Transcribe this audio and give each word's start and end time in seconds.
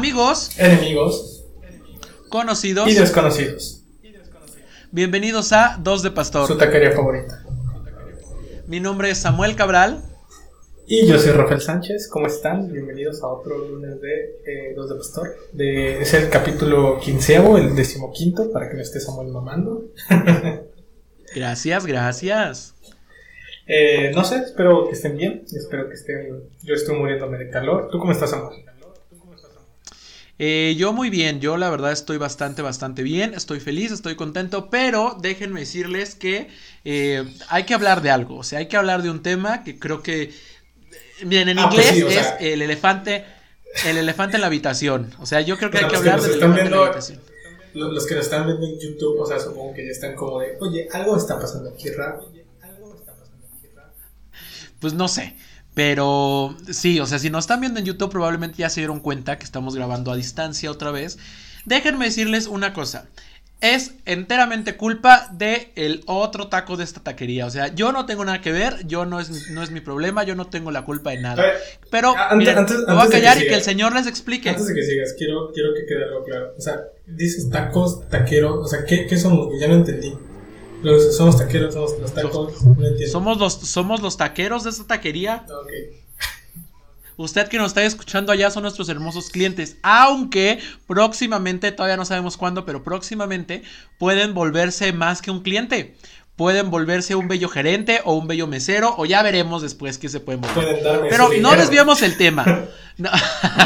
Amigos, 0.00 0.58
enemigos 0.58 1.44
conocidos 2.30 2.88
y 2.88 2.94
desconocidos. 2.94 3.82
Bienvenidos 4.90 5.52
a 5.52 5.76
Dos 5.78 6.02
de 6.02 6.10
Pastor. 6.10 6.46
Su 6.46 6.56
taquería 6.56 6.92
favorita. 6.92 7.44
Mi 8.66 8.80
nombre 8.80 9.10
es 9.10 9.18
Samuel 9.18 9.56
Cabral. 9.56 10.02
Y 10.86 11.06
yo 11.06 11.18
soy 11.18 11.32
Rafael 11.32 11.60
Sánchez. 11.60 12.08
¿Cómo 12.08 12.28
están? 12.28 12.72
Bienvenidos 12.72 13.22
a 13.22 13.26
otro 13.26 13.58
lunes 13.58 14.00
de 14.00 14.40
eh, 14.46 14.72
Dos 14.74 14.88
de 14.88 14.94
Pastor. 14.94 15.36
De, 15.52 16.00
es 16.00 16.14
el 16.14 16.30
capítulo 16.30 16.98
quinceavo, 16.98 17.58
el 17.58 17.76
decimoquinto, 17.76 18.50
para 18.50 18.70
que 18.70 18.76
no 18.76 18.80
esté 18.80 19.00
Samuel 19.00 19.28
mamando. 19.28 19.84
gracias, 21.34 21.84
gracias. 21.84 22.74
Eh, 23.66 24.12
no 24.14 24.24
sé, 24.24 24.36
espero 24.36 24.86
que 24.88 24.94
estén 24.94 25.18
bien. 25.18 25.44
Espero 25.54 25.88
que 25.88 25.94
estén. 25.94 26.42
Yo 26.62 26.74
estoy 26.74 26.96
muriéndome 26.96 27.36
de 27.36 27.50
calor. 27.50 27.90
¿Tú 27.92 27.98
cómo 27.98 28.12
estás, 28.12 28.30
Samuel? 28.30 28.64
Eh, 30.42 30.74
yo 30.78 30.94
muy 30.94 31.10
bien, 31.10 31.38
yo 31.40 31.58
la 31.58 31.68
verdad 31.68 31.92
estoy 31.92 32.16
bastante, 32.16 32.62
bastante 32.62 33.02
bien, 33.02 33.34
estoy 33.34 33.60
feliz, 33.60 33.92
estoy 33.92 34.14
contento, 34.16 34.70
pero 34.70 35.18
déjenme 35.20 35.60
decirles 35.60 36.14
que 36.14 36.48
eh, 36.86 37.24
hay 37.50 37.64
que 37.64 37.74
hablar 37.74 38.00
de 38.00 38.10
algo, 38.10 38.36
o 38.38 38.42
sea, 38.42 38.60
hay 38.60 38.66
que 38.66 38.78
hablar 38.78 39.02
de 39.02 39.10
un 39.10 39.22
tema 39.22 39.62
que 39.64 39.78
creo 39.78 40.02
que, 40.02 40.32
bien, 41.26 41.50
en 41.50 41.58
Ah, 41.58 41.68
pues 41.70 41.92
inglés 41.92 42.08
sí, 42.08 42.16
es 42.18 42.26
sea- 42.26 42.36
el 42.38 42.62
elefante, 42.62 43.26
el 43.84 43.98
elefante 43.98 44.36
en 44.36 44.40
la 44.40 44.46
habitación, 44.46 45.14
o 45.18 45.26
sea, 45.26 45.42
yo 45.42 45.58
creo 45.58 45.70
que 45.70 45.76
hay 45.76 45.88
que 45.88 45.96
hablar 45.96 46.22
del 46.22 46.30
elefante 46.32 46.60
en 46.62 46.70
la 46.70 46.76
habitación. 46.86 47.20
Los, 47.74 47.92
los 47.92 48.06
que 48.06 48.14
nos 48.14 48.24
están 48.24 48.46
viendo 48.46 48.64
en 48.66 48.80
YouTube, 48.80 49.20
o 49.20 49.26
sea, 49.26 49.38
supongo 49.38 49.74
que 49.74 49.84
ya 49.84 49.92
están 49.92 50.14
como 50.16 50.40
de, 50.40 50.56
oye, 50.60 50.88
algo 50.90 51.18
está 51.18 51.38
pasando 51.38 51.68
aquí 51.68 51.90
raro. 51.90 52.32
Pues 54.80 54.94
no 54.94 55.06
sé. 55.08 55.36
Pero 55.74 56.56
sí, 56.70 56.98
o 57.00 57.06
sea, 57.06 57.18
si 57.18 57.30
nos 57.30 57.44
están 57.44 57.60
viendo 57.60 57.78
en 57.78 57.86
YouTube, 57.86 58.10
probablemente 58.10 58.58
ya 58.58 58.70
se 58.70 58.80
dieron 58.80 59.00
cuenta 59.00 59.38
que 59.38 59.44
estamos 59.44 59.74
grabando 59.76 60.10
a 60.10 60.16
distancia 60.16 60.70
otra 60.70 60.90
vez. 60.90 61.18
Déjenme 61.64 62.06
decirles 62.06 62.46
una 62.46 62.72
cosa. 62.72 63.06
Es 63.60 63.92
enteramente 64.06 64.76
culpa 64.78 65.28
de 65.32 65.70
el 65.76 66.02
otro 66.06 66.48
taco 66.48 66.78
de 66.78 66.84
esta 66.84 67.02
taquería. 67.02 67.44
O 67.44 67.50
sea, 67.50 67.74
yo 67.74 67.92
no 67.92 68.06
tengo 68.06 68.24
nada 68.24 68.40
que 68.40 68.52
ver, 68.52 68.86
yo 68.86 69.04
no 69.04 69.20
es, 69.20 69.50
no 69.50 69.62
es 69.62 69.70
mi 69.70 69.80
problema, 69.80 70.24
yo 70.24 70.34
no 70.34 70.46
tengo 70.46 70.70
la 70.70 70.82
culpa 70.86 71.10
de 71.10 71.20
nada. 71.20 71.42
ver, 71.42 71.54
Pero 71.90 72.16
a- 72.16 72.30
antes- 72.30 72.38
miren, 72.38 72.58
antes- 72.58 72.78
me 72.88 72.94
voy 72.94 73.02
a 73.02 73.04
que 73.06 73.10
callar 73.12 73.36
y 73.36 73.46
que 73.46 73.54
el 73.54 73.62
señor 73.62 73.94
les 73.94 74.06
explique. 74.06 74.48
Antes 74.48 74.66
de 74.66 74.74
que 74.74 74.82
sigas, 74.82 75.14
quiero, 75.16 75.50
quiero 75.52 75.74
que 75.74 75.84
quede 75.86 76.04
algo 76.04 76.24
claro. 76.24 76.54
O 76.56 76.60
sea, 76.60 76.80
dices 77.06 77.50
tacos, 77.50 78.08
taqueros, 78.08 78.64
o 78.64 78.66
sea, 78.66 78.84
¿qué, 78.86 79.06
qué 79.06 79.18
somos? 79.18 79.48
Ya 79.60 79.68
no 79.68 79.74
entendí. 79.74 80.14
Los, 80.82 81.16
somos 81.16 81.36
taqueros, 81.36 81.74
somos 81.74 81.98
los 81.98 82.14
tacos, 82.14 82.62
no 82.64 82.86
entiendo. 82.86 83.12
Somos 83.12 83.38
los, 83.38 83.54
somos 83.54 84.00
los 84.00 84.16
taqueros 84.16 84.64
de 84.64 84.70
esta 84.70 84.84
taquería. 84.84 85.44
Ok. 85.48 86.00
Usted 87.20 87.48
que 87.48 87.58
nos 87.58 87.72
está 87.72 87.82
escuchando 87.82 88.32
allá 88.32 88.50
son 88.50 88.62
nuestros 88.62 88.88
hermosos 88.88 89.28
clientes, 89.28 89.76
aunque 89.82 90.58
próximamente, 90.86 91.70
todavía 91.70 91.98
no 91.98 92.06
sabemos 92.06 92.38
cuándo, 92.38 92.64
pero 92.64 92.82
próximamente 92.82 93.62
pueden 93.98 94.32
volverse 94.32 94.94
más 94.94 95.20
que 95.20 95.30
un 95.30 95.42
cliente. 95.42 95.96
Pueden 96.40 96.70
volverse 96.70 97.14
un 97.14 97.28
bello 97.28 97.50
gerente 97.50 98.00
o 98.06 98.14
un 98.14 98.26
bello 98.26 98.46
mesero 98.46 98.94
o 98.96 99.04
ya 99.04 99.22
veremos 99.22 99.60
después 99.60 99.98
qué 99.98 100.08
se 100.08 100.20
pueden 100.20 100.40
volver. 100.40 100.80
Pueden 100.80 101.06
Pero 101.10 101.24
no 101.24 101.28
dinero. 101.34 101.56
desviamos 101.60 102.00
el 102.00 102.16
tema. 102.16 102.46
No, 102.96 103.10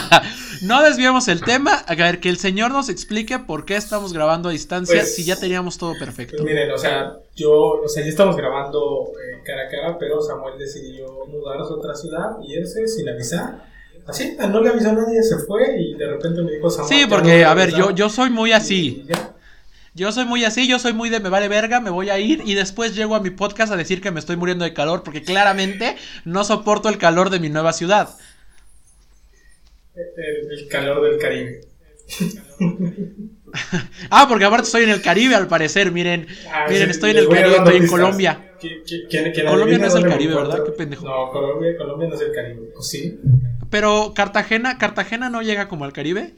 no 0.62 0.83
desviamos 0.83 1.28
el 1.28 1.41
tema. 1.41 1.75
A 1.86 1.95
ver, 1.95 2.19
que 2.20 2.28
el 2.28 2.36
señor 2.39 2.72
nos 2.72 2.89
explique 2.89 3.39
por 3.39 3.64
qué 3.64 3.77
estamos 3.77 4.12
grabando 4.12 4.48
a 4.48 4.52
distancia 4.52 4.96
Pues- 5.01 5.14
si 5.14 5.24
ya 5.24 5.36
teníamos 5.36 5.79
todo 5.79 5.90
Pues 5.90 6.05
perfecto. 6.05 6.42
miren, 6.42 6.70
o 6.73 6.79
sea, 6.79 7.14
yo, 7.36 7.52
o 7.85 7.89
sea, 7.89 8.02
ya 8.02 8.08
estamos 8.08 8.36
grabando 8.36 9.06
eh, 9.12 9.41
cara 9.45 9.62
a 9.67 9.68
cara, 9.68 9.98
pero 9.98 10.20
Samuel 10.20 10.58
decidió 10.58 11.06
mudarse 11.29 11.73
a 11.73 11.77
otra 11.77 11.95
ciudad, 11.95 12.30
irse 12.42 12.89
sin 12.89 13.08
avisar. 13.08 13.64
Así, 14.06 14.36
no 14.36 14.61
le 14.61 14.70
avisó 14.70 14.91
a 14.91 14.92
nadie, 14.95 15.23
se 15.23 15.39
fue 15.39 15.80
y 15.80 15.95
de 15.95 16.06
repente 16.08 16.42
me 16.42 16.52
dijo 16.52 16.68
Samuel. 16.70 16.92
Sí, 16.95 17.06
porque, 17.08 17.42
no 17.42 17.48
a 17.51 17.55
ver, 17.55 17.70
yo, 17.73 17.91
yo 17.92 18.08
soy 18.08 18.30
muy 18.30 18.51
así. 18.52 19.05
Y 19.05 19.12
ya. 19.12 19.30
Yo 19.94 20.10
soy 20.10 20.24
muy 20.24 20.44
así, 20.44 20.66
yo 20.66 20.78
soy 20.80 20.92
muy 20.92 21.08
de 21.08 21.20
me 21.20 21.28
vale 21.28 21.46
verga, 21.48 21.80
me 21.80 21.90
voy 21.90 22.10
a 22.10 22.18
ir 22.18 22.42
y 22.44 22.55
después 22.55 22.96
llego 22.96 23.14
a 23.14 23.20
mi 23.20 23.30
podcast 23.30 23.72
a 23.72 23.77
decir 23.77 24.00
que 24.00 24.10
me 24.10 24.18
estoy 24.18 24.36
muriendo 24.36 24.64
de 24.64 24.74
calor 24.74 25.05
porque 25.05 25.22
claramente 25.22 25.96
no 26.24 26.42
soporto 26.42 26.88
el 26.88 26.98
calor 26.98 27.30
de 27.30 27.38
mi 27.38 27.48
nueva 27.48 27.72
ciudad. 27.72 28.08
El, 29.94 30.50
el 30.60 30.68
calor 30.68 31.08
del 31.08 31.18
Caribe. 31.18 31.60
Ah, 34.10 34.27
porque 34.28 34.44
aparte 34.44 34.64
estoy 34.66 34.82
en 34.82 34.88
el 34.90 35.00
Caribe 35.00 35.36
al 35.36 35.46
parecer, 35.46 35.92
miren. 35.92 36.26
Ah, 36.52 36.66
miren, 36.68 36.86
sí, 36.86 36.90
estoy 36.90 37.11
en 37.12 37.18
el 37.18 37.28
Caribe, 37.28 37.56
estoy 37.56 37.76
en. 37.76 37.86
Colombia. 37.86 38.52
¿Qui- 38.61 38.82
qui- 38.84 39.06
quién- 39.08 39.32
quién 39.32 39.46
Colombia 39.46 39.78
no 39.78 39.86
es 39.86 39.94
el 39.94 40.08
Caribe? 40.08 40.34
¿verdad? 40.34 40.64
Qué 40.64 40.72
pendejo. 40.72 41.05
No, 41.05 41.30
Colombia, 41.30 41.76
Colombia 41.78 42.08
no 42.08 42.14
es 42.16 42.20
el 42.20 42.32
Caribe. 42.32 42.72
¿O 42.76 42.82
sí? 42.82 43.20
Pero 43.70 44.12
Cartagena, 44.12 44.76
Cartagena 44.76 45.30
no 45.30 45.40
llega 45.42 45.68
como 45.68 45.84
al 45.84 45.92
Caribe. 45.92 46.34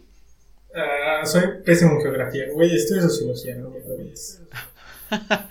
Ah, 0.75 1.25
soy 1.25 1.43
pésimo 1.65 1.93
en 1.97 2.03
geografía. 2.03 2.44
Güey, 2.53 2.75
estudio 2.75 3.03
sociología, 3.03 3.56
no 3.56 3.71
me 3.71 3.81
preguntes. 3.81 4.41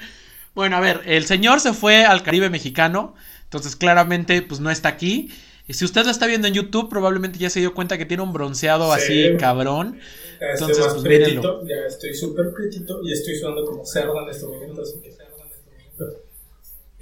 Bueno, 0.54 0.78
a 0.78 0.80
ver, 0.80 1.02
el 1.06 1.26
señor 1.26 1.60
se 1.60 1.74
fue 1.74 2.06
al 2.06 2.24
Caribe 2.24 2.50
mexicano, 2.50 3.14
entonces 3.44 3.76
claramente 3.76 4.42
pues 4.42 4.62
no 4.62 4.72
está 4.72 4.88
aquí. 4.88 5.30
Y 5.68 5.74
si 5.74 5.84
usted 5.84 6.06
lo 6.06 6.12
está 6.12 6.28
viendo 6.28 6.48
en 6.48 6.54
YouTube, 6.54 6.90
probablemente 6.90 7.38
ya 7.38 7.50
se 7.50 7.60
dio 7.60 7.74
cuenta 7.74 7.98
que 7.98 8.06
tiene 8.06 8.24
un 8.24 8.32
bronceado 8.32 8.86
Sí. 8.96 9.26
así 9.26 9.38
cabrón. 9.38 10.00
Ya 10.40 10.48
estoy 10.48 10.52
Entonces, 10.72 10.80
más 10.80 10.94
pues, 10.94 11.04
pretito, 11.04 11.68
ya 11.68 11.76
estoy 11.90 12.14
súper 12.14 12.54
pretito 12.54 13.02
y 13.04 13.12
estoy 13.12 13.36
sudando 13.36 13.66
como 13.66 13.86
cerdo 13.86 14.14
en 14.24 14.30
este 14.30 14.46
momento, 14.46 14.82
así 14.82 15.02
que 15.02 15.14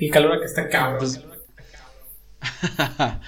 el 0.06 0.12
calor 0.12 0.34
acá 0.34 0.46
está 0.46 0.68
cabrón. 0.68 0.98
Pues- 0.98 1.20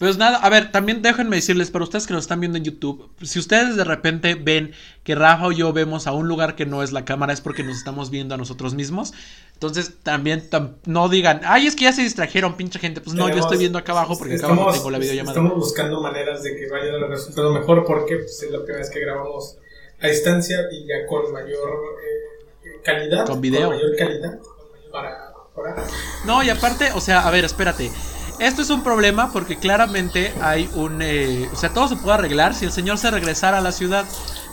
Pues 0.00 0.16
nada, 0.16 0.38
a 0.38 0.48
ver, 0.48 0.72
también 0.72 1.02
déjenme 1.02 1.36
decirles, 1.36 1.70
para 1.70 1.84
ustedes 1.84 2.06
que 2.06 2.14
nos 2.14 2.24
están 2.24 2.40
viendo 2.40 2.56
en 2.56 2.64
YouTube, 2.64 3.10
si 3.22 3.38
ustedes 3.38 3.76
de 3.76 3.84
repente 3.84 4.34
ven 4.34 4.72
que 5.04 5.14
Rafa 5.14 5.48
o 5.48 5.52
yo 5.52 5.74
vemos 5.74 6.06
a 6.06 6.12
un 6.12 6.26
lugar 6.26 6.56
que 6.56 6.64
no 6.64 6.82
es 6.82 6.90
la 6.90 7.04
cámara, 7.04 7.34
es 7.34 7.42
porque 7.42 7.62
nos 7.62 7.76
estamos 7.76 8.08
viendo 8.08 8.34
a 8.34 8.38
nosotros 8.38 8.72
mismos. 8.72 9.12
Entonces 9.52 9.92
también 10.02 10.48
tam- 10.48 10.76
no 10.86 11.10
digan, 11.10 11.42
ay, 11.44 11.66
es 11.66 11.76
que 11.76 11.84
ya 11.84 11.92
se 11.92 12.00
distrajeron, 12.00 12.56
pinche 12.56 12.78
gente. 12.78 13.02
Pues 13.02 13.14
no, 13.14 13.24
yo 13.24 13.26
Tenemos- 13.28 13.44
estoy 13.44 13.58
viendo 13.58 13.78
acá 13.78 13.92
abajo 13.92 14.16
porque 14.16 14.36
acá 14.36 14.42
estamos, 14.44 14.62
abajo 14.62 14.76
tengo 14.78 14.90
la 14.90 14.98
videollamada. 14.98 15.32
Estamos 15.38 15.54
buscando 15.54 16.00
maneras 16.00 16.42
de 16.42 16.56
que 16.56 16.66
vaya 16.70 16.94
el 16.94 17.06
resultado 17.06 17.52
mejor 17.52 17.84
porque 17.84 18.16
pues, 18.16 18.42
es 18.42 18.50
la 18.50 18.56
primera 18.60 18.78
vez 18.78 18.88
que 18.88 19.00
grabamos 19.00 19.58
a 20.00 20.06
distancia 20.08 20.60
y 20.72 20.86
ya 20.86 21.06
con 21.06 21.30
mayor 21.30 21.78
eh, 22.02 22.80
calidad. 22.82 23.26
Con 23.26 23.42
video. 23.42 23.68
mayor 23.68 23.94
calidad 23.98 24.38
para, 24.90 25.34
para 25.54 25.76
No, 26.24 26.42
y 26.42 26.48
aparte, 26.48 26.90
o 26.94 27.00
sea, 27.02 27.28
a 27.28 27.30
ver, 27.30 27.44
espérate. 27.44 27.90
Esto 28.40 28.62
es 28.62 28.70
un 28.70 28.82
problema 28.82 29.32
porque 29.32 29.56
claramente 29.58 30.32
hay 30.40 30.68
un... 30.74 31.02
eh, 31.02 31.48
o 31.52 31.56
sea, 31.56 31.70
todo 31.70 31.88
se 31.88 31.96
puede 31.96 32.14
arreglar 32.14 32.54
si 32.54 32.64
el 32.64 32.72
señor 32.72 32.98
se 32.98 33.10
regresara 33.10 33.58
a 33.58 33.60
la 33.60 33.70
ciudad. 33.70 34.04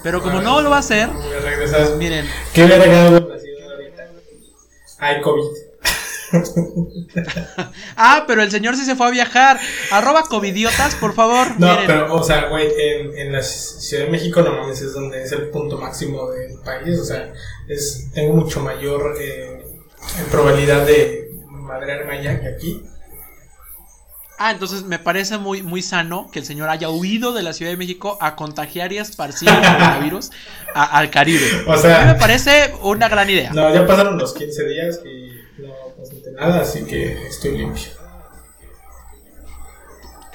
Pero 0.03 0.21
como 0.21 0.41
no 0.41 0.61
lo 0.61 0.69
va 0.69 0.77
a 0.77 0.79
hacer, 0.79 1.09
regresas. 1.43 1.91
miren, 1.97 2.25
¿Qué 2.53 2.65
hubiera 2.65 2.85
ganado 2.85 3.27
la 3.29 3.39
ciudad 3.39 3.71
ahorita? 3.73 4.03
Hay 4.99 5.21
COVID. 5.21 5.45
Ah, 7.95 8.25
pero 8.27 8.41
el 8.43 8.51
señor 8.51 8.75
sí 8.75 8.83
se 8.83 8.95
fue 8.95 9.07
a 9.07 9.11
viajar. 9.11 9.59
Arroba 9.91 10.23
covidiotas, 10.23 10.95
por 10.95 11.13
favor. 11.13 11.47
No, 11.57 11.71
miren. 11.71 11.87
pero, 11.87 12.13
o 12.13 12.23
sea, 12.23 12.49
güey, 12.49 12.67
en, 12.77 13.17
en 13.17 13.31
la 13.31 13.41
Ciudad 13.41 14.05
de 14.05 14.11
México 14.11 14.41
no 14.41 14.51
mames, 14.53 14.81
es 14.81 14.93
donde 14.93 15.23
es 15.23 15.31
el 15.31 15.49
punto 15.49 15.77
máximo 15.77 16.29
del 16.31 16.59
país. 16.59 16.99
O 16.99 17.05
sea, 17.05 17.33
es, 17.67 18.09
tengo 18.13 18.33
mucho 18.35 18.59
mayor 18.59 19.15
eh, 19.19 19.65
probabilidad 20.29 20.85
de 20.85 21.31
madrearme 21.49 22.17
allá 22.19 22.41
que 22.41 22.47
aquí. 22.49 22.83
Ah, 24.39 24.51
entonces 24.51 24.83
me 24.83 24.99
parece 24.99 25.37
muy, 25.39 25.63
muy 25.63 25.81
sano 25.81 26.29
que 26.31 26.39
el 26.39 26.45
señor 26.45 26.69
haya 26.69 26.89
huido 26.89 27.33
de 27.33 27.41
la 27.43 27.53
Ciudad 27.53 27.71
de 27.71 27.77
México 27.77 28.17
a 28.21 28.35
contagiar 28.35 28.93
y 28.93 28.97
esparcir 28.99 29.49
el 29.49 29.55
coronavirus 29.55 30.29
a- 30.75 30.97
al 30.99 31.09
Caribe. 31.09 31.63
O 31.65 31.71
A 31.73 31.75
mí 31.75 31.81
sea, 31.81 32.05
me 32.05 32.15
parece 32.15 32.71
una 32.83 33.09
gran 33.09 33.29
idea. 33.29 33.51
no, 33.51 33.73
ya 33.73 33.85
pasaron 33.87 34.17
los 34.17 34.33
15 34.33 34.67
días 34.67 34.99
y 35.05 35.61
no 35.61 35.69
presenté 35.97 36.31
nada, 36.33 36.61
así 36.61 36.83
que 36.85 37.27
estoy 37.27 37.57
limpio. 37.57 37.96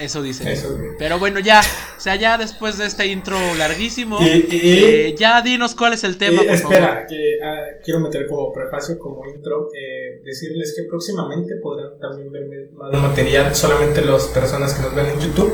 Eso 0.03 0.23
dice. 0.23 0.53
Eso. 0.53 0.77
Pero 0.99 1.19
bueno, 1.19 1.39
ya, 1.41 1.61
o 1.97 2.01
sea, 2.01 2.17
ya 2.17 2.37
después 2.39 2.77
de 2.79 2.87
este 2.87 3.07
intro 3.07 3.37
larguísimo, 3.57 4.19
Y- 4.21 4.47
y- 4.51 4.85
eh, 4.85 5.15
ya 5.17 5.41
dinos 5.43 5.75
cuál 5.75 5.93
es 5.93 6.05
el 6.05 6.19
tema, 6.19 6.43
Eh, 6.43 6.47
por 6.47 6.55
espera, 6.55 6.89
favor. 6.89 7.07
que 7.09 7.39
ah, 7.45 7.57
quiero 7.85 8.01
meter 8.01 8.27
como 8.27 8.53
prefacio, 8.53 8.99
como 8.99 9.23
intro, 9.29 9.69
eh, 9.75 10.21
decirles 10.25 10.75
que 10.77 10.85
próximamente 10.85 11.55
podrán 11.63 11.99
también 12.01 12.33
ver 12.33 12.71
más 12.73 12.93
material, 12.93 13.55
solamente 13.55 14.03
las 14.03 14.25
personas 14.29 14.75
que 14.75 14.83
nos 14.83 14.95
ven 14.95 15.07
en 15.07 15.21
YouTube 15.21 15.53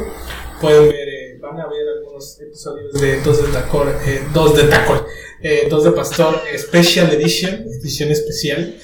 pueden 0.60 0.88
ver, 0.88 1.08
eh, 1.08 1.38
van 1.40 1.60
a 1.60 1.66
ver 1.68 1.86
algunos 1.98 2.40
episodios 2.40 2.92
de 2.94 3.20
Dos 3.20 3.46
de 3.46 3.52
Tacor, 3.52 3.88
eh, 4.06 4.22
Dos 4.32 4.56
de 4.56 4.64
Tacor, 4.64 5.06
eh, 5.42 5.66
Dos 5.70 5.84
de 5.84 5.92
Pastor 5.92 6.40
Special 6.56 7.12
Edition, 7.12 7.54
edición 7.80 8.10
especial, 8.10 8.74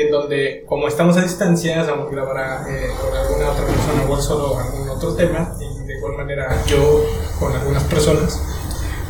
en 0.00 0.10
donde 0.10 0.64
como 0.66 0.88
estamos 0.88 1.16
a 1.16 1.22
distancia, 1.22 1.84
Samuel 1.84 2.08
grabará 2.10 2.66
eh, 2.68 2.88
con 3.00 3.16
alguna 3.16 3.50
otra 3.50 3.64
persona 3.66 4.04
o 4.08 4.16
solo 4.20 4.58
algún 4.58 4.88
otro 4.88 5.14
tema, 5.14 5.54
y 5.60 5.86
de 5.86 5.96
igual 5.98 6.16
manera 6.16 6.62
yo 6.66 7.04
con 7.38 7.52
algunas 7.52 7.82
personas. 7.84 8.40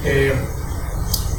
Eh, 0.04 0.32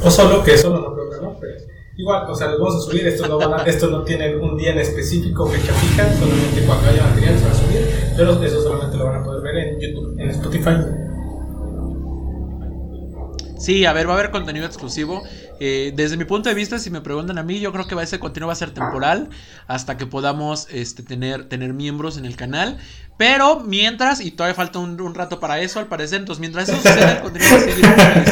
o 0.02 0.10
solo, 0.10 0.42
que 0.42 0.54
eso 0.54 0.70
no 0.70 0.80
lo 0.80 0.94
programa, 0.94 1.36
pero 1.40 1.54
igual, 1.96 2.30
o 2.30 2.34
sea, 2.34 2.48
los 2.48 2.60
vamos 2.60 2.76
a 2.76 2.80
subir, 2.90 3.06
estos 3.06 3.28
no, 3.28 3.38
van 3.38 3.52
a- 3.60 3.62
estos 3.66 3.90
no 3.90 4.02
tienen 4.04 4.40
un 4.40 4.56
día 4.56 4.72
en 4.72 4.78
específico, 4.78 5.46
fecha 5.46 5.72
fija, 5.74 6.12
solamente 6.18 6.64
cuando 6.66 6.88
haya 6.88 7.02
material 7.04 7.38
se 7.38 7.44
va 7.44 7.50
a 7.50 7.54
subir, 7.54 8.12
pero 8.16 8.42
eso 8.42 8.62
solamente 8.62 8.96
lo 8.96 9.04
van 9.06 9.16
a 9.20 9.24
poder 9.24 9.42
ver 9.42 9.56
en 9.58 9.80
YouTube, 9.80 10.18
en 10.18 10.30
Spotify. 10.30 10.76
Sí, 13.60 13.84
a 13.84 13.92
ver, 13.92 14.08
va 14.08 14.14
a 14.14 14.18
haber 14.18 14.30
contenido 14.30 14.64
exclusivo. 14.64 15.22
Eh, 15.60 15.92
desde 15.94 16.16
mi 16.16 16.24
punto 16.24 16.48
de 16.48 16.54
vista, 16.54 16.78
si 16.78 16.90
me 16.90 17.02
preguntan 17.02 17.36
a 17.36 17.42
mí, 17.42 17.60
yo 17.60 17.72
creo 17.72 17.86
que 17.86 17.94
ese 18.02 18.18
contenido 18.18 18.46
va 18.46 18.54
a 18.54 18.56
ser 18.56 18.70
temporal 18.70 19.28
hasta 19.66 19.98
que 19.98 20.06
podamos 20.06 20.66
este, 20.70 21.02
tener, 21.02 21.46
tener 21.46 21.74
miembros 21.74 22.16
en 22.16 22.24
el 22.24 22.36
canal. 22.36 22.78
Pero 23.18 23.60
mientras, 23.60 24.22
y 24.22 24.30
todavía 24.30 24.54
falta 24.54 24.78
un, 24.78 25.14
rato 25.14 25.40
para 25.40 25.60
eso, 25.60 25.78
al 25.78 25.88
parecer, 25.88 26.20
entonces 26.20 26.40
mientras 26.40 26.70
eso 26.70 26.78
suceda, 26.78 27.12
el 27.12 27.20
contenido 27.20 27.50
va 27.52 27.58
a 27.58 27.60
seguir 27.60 27.84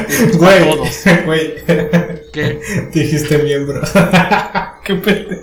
este, 0.08 0.36
güey, 0.38 0.70
todos. 0.70 0.88
Güey, 1.26 1.54
¿qué? 2.32 2.60
Dijiste 2.94 3.36
miembro. 3.36 3.82
Qué 4.84 4.94
pende. 4.94 5.42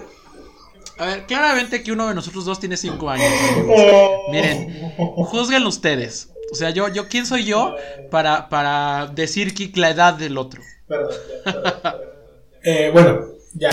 A 0.98 1.06
ver, 1.06 1.26
claramente 1.28 1.84
que 1.84 1.92
uno 1.92 2.08
de 2.08 2.16
nosotros 2.16 2.46
dos 2.46 2.60
tiene 2.60 2.76
cinco 2.76 3.08
años. 3.08 3.28
Oh. 3.68 4.32
Miren, 4.32 4.94
juzguen 4.98 5.64
ustedes. 5.68 6.30
O 6.52 6.56
sea, 6.56 6.70
yo, 6.70 6.88
yo 6.90 7.08
¿quién 7.08 7.26
soy 7.26 7.46
yo 7.46 7.76
para, 8.12 8.50
para 8.50 9.12
decir 9.14 9.54
que 9.54 9.72
la 9.80 9.90
edad 9.90 10.14
del 10.14 10.38
otro? 10.38 10.62
Perdón, 10.88 11.14
eh, 12.64 12.90
bueno, 12.94 13.28
ya, 13.54 13.70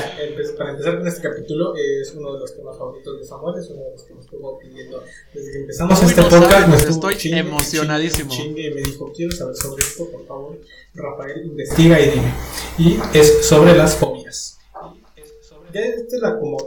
para 0.57 0.71
empezar 0.71 0.99
con 0.99 1.07
este 1.07 1.23
capítulo, 1.23 1.75
es 1.77 2.13
uno 2.17 2.35
de 2.35 2.41
los 2.41 2.57
temas 2.57 2.79
favoritos 2.79 3.19
de 3.21 3.27
Samuel, 3.27 3.61
es 3.61 3.69
uno 3.71 3.83
de 3.83 3.91
los 3.91 4.03
que 4.05 4.15
nos 4.15 4.25
estuvo 4.25 4.59
pidiendo 4.59 5.03
desde 5.35 5.53
que 5.53 5.59
empezamos 5.59 6.03
este 6.03 6.23
podcast. 6.23 6.69
Me 6.69 6.77
estoy 6.77 7.17
emocionadísimo. 7.33 8.31
Chingue, 8.31 8.71
me 8.71 8.81
dijo, 8.81 9.13
quiero 9.13 9.33
saber 9.33 9.57
sobre 9.57 9.85
esto, 9.85 10.11
por 10.11 10.27
favor, 10.27 10.61
Rafael, 10.95 11.45
investiga 11.45 12.01
y 12.01 12.11
dime. 12.11 12.35
Y 12.79 12.99
es 13.19 13.45
sobre 13.45 13.77
las 13.77 13.97
fobias 13.97 14.59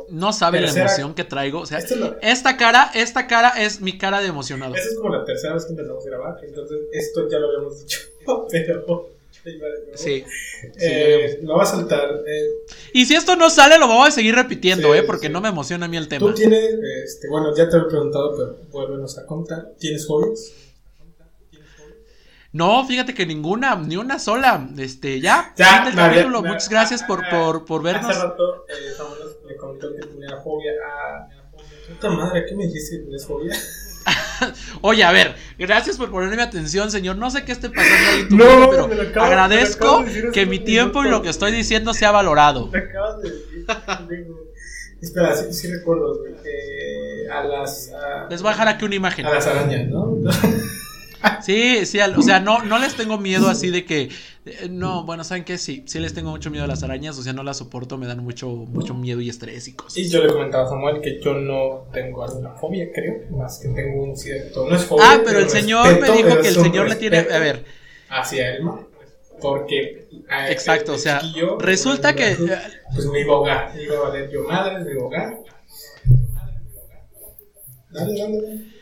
no 0.09 0.33
sabe 0.33 0.61
la 0.61 0.69
emoción 0.69 1.13
que 1.13 1.23
traigo. 1.23 1.59
O 1.59 1.65
sea, 1.65 1.79
esta, 2.21 2.57
cara, 2.57 2.91
esta 2.93 3.27
cara 3.27 3.49
es 3.57 3.81
mi 3.81 3.97
cara 3.97 4.21
de 4.21 4.27
emocionado. 4.27 4.75
Esta 4.75 4.89
es 4.89 4.95
como 4.95 5.09
la 5.15 5.23
tercera 5.25 5.53
vez 5.53 5.65
que 5.65 5.71
empezamos 5.71 6.05
a 6.05 6.09
grabar. 6.09 6.39
Entonces, 6.43 6.77
esto 6.91 7.29
ya 7.29 7.39
lo 7.39 7.47
habíamos 7.47 7.79
dicho. 7.81 7.99
Pero. 8.49 9.15
Sí. 9.93 10.23
Eh, 10.81 11.39
lo 11.43 11.57
va 11.57 11.63
a 11.63 11.67
saltar. 11.67 12.23
Eh. 12.25 12.47
Y 12.93 13.05
si 13.05 13.15
esto 13.15 13.35
no 13.35 13.49
sale, 13.49 13.77
lo 13.77 13.87
vamos 13.87 14.07
a 14.07 14.11
seguir 14.11 14.33
repitiendo, 14.33 14.95
¿eh? 14.95 15.03
Porque 15.03 15.29
no 15.29 15.39
me 15.39 15.49
emociona 15.49 15.85
a 15.85 15.89
mí 15.89 15.97
el 15.97 16.07
tema. 16.07 16.25
Tú 16.25 16.33
tienes, 16.33 16.73
este, 17.03 17.29
bueno, 17.29 17.55
ya 17.55 17.69
te 17.69 17.77
lo 17.77 17.85
he 17.85 17.89
preguntado, 17.89 18.35
pero 18.35 18.57
vuélvenos 18.71 19.17
a 19.19 19.25
contar. 19.25 19.73
¿Tienes 19.77 20.07
hobbies? 20.07 20.51
No, 22.55 22.87
fíjate 22.87 23.13
que 23.13 23.25
ninguna, 23.25 23.75
ni 23.75 23.97
una 23.97 24.17
sola. 24.17 24.65
Este, 24.77 25.19
ya, 25.19 25.53
ya 25.57 25.91
capítulo. 25.93 26.41
Muchas 26.41 26.69
gracias 26.69 27.03
por, 27.03 27.27
por, 27.29 27.65
por 27.65 27.83
vernos. 27.83 28.09
Hace 28.09 28.23
rato 28.23 28.65
eh, 28.69 28.93
me 29.45 29.57
comentó 29.57 29.93
que 29.93 30.07
tenía 30.07 30.37
fobia 30.41 30.71
a. 30.89 31.27
Puta 31.89 32.09
madre, 32.11 32.45
¿qué 32.47 32.55
me 32.55 32.67
dijiste 32.67 32.99
tienes 32.99 33.27
fobia? 33.27 33.53
Oye, 34.81 35.03
a 35.03 35.11
ver, 35.11 35.35
gracias 35.59 35.97
por 35.97 36.09
ponerme 36.09 36.41
atención, 36.41 36.89
señor. 36.91 37.17
No 37.17 37.29
sé 37.29 37.43
qué 37.43 37.51
esté 37.51 37.69
pasando 37.69 38.09
ahí 38.11 38.21
en 38.21 38.29
tu 38.29 38.37
no, 38.37 38.87
pero 38.87 39.21
agradezco 39.21 40.05
que 40.31 40.45
mi 40.45 40.59
tiempo 40.59 41.03
y 41.03 41.09
lo 41.09 41.21
que 41.21 41.31
estoy 41.31 41.51
diciendo 41.51 41.93
sea 41.93 42.11
valorado. 42.11 42.67
Me 42.67 42.79
acabas 42.79 43.21
de 43.21 43.31
decir. 43.31 43.67
Espera, 45.01 45.35
sí, 45.35 45.51
sí 45.51 45.73
recuerdo. 45.73 46.25
Eh, 46.25 47.29
a 47.29 47.43
las. 47.43 47.91
Les 48.29 48.41
voy 48.41 48.47
a 48.47 48.53
dejar 48.53 48.69
aquí 48.69 48.85
una 48.85 48.95
imagen. 48.95 49.25
A 49.25 49.31
las 49.31 49.45
arañas, 49.45 49.89
¿no? 49.89 50.15
Sí, 51.41 51.85
sí, 51.85 51.99
o 51.99 52.21
sea, 52.21 52.39
no, 52.39 52.63
no 52.63 52.79
les 52.79 52.95
tengo 52.95 53.17
miedo 53.17 53.47
así 53.49 53.69
de 53.69 53.85
que. 53.85 54.09
Eh, 54.45 54.67
no, 54.69 55.03
bueno, 55.05 55.23
¿saben 55.23 55.43
qué? 55.43 55.57
Sí, 55.57 55.83
sí 55.87 55.99
les 55.99 56.13
tengo 56.13 56.29
mucho 56.29 56.51
miedo 56.51 56.65
a 56.65 56.67
las 56.67 56.83
arañas, 56.83 57.17
o 57.17 57.23
sea, 57.23 57.33
no 57.33 57.43
las 57.43 57.57
soporto, 57.57 57.97
me 57.97 58.05
dan 58.05 58.23
mucho, 58.23 58.47
mucho 58.49 58.93
miedo 58.93 59.21
y 59.21 59.29
estrés 59.29 59.67
y 59.67 59.73
cosas. 59.73 59.97
Y 59.97 60.09
yo 60.09 60.23
le 60.23 60.31
comentaba 60.31 60.65
a 60.65 60.69
Samuel 60.69 61.01
que 61.01 61.19
yo 61.21 61.33
no 61.33 61.87
tengo 61.91 62.23
alguna 62.23 62.51
fobia, 62.51 62.87
creo, 62.93 63.23
más 63.31 63.59
que 63.59 63.69
tengo 63.69 64.03
un 64.03 64.15
cierto. 64.15 64.67
No 64.69 64.75
es 64.75 64.83
fobia. 64.83 65.05
Ah, 65.11 65.21
pero 65.25 65.39
el 65.39 65.49
señor 65.49 65.99
me 65.99 66.09
dijo 66.11 66.39
que 66.41 66.47
el 66.47 66.55
señor 66.55 66.89
le 66.89 66.95
tiene. 66.95 67.17
A 67.17 67.39
ver. 67.39 67.65
Hacia 68.09 68.55
él, 68.55 68.63
porque. 69.41 70.07
Exacto, 70.49 70.93
o 70.93 70.97
sea, 70.97 71.21
resulta 71.59 72.15
que. 72.15 72.37
Pues 72.93 73.05
me 73.07 73.21
iba 73.21 73.33
a 73.33 73.35
ahogar, 73.35 73.75
me 73.75 73.83
iba 73.83 73.97
a 73.97 74.09
valer 74.09 74.29
yo 74.31 74.43
madre, 74.43 74.79
me 74.83 74.91
iba 74.91 75.01
a 75.01 75.03
ahogar. 75.03 75.39
Dale, 77.91 78.19
dale, 78.19 78.41
dale. 78.41 78.74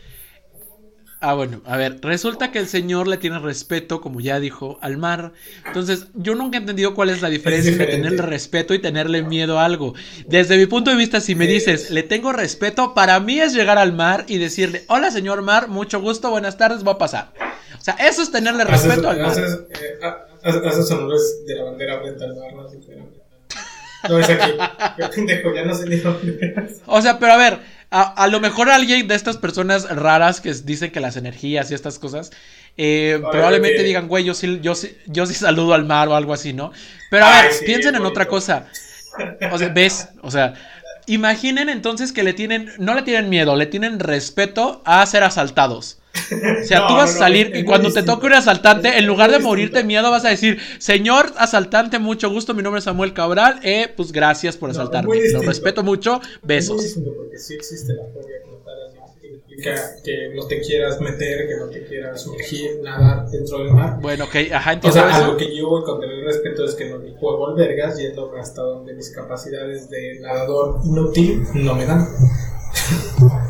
Ah, 1.26 1.36
bueno, 1.36 1.62
a 1.64 1.78
ver, 1.78 2.00
resulta 2.02 2.52
que 2.52 2.60
el 2.60 2.68
señor 2.68 3.08
le 3.08 3.16
tiene 3.16 3.40
respeto, 3.40 4.02
como 4.02 4.20
ya 4.20 4.42
dijo, 4.42 4.78
al 4.82 4.98
mar. 4.98 5.32
Entonces, 5.66 6.08
yo 6.16 6.36
nunca 6.36 6.58
he 6.58 6.60
entendido 6.60 6.94
cuál 6.94 7.10
es 7.12 7.22
la 7.22 7.30
diferencia 7.30 7.72
entre 7.72 7.88
tenerle 7.88 8.22
respeto 8.24 8.74
y 8.74 8.80
tenerle 8.80 9.24
miedo 9.24 9.58
a 9.58 9.64
algo. 9.64 9.94
Desde 10.28 10.58
mi 10.58 10.66
punto 10.66 10.92
de 10.92 10.98
vista, 10.98 11.22
si 11.22 11.34
me 11.34 11.48
dices, 11.48 11.92
le 11.92 12.04
tengo 12.04 12.34
respeto, 12.34 12.94
para 12.94 13.22
mí 13.22 13.40
es 13.40 13.54
llegar 13.54 13.78
al 13.78 13.94
mar 13.94 14.26
y 14.28 14.38
decirle, 14.38 14.84
hola 14.90 15.12
señor 15.12 15.42
mar, 15.44 15.70
mucho 15.70 16.02
gusto, 16.02 16.30
buenas 16.30 16.58
tardes, 16.58 16.86
va 16.86 16.92
a 16.92 16.98
pasar. 16.98 17.32
O 17.80 17.82
sea, 17.82 17.94
eso 17.94 18.22
es 18.22 18.30
tenerle 18.30 18.66
respeto 18.66 19.10
al 19.10 19.22
mar. 19.22 19.32
Haces, 19.32 19.62
eh, 19.70 20.00
haces 20.44 20.92
honores 20.92 21.46
de 21.48 21.56
la 21.56 21.64
bandera 21.64 22.02
frente 22.02 22.26
al 22.26 22.36
mar, 22.36 22.54
no, 22.54 22.64
no 24.10 24.20
es 24.20 24.30
aquí. 24.30 24.52
Pendejo, 25.16 25.54
ya 25.56 25.64
no 25.64 25.74
sé 25.74 25.86
ni 25.86 25.96
dónde. 25.96 26.80
O 26.86 27.02
sea, 27.02 27.18
pero 27.18 27.32
a 27.32 27.38
ver, 27.38 27.60
a, 27.96 28.28
lo 28.28 28.40
mejor 28.40 28.72
alguien 28.72 29.08
de 29.08 29.14
estas 29.14 29.38
personas 29.38 29.88
raras 29.96 30.42
que 30.42 30.52
dicen 30.52 30.92
que 30.92 31.00
las 31.00 31.16
energías 31.16 31.70
y 31.70 31.76
estas 31.76 32.00
cosas, 32.00 32.32
eh, 32.76 33.22
probablemente 33.32 33.84
digan, 33.84 34.08
güey, 34.08 34.24
yo 34.24 34.34
sí, 34.34 34.60
yo, 34.64 34.74
sí, 34.74 34.98
yo 35.06 35.28
sí 35.28 35.36
saludo 35.36 35.76
al 35.76 35.86
mar 35.86 36.08
o 36.08 36.16
algo 36.16 36.34
así, 36.34 36.54
¿no? 36.54 36.72
Pero 37.12 37.26
a 37.26 37.44
ver, 37.44 37.52
piensen 37.66 37.94
en 37.94 38.04
otra 38.04 38.28
cosa. 38.28 38.66
O 39.52 39.60
sea, 39.60 39.70
¿ves? 39.70 40.10
O 40.24 40.32
sea, 40.32 40.56
imaginen 41.06 41.70
entonces 41.70 42.12
que 42.12 42.24
le 42.24 42.34
tienen, 42.34 42.72
no 42.80 42.96
le 42.96 43.04
tienen 43.04 43.30
miedo, 43.30 43.56
le 43.56 43.68
tienen 43.68 44.00
respeto 44.00 44.82
a 44.86 45.06
ser 45.06 45.24
asaltados. 45.24 46.00
O 46.14 46.64
sea, 46.64 46.88
tú 46.88 46.94
vas 46.94 47.16
a 47.16 47.18
salir 47.18 47.56
y 47.56 47.64
cuando 47.64 47.92
te 47.92 48.04
toque 48.04 48.28
un 48.28 48.34
asaltante, 48.34 48.98
en 48.98 49.08
lugar 49.08 49.32
de 49.32 49.40
morirte 49.40 49.84
miedo, 49.84 50.12
vas 50.12 50.26
a 50.26 50.30
decir, 50.30 50.60
señor 50.78 51.32
asaltante, 51.38 51.98
mucho 51.98 52.30
gusto, 52.30 52.54
mi 52.54 52.62
nombre 52.62 52.80
es 52.80 52.86
Samuel 52.86 53.14
Cabral, 53.14 53.60
eh, 53.64 53.92
pues 53.96 54.12
gracias 54.12 54.56
por 54.56 54.70
asaltarme. 54.70 55.16
Lo 55.32 55.42
respeto 55.42 55.84
mucho, 55.84 56.22
besos. 56.44 56.98
porque 57.18 57.38
sí 57.38 57.56
existe 57.56 57.94
la 57.94 58.04
fobia 58.14 58.44
que 60.04 60.30
no 60.36 60.48
te 60.48 60.62
quieras 60.62 61.00
meter, 61.00 61.48
que 61.48 61.58
no 61.58 61.70
te 61.70 61.86
quieras 61.86 62.22
sumergir, 62.22 62.80
nadar 62.82 63.30
dentro 63.30 63.60
del 63.60 63.72
mar. 63.72 64.00
Bueno, 64.02 64.26
ok, 64.26 64.36
ajá, 64.54 64.74
entiendo. 64.74 65.00
O 65.00 65.10
sea, 65.10 65.16
a 65.16 65.28
lo 65.28 65.38
que 65.38 65.56
yo 65.56 65.70
voy 65.70 65.84
con 65.84 66.00
tener 66.00 66.24
respeto 66.24 66.66
es 66.66 66.76
que 66.76 66.90
no 66.90 67.00
me 67.00 67.12
juego 67.12 67.50
albergas 67.50 67.98
yendo 67.98 68.34
hasta 68.36 68.62
donde 68.62 68.94
mis 68.94 69.10
capacidades 69.12 69.90
de 69.90 70.20
nadador 70.22 70.82
inútil 70.84 71.44
no 71.54 71.76
me 71.76 71.86
dan. 71.86 72.08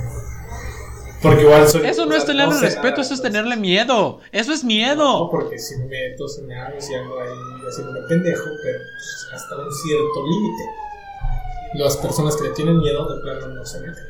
Porque 1.23 1.41
igual 1.41 1.67
soy. 1.67 1.87
Eso 1.87 2.05
no 2.05 2.15
es 2.15 2.25
tenerle 2.25 2.59
respeto, 2.59 3.01
eso 3.01 3.13
es 3.13 3.21
tenerle 3.21 3.55
miedo. 3.55 4.19
Eso 4.31 4.51
es 4.51 4.63
miedo. 4.63 5.19
No, 5.19 5.29
porque 5.31 5.57
si 5.57 5.77
me 5.77 5.85
meto, 5.85 6.25
hago, 6.25 6.81
si 6.81 6.93
algo 6.93 7.19
ahí 7.19 7.67
haciéndome 7.67 8.01
pendejo, 8.09 8.43
pero 8.61 8.77
pues, 8.77 9.27
hasta 9.33 9.57
un 9.57 9.71
cierto 9.71 10.27
límite. 10.27 10.63
Las 11.75 11.97
personas 11.97 12.35
que 12.35 12.49
le 12.49 12.49
tienen 12.51 12.77
miedo 12.77 13.15
de 13.15 13.21
plano 13.21 13.47
no 13.47 13.65
se 13.65 13.79
meten. 13.79 14.03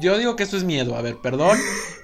Yo 0.00 0.16
digo 0.16 0.36
que 0.36 0.44
eso 0.44 0.56
es 0.56 0.64
miedo, 0.64 0.96
a 0.96 1.02
ver, 1.02 1.18
perdón, 1.22 1.58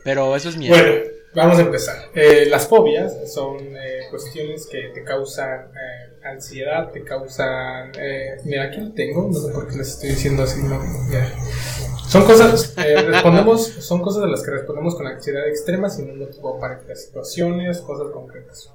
pero 0.04 0.36
eso 0.36 0.50
es 0.50 0.56
miedo. 0.56 0.76
Bueno, 0.76 1.00
vamos 1.34 1.58
a 1.58 1.62
empezar. 1.62 1.96
Eh, 2.14 2.46
las 2.50 2.68
fobias 2.68 3.32
son 3.32 3.56
eh, 3.60 4.02
cuestiones 4.10 4.66
que 4.66 4.90
te 4.94 5.02
causan 5.02 5.68
eh, 5.68 6.18
ansiedad, 6.22 6.90
te 6.92 7.02
causan. 7.02 7.92
mira, 8.44 8.64
aquí 8.64 8.80
lo 8.80 8.92
tengo, 8.92 9.28
no 9.32 9.40
sé 9.40 9.52
por 9.52 9.68
qué 9.68 9.78
les 9.78 9.88
estoy 9.88 10.10
diciendo 10.10 10.42
así, 10.42 10.62
no. 10.62 10.78
Son 12.08 12.24
cosas, 12.24 12.74
eh, 12.78 13.02
respondemos, 13.02 13.66
son 13.66 14.00
cosas 14.00 14.22
de 14.22 14.28
las 14.28 14.42
que 14.42 14.50
respondemos 14.50 14.94
con 14.94 15.06
ansiedad 15.06 15.46
extrema 15.46 15.90
sin 15.90 16.10
un 16.10 16.20
motivo 16.20 16.58
para 16.58 16.80
situaciones, 16.96 17.80
cosas 17.82 18.08
concretas. 18.12 18.72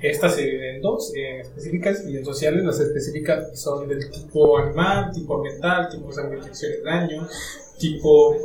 Estas 0.00 0.36
se 0.36 0.42
dividen 0.42 0.76
en 0.76 0.82
dos, 0.82 1.12
en 1.14 1.40
específicas 1.40 2.04
y 2.06 2.16
en 2.16 2.24
sociales. 2.24 2.64
Las 2.64 2.80
específicas 2.80 3.60
son 3.60 3.86
del 3.88 4.10
tipo 4.10 4.58
animal, 4.58 5.10
tipo 5.12 5.36
ambiental, 5.36 5.88
tipo 5.90 6.08
infecciones, 6.08 6.82
daño, 6.82 7.28
tipo 7.78 8.36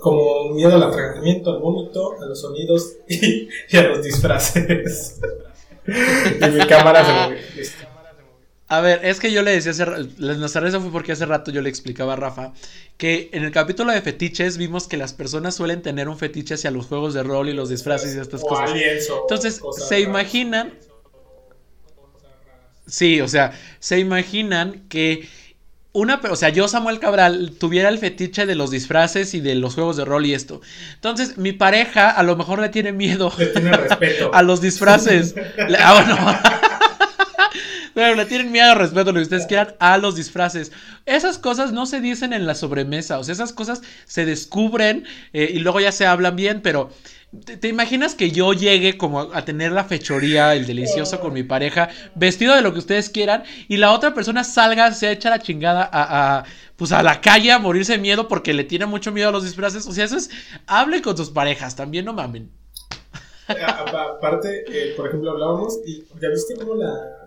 como 0.00 0.50
miedo 0.54 0.74
al 0.74 0.82
atragantamiento, 0.82 1.50
al 1.50 1.60
vómito, 1.60 2.14
a 2.20 2.26
los 2.26 2.40
sonidos 2.40 2.96
y, 3.08 3.76
a 3.76 3.82
los 3.82 4.02
disfraces. 4.02 5.20
y 5.86 6.50
mi 6.50 6.66
cámara 6.66 7.04
se 7.04 7.12
movió. 7.12 7.93
A 8.76 8.80
ver, 8.80 9.04
es 9.04 9.20
que 9.20 9.30
yo 9.30 9.42
le 9.42 9.52
decía 9.52 9.70
hace 9.70 9.86
nuestra 10.18 10.66
eso 10.66 10.80
fue 10.80 10.90
porque 10.90 11.12
hace 11.12 11.26
rato 11.26 11.50
yo 11.50 11.62
le 11.62 11.68
explicaba 11.68 12.14
a 12.14 12.16
Rafa 12.16 12.52
que 12.96 13.30
en 13.32 13.44
el 13.44 13.52
capítulo 13.52 13.92
de 13.92 14.02
fetiches 14.02 14.58
vimos 14.58 14.88
que 14.88 14.96
las 14.96 15.12
personas 15.12 15.54
suelen 15.54 15.82
tener 15.82 16.08
un 16.08 16.18
fetiche 16.18 16.54
hacia 16.54 16.70
los 16.70 16.86
juegos 16.86 17.14
de 17.14 17.22
rol 17.22 17.48
y 17.48 17.52
los 17.52 17.68
disfraces 17.68 18.14
y 18.16 18.18
estas 18.18 18.42
cosas. 18.42 18.70
Entonces, 18.74 19.60
se 19.88 20.00
imaginan 20.00 20.72
Sí, 22.86 23.20
o 23.20 23.28
sea, 23.28 23.52
se 23.78 23.98
imaginan 23.98 24.84
que 24.88 25.26
una, 25.92 26.20
o 26.28 26.36
sea, 26.36 26.48
yo 26.48 26.66
Samuel 26.66 26.98
Cabral 26.98 27.52
tuviera 27.58 27.88
el 27.88 27.98
fetiche 27.98 28.46
de 28.46 28.56
los 28.56 28.70
disfraces 28.70 29.32
y 29.32 29.40
de 29.40 29.54
los 29.54 29.74
juegos 29.74 29.96
de 29.96 30.04
rol 30.04 30.26
y 30.26 30.34
esto. 30.34 30.60
Entonces, 30.94 31.38
mi 31.38 31.52
pareja 31.52 32.10
a 32.10 32.22
lo 32.24 32.36
mejor 32.36 32.58
le 32.60 32.68
tiene 32.68 32.92
miedo 32.92 33.32
le 33.38 33.46
tiene 33.46 33.72
respeto. 33.76 34.30
a 34.34 34.42
los 34.42 34.60
disfraces. 34.60 35.34
ah, 35.78 35.94
bueno. 35.94 36.60
Pero 37.94 38.14
le 38.14 38.26
tienen 38.26 38.52
miedo, 38.52 38.74
respeto, 38.74 39.12
lo 39.12 39.18
que 39.18 39.22
ustedes 39.22 39.46
quieran, 39.46 39.74
a 39.78 39.98
los 39.98 40.16
disfraces. 40.16 40.72
Esas 41.06 41.38
cosas 41.38 41.72
no 41.72 41.86
se 41.86 42.00
dicen 42.00 42.32
en 42.32 42.46
la 42.46 42.54
sobremesa, 42.54 43.18
o 43.18 43.24
sea, 43.24 43.32
esas 43.32 43.52
cosas 43.52 43.82
se 44.04 44.24
descubren 44.26 45.04
eh, 45.32 45.50
y 45.54 45.58
luego 45.60 45.80
ya 45.80 45.92
se 45.92 46.06
hablan 46.06 46.36
bien, 46.36 46.60
pero 46.60 46.90
¿Te, 47.60 47.66
imaginas 47.66 48.14
que 48.14 48.30
yo 48.30 48.52
llegue 48.52 48.96
como 48.96 49.20
a, 49.20 49.44
tener 49.44 49.72
la 49.72 49.84
fechoría, 49.84 50.54
el 50.54 50.66
delicioso 50.66 51.18
con 51.18 51.32
mi 51.32 51.42
pareja, 51.42 51.88
vestido 52.14 52.54
de 52.54 52.62
lo 52.62 52.72
que 52.72 52.78
ustedes 52.78 53.10
quieran, 53.10 53.42
y 53.66 53.76
la 53.76 53.90
otra 53.92 54.14
persona 54.14 54.44
salga, 54.44 54.92
se 54.92 55.10
echa 55.10 55.30
la 55.30 55.40
chingada 55.40 55.88
a, 55.92 56.44
pues 56.76 56.92
a 56.92 57.02
la 57.02 57.20
calle 57.20 57.50
a 57.50 57.58
morirse 57.58 57.92
de 57.94 57.98
miedo 57.98 58.28
porque 58.28 58.54
le 58.54 58.62
tiene 58.62 58.86
mucho 58.86 59.10
miedo 59.10 59.30
a 59.30 59.32
los 59.32 59.42
disfraces? 59.42 59.84
O 59.86 59.92
sea, 59.92 60.04
eso 60.04 60.16
es, 60.16 60.30
hablen 60.66 61.02
con 61.02 61.16
sus 61.16 61.30
parejas, 61.30 61.74
también 61.74 62.04
no 62.04 62.12
mamen. 62.12 62.50
A- 63.48 64.12
Aparte, 64.16 64.64
eh, 64.68 64.94
por 64.96 65.08
ejemplo, 65.08 65.32
hablábamos 65.32 65.80
y 65.84 66.04
ya 66.20 66.28
viste 66.28 66.54
cómo 66.54 66.76
la 66.76 66.88
eh, 66.88 67.23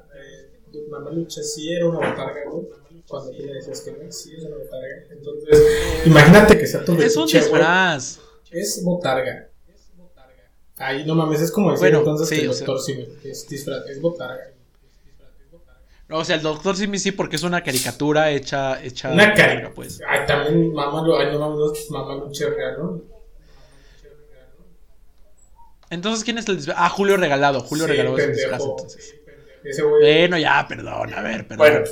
mamá 0.89 1.11
lucha 1.11 1.41
sí 1.43 1.71
era 1.71 1.87
una 1.87 1.97
botarga, 2.09 2.41
güey. 2.49 2.67
Cuando 3.07 3.31
le 3.31 3.53
decías 3.53 3.81
que 3.81 3.91
no, 3.91 4.11
sí 4.11 4.35
es 4.35 4.43
una 4.43 4.57
botarga. 4.57 4.95
Entonces, 5.11 5.65
imagínate 6.05 6.57
que 6.59 6.67
sea 6.67 6.83
tu 6.83 6.93
Es 7.01 7.15
un 7.15 7.25
disfraz. 7.27 8.19
Es 8.51 8.83
botarga. 8.83 9.49
Ahí 10.77 11.05
no 11.05 11.15
mames, 11.15 11.41
es 11.41 11.51
como 11.51 11.71
decir 11.71 11.81
Bueno, 11.85 11.99
entonces 11.99 12.29
sí, 12.29 12.35
que 12.35 12.41
el 12.45 12.53
sea- 12.53 12.67
doctor 12.67 12.83
Simi 12.85 13.07
es 13.23 13.47
disfraz, 13.49 13.87
es 13.89 13.99
botarga. 14.01 14.51
O 16.09 16.23
sea, 16.23 16.35
el 16.35 16.41
doctor 16.41 16.75
Simi 16.77 16.99
sí, 16.99 17.11
porque 17.11 17.35
es 17.35 17.43
una 17.43 17.63
caricatura 17.63 18.29
hecha, 18.31 18.81
hecha 18.83 19.11
Una 19.11 19.33
verga, 19.33 19.71
pues. 19.75 19.99
Ay, 20.07 20.25
también 20.27 20.71
mamá, 20.73 21.05
lo- 21.05 21.17
ay, 21.17 21.31
no 21.31 21.39
mames, 21.39 21.57
no 21.57 21.73
es 21.73 21.89
mamá 21.91 22.15
lucha 22.15 22.45
real, 22.49 22.75
¿no? 22.79 23.01
Entonces, 25.89 26.23
¿quién 26.23 26.37
es 26.37 26.47
el 26.49 26.57
disfraz? 26.57 26.77
Ah, 26.79 26.89
Julio 26.89 27.17
Regalado. 27.17 27.61
Julio 27.61 27.85
Sí, 27.85 27.91
Regalado 27.91 28.17
es 28.17 28.23
el 28.25 28.33
disfraz, 28.33 28.61
entonces. 28.63 29.15
Ese 29.63 29.81
güey. 29.81 30.01
Bueno, 30.01 30.37
ya, 30.37 30.65
perdón, 30.67 31.13
a 31.13 31.21
ver, 31.21 31.47
perdón. 31.47 31.83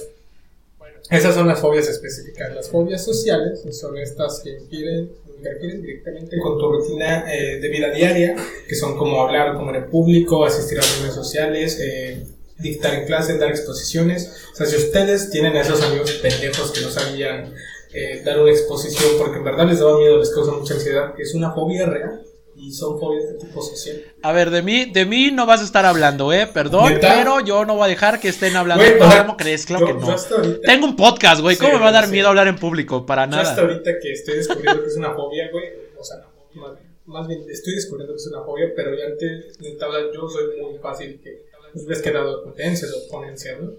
Bueno, 0.78 1.00
esas 1.10 1.36
son 1.36 1.48
las 1.48 1.60
fobias 1.60 1.88
específicas. 1.88 2.54
Las 2.54 2.70
fobias 2.70 3.04
sociales 3.04 3.64
son 3.72 3.98
estas 3.98 4.42
que 4.44 4.58
quieren 4.70 5.10
interfieren 5.38 5.82
directamente 5.82 6.38
con 6.40 6.58
tu 6.58 6.72
rutina 6.72 7.32
eh, 7.32 7.60
de 7.60 7.70
vida 7.70 7.92
diaria, 7.92 8.36
que 8.68 8.76
son 8.76 8.98
como 8.98 9.22
hablar 9.22 9.56
o 9.56 9.58
comer 9.58 9.76
en 9.76 9.90
público, 9.90 10.46
asistir 10.46 10.80
a 10.80 10.82
reuniones 10.82 11.14
sociales, 11.14 11.80
eh, 11.80 12.26
dictar 12.58 12.94
en 12.96 13.06
clases, 13.06 13.40
dar 13.40 13.50
exposiciones. 13.50 14.32
O 14.54 14.56
sea, 14.56 14.66
si 14.66 14.76
ustedes 14.78 15.30
tienen 15.30 15.56
a 15.56 15.62
esos 15.62 15.82
amigos 15.82 16.12
pendejos 16.14 16.72
que 16.72 16.82
no 16.82 16.90
sabían 16.90 17.54
eh, 17.94 18.22
dar 18.24 18.40
una 18.40 18.52
exposición 18.52 19.12
porque 19.18 19.38
en 19.38 19.44
verdad 19.44 19.68
les 19.68 19.80
daba 19.80 19.98
miedo, 19.98 20.18
les 20.18 20.34
causa 20.34 20.52
mucha 20.52 20.74
ansiedad, 20.74 21.14
es 21.18 21.34
una 21.36 21.52
fobia 21.52 21.86
real 21.86 22.25
y 22.58 22.72
son 22.72 23.00
fobias 23.00 23.28
de 23.28 23.34
tipo 23.40 23.62
social. 23.62 24.02
A 24.22 24.32
ver, 24.32 24.50
de 24.50 24.62
mí, 24.62 24.86
de 24.92 25.06
mí 25.06 25.30
no 25.32 25.46
vas 25.46 25.62
a 25.62 25.66
estar 25.66 25.86
hablando, 25.86 26.32
eh, 26.34 26.48
perdón, 26.48 26.94
¿Neta? 26.94 27.14
pero 27.16 27.40
yo 27.42 27.66
no 27.66 27.76
voy 27.76 27.86
a 27.86 27.88
dejar 27.88 28.20
que 28.20 28.30
estén 28.30 28.56
hablando. 28.56 28.84
Güey, 28.84 29.00
No, 29.00 29.10
¿Cómo 29.24 29.38
crees? 29.38 29.66
Claro 29.66 29.88
yo- 29.88 29.94
que 29.96 30.02
no. 30.06 30.12
hasta 30.12 30.36
ahorita- 30.36 30.62
Tengo 30.62 30.86
un 30.86 30.96
podcast, 30.96 31.42
güey. 31.42 31.58
¿Cómo 31.58 31.70
Sí, 31.72 31.76
me 31.78 31.82
va 31.84 31.90
a 31.90 31.94
dar 31.94 32.06
sí. 32.06 32.12
miedo 32.12 32.28
hablar 32.30 32.48
en 32.48 32.56
público? 32.58 33.06
Para 33.06 33.30
Yo 33.30 33.38
hasta 33.38 33.62
nada. 33.62 33.74
ahorita 33.74 33.92
que 34.02 34.12
estoy 34.12 34.38
descubriendo 34.38 34.82
que 34.82 34.88
es 34.88 34.96
una 34.98 35.14
fobia, 35.14 35.50
güey, 35.52 35.66
o 36.00 36.04
sea, 36.04 36.18
más, 36.54 36.72
más 37.06 37.28
bien 37.28 37.42
estoy 37.50 37.76
descubriendo 37.76 38.14
que 38.14 38.18
es 38.22 38.28
una 38.28 38.44
fobia, 38.44 38.68
pero 38.76 38.96
ya 38.98 39.06
antes 39.06 39.58
de 39.60 39.72
tabla 39.80 40.00
yo 40.14 40.28
soy 40.30 40.46
muy 40.62 40.78
fácil 40.80 41.20
que, 41.24 41.46
pues 41.74 41.86
ves 41.86 42.02
que 42.02 42.10
he 42.10 42.14
dado 42.14 42.44
conferencias 42.44 42.92
o 42.94 43.12
ponencias, 43.12 43.60
¿no? 43.62 43.72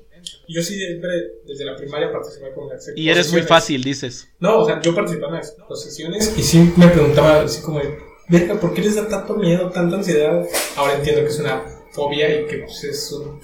Yo 0.49 0.61
sí 0.61 0.75
siempre, 0.75 1.09
desde 1.47 1.64
la 1.64 1.76
primaria 1.76 2.11
participé 2.11 2.52
con 2.52 2.68
las 2.68 2.90
Y 2.97 3.09
eres 3.09 3.30
muy 3.33 3.42
fácil, 3.42 3.85
dices. 3.85 4.26
No, 4.40 4.59
o 4.59 4.66
sea, 4.66 4.80
yo 4.80 4.92
participaba 4.95 5.35
en 5.35 5.38
las 5.38 5.50
exposiciones 5.52 6.35
y 6.37 6.42
sí 6.42 6.73
me 6.76 6.88
preguntaba 6.88 7.42
así 7.42 7.62
como 7.62 7.78
de, 7.78 7.97
verga, 8.28 8.54
¿por 8.61 8.75
qué 8.75 8.83
les 8.83 8.97
da 8.97 9.09
tanto 9.09 9.35
miedo, 9.35 9.71
tanta 9.71 9.97
ansiedad? 9.97 10.47
Ahora 10.76 10.95
entiendo 10.95 11.23
que 11.23 11.28
es 11.28 11.38
una 11.38 11.62
fobia 11.90 12.40
y 12.40 12.47
que 12.47 12.59
pues, 12.59 12.85
es 12.85 13.12
un... 13.12 13.40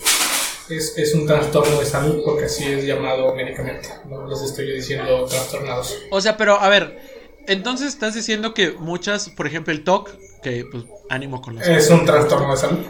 Es, 0.69 0.97
es 0.97 1.15
un 1.15 1.27
trastorno 1.27 1.81
de 1.81 1.85
salud 1.85 2.23
porque 2.25 2.45
así 2.45 2.65
es 2.65 2.87
llamado 2.87 3.35
médicamente. 3.35 3.89
No 4.09 4.27
les 4.27 4.41
estoy 4.41 4.73
diciendo 4.73 5.27
trastornados. 5.27 5.99
O 6.11 6.21
sea, 6.21 6.37
pero 6.37 6.59
a 6.59 6.69
ver, 6.69 6.99
entonces 7.47 7.89
estás 7.89 8.15
diciendo 8.15 8.55
que 8.55 8.73
muchas, 8.73 9.29
por 9.29 9.47
ejemplo, 9.47 9.73
el 9.73 9.85
TOC, 9.85 10.11
que 10.43 10.65
pues 10.71 10.85
ánimo 11.11 11.43
con 11.43 11.57
los. 11.57 11.67
Es 11.67 11.91
un 11.91 12.07
trastorno 12.07 12.53
de 12.53 12.57
salud. 12.57 12.87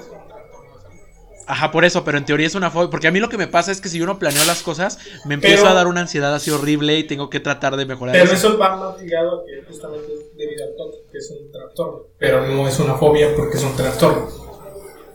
Ajá, 1.53 1.71
por 1.71 1.85
eso, 1.85 2.03
pero 2.03 2.17
en 2.17 2.25
teoría 2.25 2.47
es 2.47 2.55
una 2.55 2.71
fobia. 2.71 2.89
Porque 2.89 3.09
a 3.09 3.11
mí 3.11 3.21
lo 3.21 3.29
que 3.29 3.37
me 3.37 3.47
pasa 3.47 3.71
es 3.73 3.81
que 3.83 3.91
si 3.91 3.99
yo 3.99 4.07
no 4.07 4.19
planeo 4.19 4.43
las 4.47 4.63
cosas, 4.63 4.99
me 5.27 5.35
empiezo 5.35 5.59
Pero- 5.65 5.69
a 5.71 5.75
dar 5.75 5.87
una 5.87 6.01
ansiedad 6.01 6.35
así 6.35 6.51
horrible 6.51 6.99
y 6.99 7.05
tengo 7.05 7.29
que 7.29 7.41
tratar 7.41 7.77
de 7.77 7.85
mejorar 7.85 8.15
Pero 8.15 8.25
eso. 8.25 8.35
eso 8.49 8.59
va 8.59 8.75
más 8.77 9.01
ligado 9.03 9.41
a 9.43 9.45
que 9.45 9.63
justamente 9.69 10.15
es 10.15 10.37
debido 10.37 10.65
al 10.65 10.75
TOC, 10.77 11.11
que 11.13 11.19
es 11.19 11.31
un 11.31 11.53
trastorno. 11.53 12.07
Pero 12.19 12.47
no 12.47 12.67
es 12.67 12.79
una 12.79 12.95
fobia 12.95 13.35
porque 13.37 13.59
es 13.59 13.65
un 13.65 13.77
trastorno. 13.77 14.29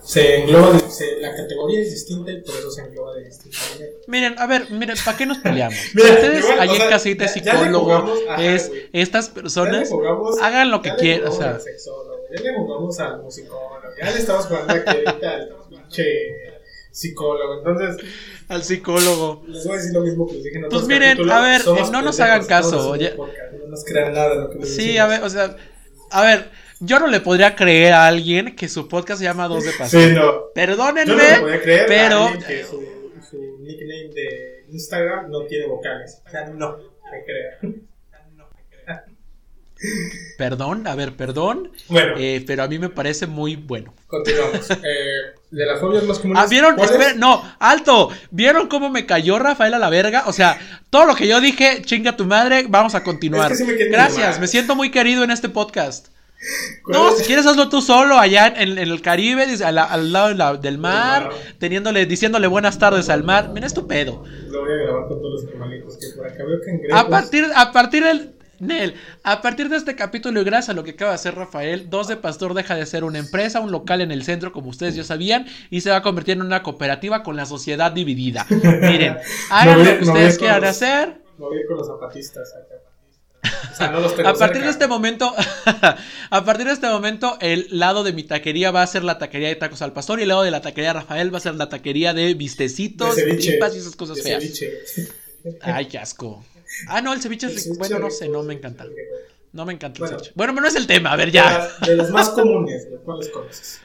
Se 0.03 0.41
engloba, 0.43 0.79
se- 0.79 1.17
la 1.19 1.35
categoría 1.35 1.81
es 1.81 1.89
distinta 1.91 2.31
y 2.31 2.41
por 2.41 2.55
eso 2.55 2.71
se 2.71 2.81
engloba 2.81 3.13
de 3.15 3.25
distinta 3.25 3.57
manera. 3.73 3.91
Miren, 4.07 4.35
a 4.39 4.45
ver, 4.47 4.69
miren, 4.71 4.95
¿para 5.03 5.17
qué 5.17 5.25
nos 5.25 5.39
peleamos? 5.39 5.75
Ustedes 5.95 6.43
igual, 6.45 6.59
allí 6.61 6.69
o 6.71 6.73
en 6.75 6.79
sea, 6.81 6.89
casita 6.89 7.25
ya- 7.25 7.31
psicólogo, 7.33 7.79
jugamos, 7.83 8.19
ajá, 8.29 8.41
es 8.43 8.71
estas 8.93 9.27
personas 9.29 9.89
jugamos- 9.89 10.39
hagan 10.41 10.71
lo 10.71 10.81
que 10.81 10.95
quieran, 10.95 11.27
o 11.27 11.31
sea. 11.33 11.57
ya 11.57 12.41
le 12.41 12.55
jugamos 12.55 12.97
al 12.99 13.21
musicólogo, 13.21 13.81
ya 14.01 14.11
le 14.11 14.17
estamos 14.19 14.45
jugando 14.45 14.73
aquí 14.75 14.89
ahorita 14.89 15.29
al 15.33 15.49
pinche 15.87 16.03
psicólogo. 16.91 17.57
Entonces, 17.59 18.05
al 18.47 18.63
psicólogo. 18.63 19.43
les 19.47 19.63
voy 19.65 19.73
a 19.73 19.77
decir 19.77 19.93
lo 19.93 20.01
mismo 20.01 20.27
que 20.27 20.33
les 20.35 20.43
dije 20.43 20.57
en 20.57 20.65
otros 20.65 20.83
Pues 20.83 20.87
miren, 20.99 21.29
a 21.29 21.41
ver, 21.41 21.61
somos 21.61 21.89
eh, 21.89 21.91
no 21.91 22.01
nos 22.01 22.19
hagan 22.19 22.45
caso, 22.45 22.89
podcast, 22.89 23.17
No 23.17 23.67
nos 23.67 23.83
crean 23.85 24.13
nada 24.13 24.29
de 24.29 24.35
lo 24.41 24.49
que 24.49 24.59
les 24.59 24.69
Sí, 24.75 24.87
decimos. 24.87 24.99
a 25.01 25.07
ver, 25.07 25.23
o 25.23 25.29
sea, 25.29 25.55
a 26.11 26.23
ver, 26.23 26.49
yo 26.79 26.99
no 26.99 27.07
le 27.07 27.19
podría 27.19 27.55
creer 27.55 27.93
a 27.93 28.07
alguien 28.07 28.55
que 28.55 28.69
su 28.69 28.87
podcast 28.87 29.19
se 29.19 29.25
llama 29.25 29.47
Dos 29.47 29.63
de 29.65 29.71
Pasión. 29.73 30.01
Sí, 30.01 30.09
no. 30.09 30.21
Yo 30.21 30.31
no 30.39 30.53
Perdónenme, 30.53 31.59
creer 31.61 31.85
pero 31.87 32.15
a 32.17 32.27
alguien 32.27 32.47
que 32.47 32.63
su, 32.63 32.81
su 33.29 33.57
nickname 33.59 34.13
de 34.13 34.65
Instagram 34.69 35.29
no 35.29 35.45
tiene 35.45 35.67
vocales. 35.67 36.21
O 36.25 36.29
sea, 36.29 36.47
no 36.47 36.77
me. 36.77 37.86
Perdón, 40.37 40.87
a 40.87 40.95
ver, 40.95 41.13
perdón, 41.15 41.71
Bueno, 41.89 42.13
eh, 42.17 42.43
pero 42.45 42.63
a 42.63 42.67
mí 42.67 42.79
me 42.79 42.89
parece 42.89 43.27
muy 43.27 43.55
bueno. 43.55 43.93
continuamos. 44.07 44.69
Eh, 44.71 45.35
de 45.51 45.65
las 45.65 45.79
fobias 45.79 46.03
más 46.03 46.19
comunes. 46.19 46.43
Ah, 46.43 46.47
¿vieron? 46.49 46.75
¿cuál 46.75 46.89
es? 46.89 46.91
Esperen, 46.95 47.19
no, 47.19 47.41
alto. 47.59 48.09
¿Vieron 48.31 48.67
cómo 48.67 48.89
me 48.89 49.05
cayó 49.05 49.39
Rafael 49.39 49.73
a 49.73 49.79
la 49.79 49.89
verga? 49.89 50.23
O 50.27 50.33
sea, 50.33 50.59
todo 50.89 51.05
lo 51.05 51.15
que 51.15 51.25
yo 51.27 51.39
dije, 51.39 51.81
chinga 51.85 52.17
tu 52.17 52.25
madre, 52.25 52.65
vamos 52.67 52.95
a 52.95 53.03
continuar. 53.03 53.51
Es 53.51 53.57
que 53.59 53.63
sí 53.63 53.71
me 53.71 53.77
quedé 53.77 53.89
Gracias, 53.89 54.39
me 54.41 54.47
siento 54.47 54.75
muy 54.75 54.91
querido 54.91 55.23
en 55.23 55.31
este 55.31 55.47
podcast. 55.49 56.07
¿Cuál 56.83 56.97
No, 56.97 57.09
es? 57.09 57.17
si 57.19 57.23
quieres 57.23 57.45
hazlo 57.47 57.69
tú 57.69 57.81
solo 57.81 58.19
allá 58.19 58.47
en, 58.47 58.77
en 58.77 58.77
el 58.77 59.01
Caribe, 59.01 59.45
al, 59.63 59.77
al 59.77 60.11
lado 60.13 60.27
de 60.27 60.35
la- 60.35 60.55
del 60.57 60.77
mar, 60.77 61.23
mar. 61.29 61.33
teniéndole, 61.59 62.05
diciéndole 62.05 62.45
buenas 62.47 62.77
tardes 62.77 63.09
al 63.09 63.23
mar. 63.23 63.49
Mira, 63.53 63.65
es 63.67 63.73
tu 63.73 63.87
pedo. 63.87 64.23
Lo 64.49 64.61
voy 64.61 64.71
a 64.73 64.75
grabar 64.75 65.07
con 65.07 65.19
todos 65.21 65.43
los 65.43 65.49
animalitos 65.51 65.97
que 65.97 66.07
por 66.15 66.27
acá 66.27 66.43
veo 66.43 66.59
cangrejos. 66.63 66.99
A 66.99 67.09
partir, 67.09 67.45
a 67.55 67.71
partir 67.71 68.03
del. 68.03 68.33
Nel, 68.59 68.95
a 69.23 69.41
partir 69.41 69.69
de 69.69 69.77
este 69.77 69.95
capítulo 69.95 70.41
y 70.41 70.43
gracias 70.43 70.69
a 70.69 70.73
lo 70.73 70.83
que 70.83 70.91
acaba 70.91 71.11
de 71.11 71.15
hacer 71.15 71.35
Rafael, 71.35 71.89
Dos 71.89 72.07
de 72.07 72.17
Pastor 72.17 72.53
deja 72.53 72.75
de 72.75 72.85
ser 72.85 73.03
una 73.03 73.19
empresa, 73.19 73.59
un 73.59 73.71
local 73.71 74.01
en 74.01 74.11
el 74.11 74.23
centro, 74.23 74.51
como 74.51 74.69
ustedes 74.69 74.95
ya 74.95 75.03
sabían, 75.03 75.45
y 75.69 75.81
se 75.81 75.89
va 75.91 75.97
a 75.97 76.01
convertir 76.01 76.33
en 76.33 76.41
una 76.41 76.63
cooperativa 76.63 77.21
con 77.23 77.35
la 77.35 77.45
sociedad 77.45 77.91
dividida. 77.91 78.45
Miren, 78.49 79.17
hagan 79.51 79.79
lo 79.79 79.97
que 79.99 80.03
ustedes 80.05 80.37
quieran 80.37 80.63
hacer. 80.63 81.21
Con 81.37 81.77
los 81.77 81.87
zapatistas 81.87 82.51
acá. 82.55 82.75
O 83.71 83.75
sea, 83.77 83.91
no 83.91 83.99
los 83.99 84.15
tengo 84.15 84.27
A 84.29 84.33
partir 84.33 84.55
cerca. 84.57 84.65
de 84.65 84.71
este 84.71 84.87
momento, 84.87 85.33
a 86.31 86.43
partir 86.45 86.65
de 86.65 86.73
este 86.73 86.87
momento, 86.87 87.37
el 87.39 87.67
lado 87.69 88.03
de 88.03 88.11
mi 88.11 88.23
taquería 88.23 88.71
va 88.71 88.81
a 88.81 88.87
ser 88.87 89.03
la 89.03 89.19
taquería 89.19 89.49
de 89.49 89.55
tacos 89.55 89.81
al 89.83 89.93
pastor 89.93 90.19
y 90.19 90.23
el 90.23 90.29
lado 90.29 90.41
de 90.41 90.49
la 90.51 90.61
taquería 90.61 90.89
de 90.89 90.93
Rafael 91.01 91.31
va 91.31 91.37
a 91.37 91.41
ser 91.41 91.55
la 91.55 91.69
taquería 91.69 92.13
de 92.13 92.23
De 92.23 92.33
vistecitos, 92.33 93.15
ceviche. 93.15 93.51
tripas 93.51 93.75
y 93.75 93.79
esas 93.79 93.95
cosas 93.95 94.17
de 94.17 94.23
feas. 94.23 94.41
ceviche. 94.43 94.73
Ay, 95.61 95.85
qué 95.85 95.99
asco. 95.99 96.43
Ah, 96.87 97.01
no, 97.01 97.13
el 97.13 97.21
ceviche 97.21 97.47
es 97.47 97.53
El 97.53 97.57
rico. 97.57 97.75
ceviche 97.75 97.79
Bueno, 97.79 97.99
no 97.99 98.11
sé, 98.11 98.29
no 98.29 98.43
me 98.43 98.53
encanta. 98.53 98.85
No 99.53 99.65
me 99.65 99.73
encanta 99.73 100.03
el 100.03 100.09
ceviche. 100.09 100.31
Bueno, 100.35 100.53
pero 100.53 100.61
no 100.61 100.67
es 100.67 100.75
el 100.75 100.87
tema, 100.87 101.11
a 101.11 101.15
ver, 101.15 101.31
ya. 101.31 101.69
de 101.85 101.95
las 101.95 102.11
más 102.11 102.29
comunes, 102.29 102.89
¿de 102.89 102.97
cuáles 102.97 103.29
conoces? 103.29 103.81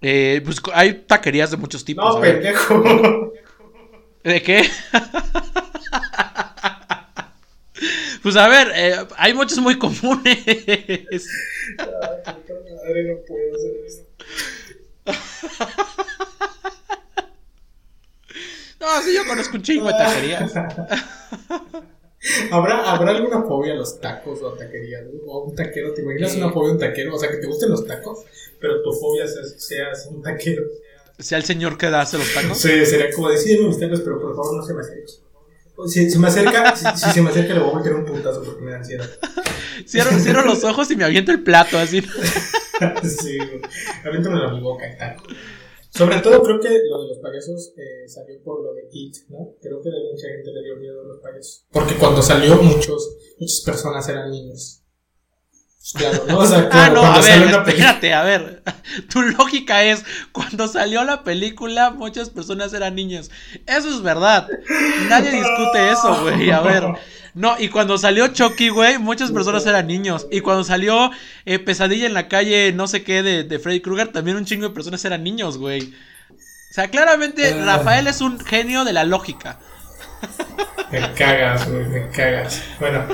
Eh, 0.00 0.40
pues 0.44 0.60
hay 0.74 0.94
taquerías 1.06 1.50
de 1.50 1.56
muchos 1.56 1.84
tipos. 1.84 2.14
No, 2.14 2.20
pendejo. 2.20 3.32
¿De 4.22 4.42
qué? 4.42 4.68
pues 8.22 8.36
a 8.36 8.48
ver, 8.48 8.72
eh, 8.74 8.96
hay 9.16 9.34
muchos 9.34 9.58
muy 9.58 9.78
comunes. 9.78 10.44
Madre, 11.78 13.04
no 13.04 13.16
puedo 13.26 13.54
hacer 13.54 13.72
esto. 13.86 14.04
no, 18.80 19.02
sí, 19.02 19.14
yo 19.14 19.26
conozco 19.26 19.56
un 19.56 19.62
chingo 19.62 19.86
de 19.86 19.92
taquerías. 19.94 20.52
¿Habrá, 22.50 22.90
¿Habrá 22.90 23.10
alguna 23.12 23.42
fobia 23.42 23.72
a 23.74 23.76
los 23.76 24.00
tacos 24.00 24.42
o 24.42 24.48
a 24.48 24.56
taquerías? 24.56 25.04
¿O 25.24 25.38
a 25.38 25.44
un 25.44 25.54
taquero? 25.54 25.92
¿Te 25.92 26.02
imaginas 26.02 26.34
una 26.36 26.50
fobia 26.50 26.70
a 26.70 26.72
un 26.72 26.78
taquero? 26.78 27.14
O 27.14 27.18
sea, 27.18 27.30
que 27.30 27.36
te 27.36 27.46
gusten 27.46 27.70
los 27.70 27.86
tacos, 27.86 28.24
pero 28.60 28.82
tu 28.82 28.92
fobia 28.92 29.26
sea, 29.28 29.44
seas 29.44 30.08
un 30.10 30.22
taquero. 30.22 30.62
Sea 31.18 31.38
el 31.38 31.44
señor 31.44 31.78
que 31.78 31.86
hace 31.86 32.18
los 32.18 32.32
tacos. 32.34 32.58
Sí, 32.58 32.84
sería 32.84 33.10
como 33.12 33.30
decirme 33.30 33.68
mis 33.68 33.78
tacos, 33.78 34.00
pero 34.00 34.20
por 34.20 34.34
favor 34.34 34.56
no 34.56 34.62
se 34.64 34.74
me 34.74 34.80
acerque. 34.80 35.12
Si, 35.86 36.10
si 36.10 36.18
me 36.18 36.28
acerca, 36.28 36.74
si, 36.74 36.84
si 36.96 37.10
se 37.10 37.22
me 37.22 37.30
acerca 37.30 37.52
le 37.52 37.60
voy 37.60 37.74
a 37.74 37.76
meter 37.76 37.94
un 37.94 38.04
putazo 38.06 38.42
porque 38.42 38.62
me 38.62 38.70
da 38.70 38.78
ansiedad. 38.78 39.08
Cierro, 39.86 40.18
cierro 40.18 40.42
los 40.42 40.64
ojos 40.64 40.90
y 40.90 40.96
me 40.96 41.04
aviento 41.04 41.32
el 41.32 41.42
plato 41.42 41.78
así. 41.78 42.00
sí, 43.02 43.36
güey. 43.36 43.60
Aviéntamelo 44.04 44.48
a 44.48 44.52
mi 44.52 44.60
boca 44.60 44.84
tal. 44.98 45.16
Sobre 45.96 46.20
todo 46.20 46.42
creo 46.42 46.60
que 46.60 46.68
lo 46.68 47.02
de 47.02 47.08
los 47.08 47.18
payasos 47.18 47.72
eh, 47.76 48.06
salió 48.06 48.42
por 48.42 48.62
lo 48.62 48.74
de 48.74 48.86
It, 48.92 49.16
¿no? 49.28 49.54
Creo 49.60 49.80
que 49.80 49.88
a 49.88 50.12
mucha 50.12 50.28
gente 50.28 50.52
le 50.52 50.62
dio 50.62 50.76
miedo 50.76 51.00
a 51.00 51.04
los 51.04 51.18
payasos. 51.20 51.64
Porque 51.72 51.94
cuando 51.94 52.20
salió 52.20 52.56
muchos, 52.56 53.16
muchas 53.38 53.62
personas 53.62 54.06
eran 54.08 54.30
niños. 54.30 54.82
Claro, 55.94 56.24
¿no? 56.28 56.38
O 56.38 56.46
sea, 56.46 56.68
Ah, 56.72 56.90
no, 56.92 57.02
a 57.04 57.20
ver, 57.20 57.42
espérate, 57.68 58.12
a 58.14 58.22
ver. 58.22 58.62
Tu 59.12 59.22
lógica 59.22 59.82
es, 59.84 60.04
cuando 60.32 60.66
salió 60.68 61.04
la 61.04 61.22
película, 61.24 61.90
muchas 61.90 62.30
personas 62.30 62.72
eran 62.72 62.94
niños. 62.94 63.30
Eso 63.66 63.88
es 63.88 64.02
verdad. 64.02 64.48
Nadie 65.08 65.30
discute 65.32 65.90
eso, 65.90 66.22
güey. 66.22 66.50
A 66.50 66.60
ver. 66.60 66.84
No, 67.34 67.54
y 67.58 67.68
cuando 67.68 67.98
salió 67.98 68.28
Chucky, 68.28 68.70
güey, 68.70 68.98
muchas 68.98 69.30
personas 69.30 69.66
eran 69.66 69.86
niños. 69.86 70.26
Y 70.30 70.40
cuando 70.40 70.64
salió 70.64 71.10
eh, 71.44 71.58
Pesadilla 71.58 72.06
en 72.06 72.14
la 72.14 72.28
calle, 72.28 72.72
no 72.72 72.86
sé 72.88 73.02
qué, 73.04 73.22
de, 73.22 73.44
de 73.44 73.58
Freddy 73.58 73.80
Krueger, 73.80 74.08
también 74.08 74.38
un 74.38 74.46
chingo 74.46 74.68
de 74.68 74.74
personas 74.74 75.04
eran 75.04 75.22
niños, 75.22 75.58
güey. 75.58 75.92
O 76.30 76.74
sea, 76.74 76.88
claramente 76.88 77.54
Ah. 77.60 77.64
Rafael 77.64 78.06
es 78.06 78.20
un 78.22 78.40
genio 78.40 78.84
de 78.84 78.92
la 78.94 79.04
lógica. 79.04 79.58
Me 80.90 81.12
cagas, 81.12 81.68
güey, 81.68 81.84
me 81.86 82.08
cagas. 82.08 82.62
Bueno. 82.80 83.04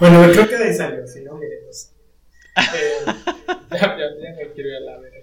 Bueno, 0.00 0.22
creo 0.32 0.48
que 0.48 0.56
de 0.56 0.64
ahí 0.64 0.74
salió, 0.74 1.06
si 1.06 1.22
no, 1.22 1.34
miremos. 1.34 1.92
Eh, 2.56 3.12
ya, 3.72 3.78
ya, 3.96 3.98
ya 3.98 4.36
me 4.36 4.52
quiero 4.52 4.68
ir 4.70 4.76
a 4.76 4.80
la 4.80 4.98
verga. 4.98 5.18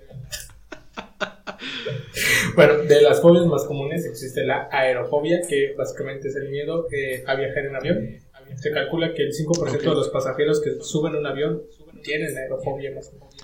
Bueno, 2.55 2.77
de 2.83 3.01
las 3.01 3.21
fobias 3.21 3.45
más 3.45 3.63
comunes 3.65 4.05
existe 4.05 4.45
la 4.45 4.69
aerofobia, 4.71 5.41
que 5.47 5.73
básicamente 5.77 6.29
es 6.29 6.35
el 6.35 6.49
miedo 6.49 6.87
eh, 6.91 7.23
a 7.27 7.35
viajar 7.35 7.65
en 7.65 7.75
avión. 7.75 8.19
Se 8.55 8.71
calcula 8.71 9.13
que 9.13 9.23
el 9.23 9.31
5% 9.33 9.79
de 9.79 9.85
los 9.85 10.09
pasajeros 10.09 10.61
que 10.61 10.81
suben 10.81 11.15
un 11.15 11.25
avión 11.25 11.63
tienen 12.03 12.37
aerofobia 12.37 12.91
más 12.93 13.11
menos. 13.13 13.35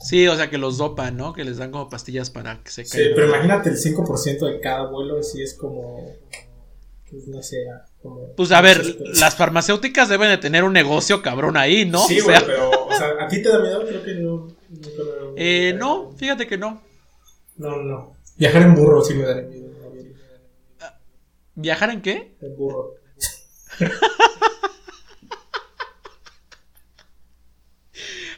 Sí, 0.00 0.26
o 0.28 0.34
sea, 0.34 0.48
que 0.50 0.58
los 0.58 0.78
dopan, 0.78 1.16
¿no? 1.16 1.32
Que 1.32 1.44
les 1.44 1.58
dan 1.58 1.70
como 1.70 1.88
pastillas 1.88 2.30
para 2.30 2.62
que 2.62 2.70
se 2.70 2.84
Sí, 2.84 2.96
caigan. 2.98 3.12
pero 3.14 3.26
imagínate 3.28 3.68
el 3.70 3.76
5% 3.76 4.46
de 4.52 4.60
cada 4.60 4.86
vuelo, 4.90 5.22
si 5.22 5.42
es 5.42 5.54
como. 5.54 6.14
Pues 7.10 7.26
no 7.28 7.42
sé, 7.42 7.58
como. 8.02 8.34
Pues 8.34 8.50
a 8.52 8.60
ver, 8.60 8.96
las 9.18 9.34
farmacéuticas 9.36 10.08
deben 10.08 10.28
de 10.30 10.38
tener 10.38 10.64
un 10.64 10.72
negocio 10.72 11.22
cabrón 11.22 11.56
ahí, 11.56 11.84
¿no? 11.86 12.00
Sí, 12.06 12.20
O 12.20 12.26
pero, 12.26 12.70
o 12.86 12.92
sea, 12.92 13.08
¿a 13.20 13.28
ti 13.28 13.42
te 13.42 13.48
da 13.48 13.58
miedo? 13.60 13.84
Creo 13.86 14.02
que 14.02 14.14
no. 14.14 14.30
nunca 14.68 14.88
me- 15.34 15.68
eh, 15.68 15.72
no, 15.74 16.12
fíjate 16.16 16.46
que 16.46 16.56
no. 16.58 16.80
No, 17.56 17.76
no. 17.82 18.16
Viajar 18.36 18.62
en 18.62 18.74
burro 18.74 19.02
sí 19.04 19.14
me 19.14 19.24
daría 19.24 19.42
miedo. 19.42 19.70
¿Viajar 21.54 21.90
en 21.90 22.00
qué? 22.00 22.34
En 22.40 22.56
burro. 22.56 22.94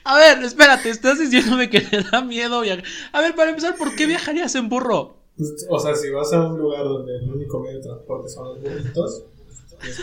A 0.04 0.16
ver, 0.18 0.42
espérate, 0.42 0.90
estás 0.90 1.18
diciéndome 1.20 1.70
que 1.70 1.80
te 1.80 2.02
da 2.02 2.22
miedo 2.22 2.60
viajar. 2.62 2.84
A 3.12 3.20
ver, 3.20 3.34
para 3.36 3.50
empezar, 3.50 3.76
¿por 3.76 3.94
qué 3.94 4.06
viajarías 4.06 4.54
en 4.56 4.68
burro? 4.68 5.16
Pues, 5.36 5.66
O 5.70 5.78
sea, 5.78 5.94
si 5.94 6.10
vas 6.10 6.32
a 6.32 6.48
un 6.48 6.58
lugar 6.58 6.82
donde 6.84 7.16
el 7.16 7.30
único 7.30 7.60
medio 7.60 7.76
de 7.78 7.84
transporte 7.84 8.28
son 8.28 8.48
los 8.48 8.60
burritos, 8.62 9.24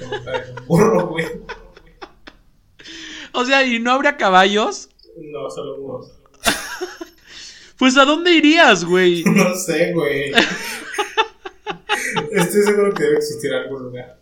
montar 0.09 0.45
en 0.48 0.59
un 0.59 0.65
burro, 0.67 1.07
güey. 1.07 1.25
O 3.33 3.45
sea, 3.45 3.63
¿y 3.63 3.79
no 3.79 3.91
habría 3.91 4.17
caballos? 4.17 4.89
No, 5.17 5.50
solo 5.50 5.77
burros. 5.79 6.12
Pues 7.77 7.95
¿a 7.95 8.03
dónde 8.03 8.33
irías, 8.33 8.83
güey? 8.83 9.24
No 9.25 9.55
sé, 9.55 9.93
güey. 9.93 10.31
Estoy 12.31 12.63
seguro 12.63 12.93
que 12.93 13.03
debe 13.03 13.17
existir 13.17 13.53
algún 13.53 13.83
lugar. 13.83 14.19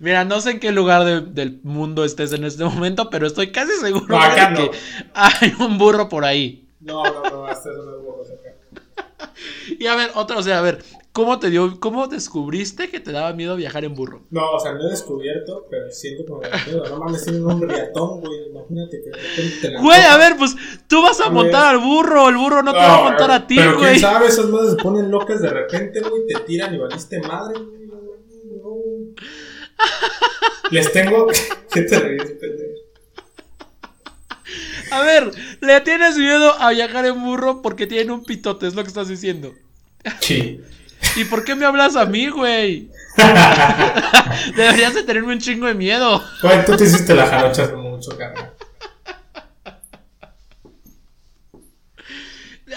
Mira, 0.00 0.24
no 0.24 0.40
sé 0.40 0.52
en 0.52 0.60
qué 0.60 0.70
lugar 0.72 1.04
de- 1.04 1.20
del 1.20 1.60
mundo 1.62 2.04
estés 2.04 2.32
en 2.32 2.44
este 2.44 2.64
momento, 2.64 3.10
pero 3.10 3.26
estoy 3.26 3.50
casi 3.52 3.72
seguro 3.80 4.06
No, 4.08 4.18
acá 4.20 4.50
de 4.50 4.54
no. 4.64 4.70
que 4.70 4.78
hay 5.14 5.54
un 5.60 5.78
burro 5.78 6.08
por 6.08 6.24
ahí. 6.24 6.68
No, 6.80 7.02
no, 7.04 7.22
no, 7.30 7.46
hasta 7.46 7.70
los 7.70 8.02
burros 8.02 8.28
acá. 8.30 9.30
Y 9.78 9.86
a 9.86 9.94
ver, 9.96 10.10
otra, 10.14 10.38
o 10.38 10.42
sea, 10.42 10.58
a 10.58 10.62
ver, 10.62 10.82
¿cómo 11.18 11.40
te 11.40 11.50
dio, 11.50 11.80
cómo 11.80 12.06
descubriste 12.06 12.90
que 12.90 13.00
te 13.00 13.10
daba 13.10 13.32
miedo 13.32 13.56
viajar 13.56 13.84
en 13.84 13.92
burro? 13.92 14.22
No, 14.30 14.52
o 14.52 14.60
sea, 14.60 14.72
no 14.74 14.86
he 14.86 14.90
descubierto, 14.90 15.66
pero 15.68 15.90
siento 15.90 16.24
como 16.24 16.42
miedo. 16.42 16.84
No 16.88 17.00
mames, 17.00 17.24
tiene 17.24 17.40
un 17.40 17.68
riatón, 17.68 18.20
güey. 18.20 18.46
Imagínate 18.50 19.02
que 19.02 19.10
te 19.60 19.70
la 19.72 19.80
Güey, 19.82 20.00
a 20.00 20.16
ver, 20.16 20.36
pues 20.36 20.54
tú 20.86 21.02
vas 21.02 21.20
a 21.20 21.26
A 21.26 21.30
montar 21.30 21.74
al 21.74 21.78
burro, 21.78 22.28
el 22.28 22.36
burro 22.36 22.62
no 22.62 22.70
te 22.70 22.78
va 22.78 22.98
a 22.98 23.02
montar 23.02 23.32
a 23.32 23.48
ti, 23.48 23.56
Pero 23.56 23.70
quién 23.78 23.88
güey. 23.88 23.98
sabe, 23.98 24.28
esas 24.28 24.46
madres 24.46 24.70
se 24.70 24.76
ponen 24.76 25.10
locas 25.10 25.42
de 25.42 25.50
repente, 25.50 26.00
güey, 26.02 26.24
te 26.28 26.38
tiran 26.46 26.72
y 26.72 26.78
valiste 26.78 27.18
madre, 27.18 27.58
güey. 27.58 27.86
no. 27.88 27.96
Les 30.70 30.92
tengo. 30.92 31.26
¿Qué 31.72 31.82
te 31.82 31.98
pendejo? 31.98 32.78
A 34.92 35.02
ver, 35.02 35.32
le 35.60 35.80
tienes 35.80 36.16
miedo 36.16 36.52
a 36.60 36.70
viajar 36.70 37.06
en 37.06 37.24
burro 37.24 37.60
porque 37.60 37.88
tienen 37.88 38.12
un 38.12 38.22
pitote, 38.24 38.68
es 38.68 38.76
lo 38.76 38.82
que 38.82 38.88
estás 38.88 39.08
diciendo. 39.08 39.52
Sí. 40.20 40.60
¿Y 41.18 41.24
por 41.24 41.44
qué 41.44 41.56
me 41.56 41.66
hablas 41.66 41.96
a 41.96 42.06
mí, 42.06 42.28
güey? 42.28 42.90
Deberías 44.56 44.94
de 44.94 45.02
tenerme 45.02 45.32
un 45.32 45.40
chingo 45.40 45.66
de 45.66 45.74
miedo. 45.74 46.22
Güey, 46.40 46.64
tú 46.64 46.76
te 46.76 46.84
hiciste 46.84 47.12
la 47.12 47.26
jarocha 47.26 47.64
hace 47.64 47.74
mucho, 47.74 48.16
carnal. 48.16 48.52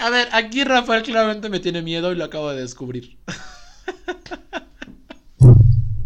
A 0.00 0.10
ver, 0.10 0.26
aquí 0.32 0.64
Rafael 0.64 1.04
claramente 1.04 1.48
me 1.48 1.60
tiene 1.60 1.82
miedo 1.82 2.10
y 2.10 2.16
lo 2.16 2.24
acabo 2.24 2.50
de 2.50 2.62
descubrir. 2.62 3.16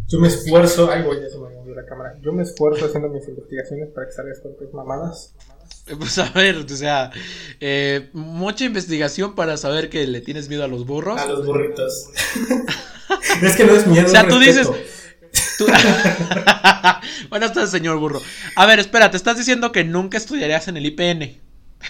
Yo 0.09 0.20
me 0.20 0.29
esfuerzo. 0.29 0.90
Ay, 0.92 1.05
güey, 1.05 1.22
ya 1.22 1.31
se 1.31 1.38
me 1.38 1.49
movió 1.49 1.75
la 1.75 1.87
cámara. 1.87 2.18
Yo 2.20 2.33
me 2.33 2.42
esfuerzo 2.42 2.85
haciendo 2.85 3.09
mis 3.09 3.27
investigaciones 3.27 3.88
para 3.94 4.09
que 4.09 4.12
salgas 4.12 4.40
con 4.40 4.55
tus 4.57 4.75
mamadas. 4.75 5.35
Pues 5.99 6.18
a 6.18 6.31
ver, 6.31 6.57
o 6.57 6.68
sea, 6.68 7.12
eh, 7.61 8.11
mucha 8.12 8.64
investigación 8.64 9.35
para 9.37 9.57
saber 9.57 9.88
que 9.88 10.05
le 10.07 10.20
tienes 10.20 10.49
miedo 10.49 10.64
a 10.64 10.68
los 10.68 10.85
burros. 10.85 11.20
A 11.20 11.27
los 11.27 11.46
burritos. 11.46 12.09
es 13.42 13.57
que 13.57 13.64
no 13.64 13.75
es 13.77 13.87
miedo. 13.87 14.07
O 14.07 14.11
sea, 14.11 14.27
tú 14.27 14.38
respeto. 14.38 14.77
Tú- 15.59 15.66
bueno, 17.31 17.46
estás 17.46 17.70
señor 17.70 17.99
burro. 17.99 18.20
A 18.57 18.66
ver, 18.66 18.79
espera, 18.81 19.11
te 19.11 19.16
estás 19.16 19.37
diciendo 19.37 19.70
que 19.72 19.85
nunca 19.85 20.18
estudiarías 20.18 20.66
en 20.68 20.77
el 20.77 20.87
IPN. 20.87 21.38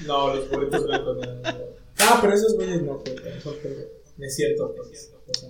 No, 0.04 0.34
los 0.34 0.50
burritos 0.50 0.84
blancos 0.84 1.16
no. 1.16 1.34
no. 1.34 1.58
Ah, 2.00 2.18
pero 2.20 2.34
esos 2.34 2.54
güeyes 2.54 2.82
no 2.82 2.98
cuentan. 2.98 3.32
No 4.18 4.26
es 4.26 4.36
cierto, 4.36 4.74
pues. 4.76 5.10
O 5.28 5.34
sea, 5.34 5.48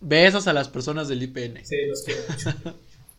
Besos 0.00 0.46
a 0.46 0.52
las 0.52 0.68
personas 0.68 1.08
del 1.08 1.22
IPN. 1.22 1.64
sí, 1.64 1.76
los 1.86 2.02
quiero 2.02 2.22
mucho. 2.28 2.50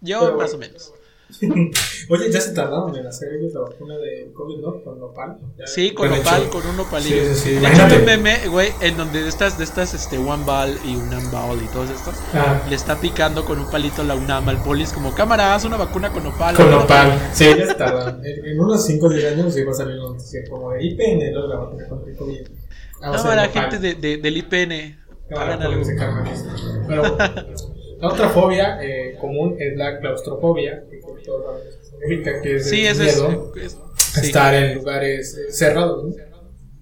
Yo 0.01 0.19
Pero 0.21 0.37
más 0.37 0.51
bueno. 0.51 0.55
o 0.55 0.57
menos. 0.57 0.93
Oye, 2.09 2.31
ya 2.31 2.41
se 2.41 2.53
tardaron 2.53 2.95
en 2.95 3.05
hacer 3.05 3.31
ellos 3.33 3.53
la 3.53 3.61
vacuna 3.61 3.97
de 3.97 4.31
COVID, 4.33 4.57
¿no? 4.61 4.83
Con 4.83 4.99
nopal. 4.99 5.37
Ya- 5.57 5.67
Sí, 5.67 5.91
con 5.93 6.09
nopal, 6.09 6.41
hecho. 6.43 6.51
con 6.51 6.65
un 6.67 6.77
nopalillo. 6.77 7.15
Sí, 7.33 7.35
sí, 7.35 7.49
sí, 7.51 7.55
imagínate. 7.57 7.97
un 7.99 8.05
meme, 8.05 8.47
güey, 8.47 8.69
en 8.81 8.97
donde 8.97 9.21
de 9.21 9.29
estas, 9.29 9.57
de 9.57 9.63
estas, 9.63 9.93
este, 9.93 10.17
One 10.17 10.43
Ball 10.43 10.75
y 10.83 10.95
Unam 10.95 11.29
Ball 11.31 11.61
y 11.63 11.67
todos 11.71 11.89
estos, 11.91 12.15
Ah, 12.33 12.61
le 12.67 12.75
está 12.75 12.99
picando 12.99 13.45
con 13.45 13.59
un 13.59 13.69
palito 13.69 14.03
la 14.03 14.15
Unam 14.15 14.49
al 14.49 14.61
polis, 14.63 14.91
como 14.91 15.13
cámara, 15.13 15.53
haz 15.53 15.65
una 15.65 15.77
vacuna 15.77 16.09
con 16.11 16.23
nopal. 16.23 16.55
con 16.55 16.67
Una- 16.67 16.77
nopal. 16.79 17.19
Sí, 17.33 17.45
ya 17.57 17.67
se 17.67 17.75
tardaron. 17.75 18.25
En, 18.25 18.45
en 18.45 18.59
unos 18.59 18.83
5 18.85 19.05
o 19.05 19.09
10 19.09 19.25
años 19.33 19.55
iba 19.57 19.71
a 19.71 19.75
salir 19.75 19.99
una 19.99 20.09
noticia 20.09 20.41
como 20.49 20.71
de 20.71 20.83
IPN, 20.83 21.31
¿no? 21.31 21.47
La 21.47 21.55
vacuna 21.57 21.87
contra 21.87 22.11
el 22.11 22.17
COVID. 22.17 22.47
Cámara, 22.99 23.45
nopal. 23.45 23.49
gente 23.51 23.79
de, 23.79 23.93
de- 23.95 24.17
del 24.17 24.37
IPN. 24.37 24.99
Cámara, 25.29 25.53
Hagan 25.53 25.61
algo. 25.73 25.83
Pero 26.87 27.03
la 27.99 28.07
otra 28.09 28.29
fobia 28.29 28.79
eh, 28.81 29.15
común 29.19 29.55
es 29.59 29.75
la 29.77 29.99
claustrofobia, 29.99 30.83
que 32.43 32.55
es 32.55 32.69
Sí, 32.69 32.85
el 32.85 32.91
es. 32.91 32.99
miedo 32.99 33.53
es- 33.55 33.75
a 33.75 34.21
sí. 34.21 34.27
estar 34.27 34.53
en 34.55 34.75
lugares 34.75 35.35
eh, 35.37 35.51
cerrados, 35.51 36.03
¿no? 36.05 36.15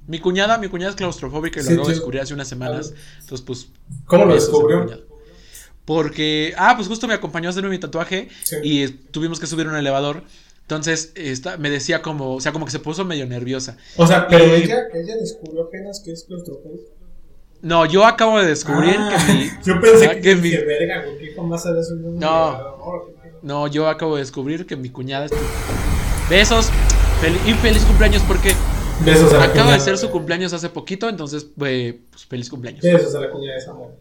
Mi 0.08 0.20
cuñada, 0.20 0.58
mi 0.58 0.70
cuñada 0.70 0.92
es 0.92 0.96
claustrofóbica 0.96 1.60
y 1.60 1.64
lo 1.64 1.68
Sí, 1.68 1.74
acabo 1.74 1.88
de 1.88 1.94
tío. 1.94 2.00
descubrir 2.00 2.22
hace 2.22 2.34
unas 2.34 2.48
semanas. 2.48 2.94
Entonces, 3.20 3.42
pues. 3.46 3.68
¿Cómo 4.06 4.26
lo 4.26 4.34
descubrió? 4.36 4.88
Porque, 5.86 6.54
ah, 6.58 6.74
pues 6.76 6.88
justo 6.88 7.08
me 7.08 7.14
acompañó 7.14 7.48
a 7.48 7.52
hacerme 7.52 7.70
mi 7.70 7.80
tatuaje 7.80 8.28
Sí. 8.44 8.56
y 8.64 8.84
eh, 8.84 8.90
tuvimos 9.12 9.40
que 9.40 9.48
subir 9.48 9.68
un 9.68 9.76
elevador. 9.76 10.24
Entonces, 10.62 11.12
esta, 11.16 11.58
me 11.58 11.70
decía 11.70 12.02
como, 12.02 12.36
o 12.36 12.42
sea, 12.42 12.52
como 12.52 12.66
que 12.66 12.72
se 12.72 12.80
puso 12.80 13.06
medio 13.06 13.26
nerviosa. 13.26 13.78
O 13.96 14.06
sea, 14.06 14.28
pero 14.28 14.46
Y- 14.46 14.64
ella, 14.64 14.80
ella 14.94 15.16
descubrió 15.18 15.64
apenas 15.64 16.02
que 16.04 16.12
es 16.12 16.24
claustrofobia. 16.26 16.82
No, 17.62 17.86
yo 17.86 18.06
acabo 18.06 18.40
de 18.40 18.48
descubrir 18.48 18.96
Ah, 18.98 19.18
que 19.26 19.34
mi. 19.34 19.50
Yo 19.66 19.82
pensé 19.82 20.06
ah, 20.08 20.22
que, 20.22 20.36
mi- 20.36 20.52
verga, 20.52 21.06
jamás 21.36 21.66
un 21.66 22.20
No. 22.20 22.78
No, 23.42 23.68
yo 23.68 23.88
acabo 23.88 24.16
de 24.16 24.22
descubrir 24.22 24.66
que 24.66 24.76
mi 24.76 24.90
cuñada 24.90 25.26
es. 25.26 25.32
Besos. 26.30 26.70
Fel- 27.22 27.40
y 27.50 27.54
feliz 27.56 27.84
cumpleaños 27.86 28.22
porque 28.28 28.54
Besos 29.04 29.34
a 29.34 29.38
la 29.38 29.44
acaba 29.46 29.74
de 29.74 29.80
ser 29.80 29.98
su 29.98 30.10
cumpleaños 30.10 30.54
hace 30.54 30.70
poquito. 30.70 31.10
Entonces, 31.10 31.48
eh, 31.66 32.02
pues 32.10 32.26
feliz 32.26 32.50
cumpleaños. 32.50 32.82
Besos 32.82 33.16
a 33.16 33.22
la 33.22 33.32
cuñada 33.32 33.56
de 33.56 33.62
Samuel. 33.62 33.92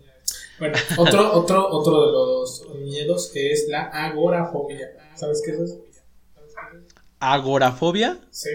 Bueno, 0.58 0.78
otro, 0.96 1.32
otro, 1.34 1.68
otro 1.70 2.06
de 2.06 2.12
los 2.12 2.66
miedos 2.80 3.30
es 3.34 3.66
la 3.68 3.82
agorafobia. 3.84 4.88
¿Sabes 5.14 5.42
qué 5.44 5.52
es 5.52 5.60
eso? 5.60 5.80
Agorafobia. 7.20 8.18
Sí. 8.30 8.50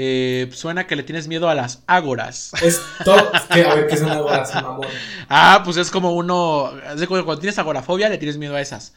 Eh, 0.00 0.48
suena 0.52 0.86
que 0.86 0.94
le 0.94 1.02
tienes 1.02 1.26
miedo 1.26 1.48
a 1.48 1.56
las 1.56 1.82
ágoras. 1.88 2.52
Es 2.62 2.80
todo. 3.04 3.16
que, 3.52 3.64
a 3.64 3.74
ver, 3.74 3.88
¿qué 3.88 3.96
son 3.96 4.10
agoras, 4.10 4.54
mamón? 4.54 4.86
Ah, 5.28 5.62
pues 5.64 5.76
es 5.76 5.90
como 5.90 6.14
uno. 6.14 6.70
Cuando 7.08 7.38
tienes 7.38 7.58
agorafobia, 7.58 8.08
le 8.08 8.16
tienes 8.16 8.38
miedo 8.38 8.54
a 8.54 8.60
esas. 8.60 8.94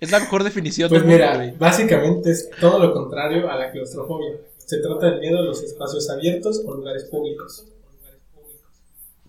Es 0.00 0.10
la 0.10 0.18
mejor 0.18 0.42
definición 0.42 0.88
Pues 0.88 1.04
mira, 1.04 1.54
básicamente 1.60 2.32
es 2.32 2.50
todo 2.60 2.80
lo 2.80 2.92
contrario 2.92 3.48
a 3.48 3.54
la 3.54 3.70
claustrofobia. 3.70 4.32
Se 4.58 4.78
trata 4.78 5.10
del 5.10 5.20
miedo 5.20 5.38
a 5.38 5.42
los 5.42 5.62
espacios 5.62 6.10
abiertos 6.10 6.60
o 6.66 6.74
lugares 6.74 7.04
públicos. 7.04 7.64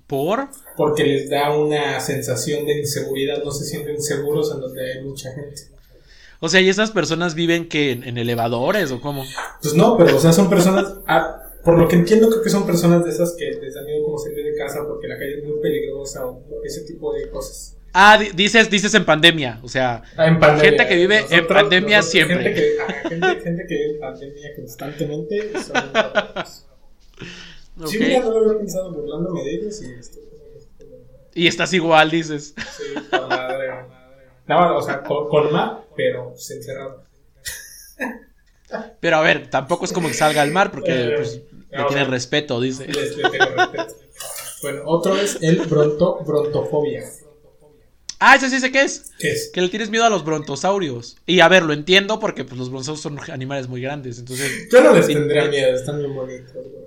¿Por? 0.08 0.48
Porque 0.76 1.04
les 1.04 1.30
da 1.30 1.56
una 1.56 2.00
sensación 2.00 2.66
de 2.66 2.80
inseguridad, 2.80 3.44
no 3.44 3.52
se 3.52 3.66
sienten 3.66 4.02
seguros 4.02 4.52
en 4.52 4.62
donde 4.62 4.94
hay 4.94 5.04
mucha 5.04 5.32
gente. 5.32 5.77
O 6.39 6.50
sea, 6.50 6.62
¿y 6.62 6.69
esas 6.69 6.91
personas 6.91 7.34
viven 7.36 7.67
que 7.67 7.91
en, 7.91 8.04
en 8.04 8.17
elevadores 8.17 8.91
o 8.91 9.02
cómo? 9.02 9.23
Pues 9.62 9.73
no, 9.73 9.97
pero 9.97 10.15
o 10.15 10.19
sea, 10.19 10.32
son 10.34 10.50
personas, 10.50 10.93
ah, 11.08 11.43
por 11.63 11.78
lo 11.80 11.88
que 11.88 11.95
entiendo 11.95 12.30
creo 12.30 12.41
que 12.43 12.50
son 12.50 12.65
personas 12.65 13.04
de 13.04 13.10
esas 13.12 13.34
que 13.38 13.45
les 13.62 13.73
da 13.73 13.82
miedo 13.84 14.04
como 14.06 14.17
salir 14.19 14.43
de 14.45 14.56
casa 14.56 14.80
porque 14.88 15.08
la 15.08 15.17
calle 15.17 15.39
es 15.39 15.43
muy 15.43 15.60
peligrosa 15.62 16.26
o 16.26 16.43
ese 16.63 16.82
tipo 16.82 17.12
de 17.13 17.30
cosas. 17.30 17.76
Ah, 17.93 18.17
di- 18.19 18.30
dices, 18.36 18.69
dices 18.69 18.93
en 18.93 19.06
pandemia, 19.06 19.60
o 19.63 19.67
sea, 19.67 20.04
Ah, 20.15 20.28
en 20.28 20.39
pandemia. 20.39 20.69
Gente 20.69 20.88
que 20.88 20.95
vive 20.95 21.26
en 21.32 21.47
pandemia 21.47 22.02
siempre. 22.04 22.43
Gente 22.43 22.54
que, 22.54 23.10
gente, 23.10 23.41
gente 23.41 23.65
que 23.67 23.73
vive 23.76 23.93
en 23.95 24.00
pandemia 24.00 24.56
constantemente 24.56 25.52
son 25.54 25.78
importantes. 25.86 26.65
ok. 27.80 27.88
Sí, 27.88 27.97
mira, 28.00 28.19
no 28.19 28.32
lo 28.32 28.45
había 28.50 28.60
pensado 28.60 28.91
burlándome 28.93 29.43
de 29.43 29.56
ellos 29.56 29.82
y 29.82 29.91
esto. 30.00 30.19
y 31.34 31.47
estás 31.47 31.73
igual, 31.73 32.12
dices. 32.12 32.54
Sí, 32.78 32.84
madre. 33.12 33.69
No, 34.48 34.78
o 34.78 34.82
sea, 34.82 35.04
con, 35.04 35.28
con 35.30 35.52
ma, 35.52 35.84
pero 35.96 36.34
se 36.38 36.56
encerrado. 36.56 37.04
Pero 39.00 39.18
a 39.18 39.22
ver, 39.22 39.50
tampoco 39.50 39.86
es 39.86 39.94
como 39.94 40.08
que 40.08 40.14
salga 40.14 40.42
al 40.42 40.52
mar 40.52 40.72
porque 40.72 40.92
Eh, 40.92 41.14
pues, 41.16 41.42
le 41.72 41.78
no, 41.78 41.88
tiene 41.88 42.04
respeto, 42.06 42.60
dice. 42.60 42.86
Les, 42.88 43.16
les 43.16 43.32
tengo 43.32 43.46
respeto. 43.56 43.96
Bueno, 44.62 44.82
otro 44.86 45.16
es 45.18 45.38
el 45.42 45.58
bronto, 45.62 46.20
brontofobia. 46.26 47.04
Ah, 48.20 48.36
ese 48.36 48.50
sí 48.50 48.60
sé 48.60 48.72
qué 48.72 48.82
es. 48.82 49.12
¿Qué 49.20 49.32
es? 49.32 49.50
Que 49.54 49.62
le 49.62 49.70
tienes 49.70 49.90
miedo 49.92 50.04
a 50.04 50.10
los 50.10 50.26
brontosaurios. 50.26 51.18
Y 51.28 51.40
a 51.42 51.48
ver, 51.48 51.64
lo 51.64 51.74
entiendo 51.74 52.20
porque 52.20 52.44
pues, 52.44 52.58
los 52.58 52.70
brontosaurios 52.70 53.02
son 53.02 53.20
animales 53.32 53.68
muy 53.68 53.82
grandes. 53.82 54.18
Entonces, 54.18 54.68
Yo 54.72 54.82
no 54.82 54.94
les 54.94 55.08
tendría 55.08 55.46
miedo, 55.46 55.76
están 55.76 56.00
bien 56.00 56.16
bonitos. 56.16 56.52
güey. 56.54 56.86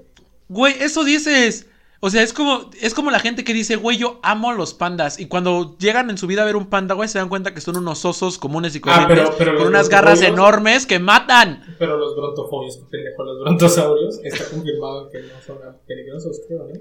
güey, 0.49 0.83
eso 0.83 1.05
dices. 1.05 1.66
O 2.02 2.08
sea, 2.08 2.22
es 2.22 2.32
como, 2.32 2.70
es 2.80 2.94
como 2.94 3.10
la 3.10 3.18
gente 3.20 3.44
que 3.44 3.52
dice, 3.52 3.76
güey, 3.76 3.98
yo 3.98 4.20
amo 4.22 4.52
los 4.54 4.72
pandas. 4.72 5.20
Y 5.20 5.26
cuando 5.26 5.76
llegan 5.76 6.08
en 6.08 6.16
su 6.16 6.26
vida 6.26 6.40
a 6.42 6.44
ver 6.46 6.56
un 6.56 6.66
panda, 6.70 6.94
güey, 6.94 7.10
se 7.10 7.18
dan 7.18 7.28
cuenta 7.28 7.52
que 7.52 7.60
son 7.60 7.76
unos 7.76 8.02
osos 8.06 8.38
comunes 8.38 8.74
y 8.74 8.78
Ah, 8.78 8.80
corrientes. 9.06 9.34
pero- 9.36 9.36
pero 9.36 9.58
con 9.58 9.66
unas 9.66 9.90
garras 9.90 10.22
enormes 10.22 10.86
que 10.86 10.98
matan. 10.98 11.62
Pero 11.78 11.98
los 11.98 12.16
brontofobios, 12.16 12.78
pendejo, 12.90 13.22
los 13.22 13.40
brontosaurios, 13.40 14.18
está 14.24 14.44
confirmado 14.48 15.10
que 15.10 15.18
no 15.20 15.42
son 15.46 15.58
peligrosos, 15.86 16.40
creo, 16.48 16.68
¿no? 16.68 16.80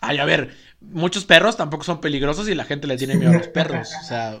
Ay, 0.00 0.18
a 0.18 0.24
ver, 0.24 0.50
muchos 0.80 1.24
perros 1.24 1.56
tampoco 1.56 1.84
son 1.84 2.00
peligrosos 2.00 2.48
y 2.48 2.54
la 2.54 2.64
gente 2.64 2.86
le 2.86 2.96
tiene 2.96 3.14
miedo 3.16 3.30
a 3.32 3.38
los 3.38 3.48
perros. 3.48 3.88
O 4.02 4.04
sea, 4.06 4.40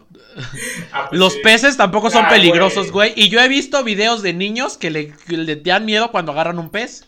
Ah, 0.92 1.06
pues 1.08 1.18
los 1.18 1.32
sí. 1.34 1.40
peces 1.42 1.76
tampoco 1.76 2.10
son 2.10 2.24
Ah, 2.26 2.28
peligrosos, 2.30 2.90
güey. 2.90 3.12
güey. 3.12 3.26
Y 3.26 3.28
yo 3.30 3.40
he 3.40 3.48
visto 3.48 3.82
videos 3.84 4.22
de 4.22 4.32
niños 4.34 4.76
que 4.78 4.90
le, 4.90 5.08
que 5.26 5.36
le 5.36 5.56
dan 5.56 5.84
miedo 5.86 6.10
cuando 6.10 6.32
agarran 6.32 6.58
un 6.58 6.70
pez. 6.70 7.06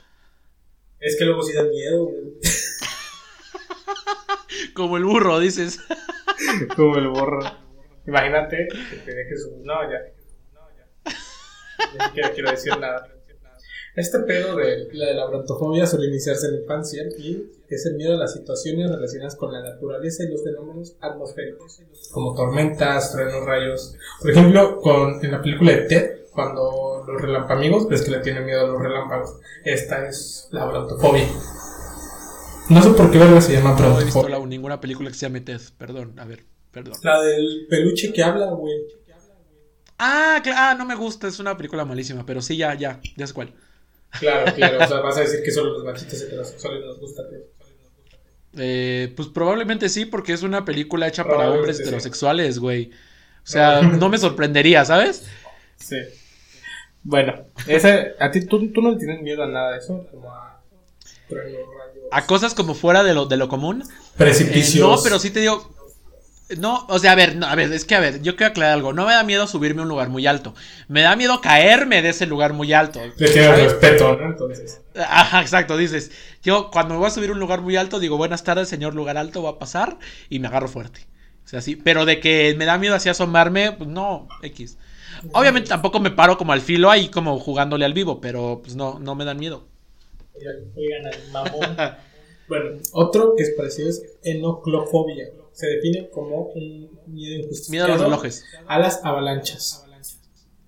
Es 1.01 1.17
que 1.19 1.25
luego 1.25 1.43
sí 1.43 1.53
dan 1.53 1.71
miedo, 1.71 2.07
güey. 2.07 2.25
Como 4.75 4.97
el 4.97 5.05
burro, 5.05 5.39
dices. 5.39 5.79
Como 6.77 6.97
el 6.97 7.09
borro. 7.09 7.41
Imagínate 8.07 8.69
que 8.91 8.97
te 8.97 9.15
dejes 9.15 9.45
un... 9.47 9.65
No, 9.65 9.75
ya. 9.91 9.99
Ya 11.05 11.13
ni 11.93 12.05
siquiera 12.07 12.33
quiero 12.33 12.51
decir 12.51 12.79
nada. 12.79 13.09
Este 13.97 14.19
pedo 14.21 14.57
de 14.57 14.89
la, 14.93 15.07
de 15.07 15.15
la 15.15 15.27
brontofobia 15.27 15.87
suele 15.87 16.09
iniciarse 16.09 16.49
en 16.49 16.57
la 16.57 16.61
infancia 16.61 17.05
y 17.19 17.51
es 17.69 17.87
el 17.87 17.95
miedo 17.95 18.15
a 18.15 18.19
las 18.19 18.35
situaciones 18.35 18.91
relacionadas 18.91 19.37
con 19.37 19.53
la 19.53 19.63
naturaleza 19.63 20.23
y 20.23 20.29
los 20.29 20.45
fenómenos 20.45 20.97
atmosféricos, 21.01 21.81
como 22.13 22.35
tormentas, 22.35 23.13
truenos, 23.13 23.45
rayos. 23.47 23.97
Por 24.21 24.31
ejemplo, 24.31 24.81
con, 24.81 25.25
en 25.25 25.33
la 25.33 25.41
película 25.41 25.73
de 25.73 25.83
Ted, 25.83 26.26
cuando 26.37 27.05
los 27.09 27.21
relampamigos, 27.21 27.89
ves 27.89 28.03
que 28.03 28.13
le 28.13 28.21
tienen 28.21 28.45
miedo 28.47 28.61
a 28.61 28.69
los 28.69 28.81
relámpagos. 28.81 29.41
Esta 29.65 30.07
es 30.09 30.47
la 30.53 30.67
brontofobia. 30.67 31.27
No 32.69 32.83
sé 32.83 32.91
por 32.91 33.11
qué 33.11 33.19
verga 33.19 33.41
se 33.41 33.55
llama 33.55 33.71
No 33.71 33.77
he 33.77 34.05
visto 34.05 34.21
brontofobia. 34.21 34.39
la- 34.39 34.47
ninguna 34.47 34.81
película 34.81 35.09
que 35.11 35.17
se 35.17 35.27
llame 35.27 35.41
Ted. 35.41 35.61
Perdón, 35.79 36.19
a 36.21 36.25
ver, 36.25 36.45
perdón. 36.71 36.95
La 37.03 37.21
del 37.23 37.67
peluche 37.69 38.13
que 38.13 38.23
habla, 38.23 38.47
güey. 38.51 38.75
Ah, 39.99 40.43
ah, 40.55 40.75
no 40.79 40.85
me 40.85 40.95
gusta, 40.95 41.27
es 41.27 41.39
una 41.41 41.57
película 41.57 41.85
malísima, 41.85 42.25
pero 42.27 42.43
sí, 42.43 42.57
ya, 42.57 42.75
ya, 42.75 43.01
ya 43.17 43.27
sé 43.27 43.33
cuál. 43.33 43.55
Claro, 44.21 44.53
claro. 44.55 44.85
O 44.85 44.87
sea, 44.87 45.01
vas 45.01 45.17
a 45.17 45.21
decir 45.21 45.43
que 45.43 45.51
solo 45.51 45.73
los 45.73 45.85
machitos 45.85 46.21
heterosexuales 46.21 46.85
nos 46.85 47.01
gusta. 47.01 47.23
Eh, 48.59 49.13
pues 49.17 49.29
probablemente 49.29 49.89
sí, 49.89 50.05
porque 50.07 50.33
es 50.33 50.43
una 50.43 50.65
película 50.65 51.07
hecha 51.09 51.25
para 51.25 51.51
hombres 51.51 51.81
heterosexuales, 51.81 52.59
güey. 52.59 52.91
O 52.91 53.49
sea, 53.49 53.81
no 53.83 54.09
me 54.09 54.19
sorprendería, 54.19 54.85
¿sabes? 54.85 55.25
Sí. 55.77 55.97
Bueno, 57.09 57.35
ese, 57.69 58.15
a 58.19 58.33
ti 58.33 58.47
tú, 58.47 58.73
tú 58.73 58.83
no 58.83 58.91
le 58.91 58.97
tienes 58.97 59.23
miedo 59.23 59.45
a 59.45 59.47
nada 59.47 59.73
de 59.73 59.79
eso, 59.79 60.05
como 60.11 60.35
a 60.35 60.61
A 62.11 62.27
cosas 62.27 62.53
como 62.53 62.75
fuera 62.75 63.05
de 63.05 63.15
lo, 63.15 63.27
de 63.27 63.37
lo 63.37 63.49
común. 63.49 63.83
Eh, 63.83 63.95
precipicios. 64.17 64.89
no, 64.89 65.01
pero 65.05 65.21
sí 65.21 65.31
te 65.31 65.41
digo. 65.41 65.73
No, 66.59 66.85
o 66.89 66.99
sea, 66.99 67.13
a 67.13 67.15
ver, 67.15 67.37
no, 67.37 67.47
a 67.47 67.55
ver, 67.55 67.73
es 67.73 67.85
que 67.85 67.95
a 67.95 68.01
ver, 68.01 68.23
yo 68.23 68.35
quiero 68.35 68.51
aclarar 68.51 68.75
algo. 68.75 68.93
No 68.93 69.07
me 69.07 69.13
da 69.13 69.23
miedo 69.23 69.47
subirme 69.47 69.83
a 69.83 69.85
un 69.85 69.89
lugar 69.89 70.09
muy 70.09 70.27
alto. 70.27 70.53
Me 70.89 71.03
da 71.03 71.15
miedo 71.15 71.41
caerme 71.41 72.03
de 72.03 72.09
ese 72.09 72.27
lugar 72.27 72.55
muy 72.55 72.73
alto. 72.73 73.01
Le 73.05 73.29
tienes 73.29 73.51
¿sabes? 73.51 73.73
respeto, 73.73 74.17
¿no? 74.17 74.27
Entonces. 74.27 74.81
Ajá, 74.97 75.43
exacto, 75.43 75.77
dices. 75.77 76.11
Yo 76.43 76.73
cuando 76.73 76.95
me 76.95 76.99
voy 76.99 77.07
a 77.07 77.11
subir 77.11 77.31
a 77.31 77.35
un 77.35 77.41
lugar 77.41 77.61
muy 77.61 77.77
alto, 77.77 78.01
digo, 78.01 78.17
buenas 78.17 78.43
tardes, 78.43 78.69
señor 78.69 78.97
lugar 78.97 79.17
alto, 79.17 79.45
va 79.45 79.51
a 79.51 79.59
pasar 79.61 79.97
y 80.29 80.41
me 80.41 80.49
agarro 80.49 80.67
fuerte. 80.67 81.07
O 81.45 81.49
sea, 81.49 81.61
sí, 81.61 81.77
pero 81.77 82.05
de 82.05 82.19
que 82.19 82.57
me 82.59 82.65
da 82.65 82.79
miedo 82.79 82.97
así 82.97 83.09
asomarme, 83.09 83.71
pues 83.71 83.89
no, 83.89 84.27
X. 84.43 84.77
Obviamente 85.33 85.69
tampoco 85.69 86.01
me 86.01 86.11
paro 86.11 86.37
como 86.39 86.53
al 86.53 86.61
filo 86.61 86.91
ahí 86.91 87.09
como 87.09 87.39
jugándole 87.39 87.85
al 87.85 87.93
vivo, 87.95 88.21
pero 88.21 88.61
pues 88.63 88.77
no, 88.77 88.99
no 88.99 89.15
me 89.15 89.25
dan 89.25 89.39
miedo. 89.39 89.67
Oigan 90.77 91.07
al 91.07 91.31
mamón. 91.33 91.77
bueno, 92.49 92.79
otro 92.93 93.35
que 93.37 93.43
es 93.45 93.51
parecido 93.57 93.89
es 93.89 94.03
enoclofobia. 94.23 95.27
Se 95.53 95.67
define 95.69 96.11
como 96.11 96.49
un 96.55 96.91
miedo 97.07 97.43
injustificado 97.45 97.71
Miedo 97.71 97.85
a 97.87 97.89
los 97.97 98.01
relojes. 98.03 98.45
a 98.67 98.79
las 98.79 99.01
avalanchas. 99.05 99.83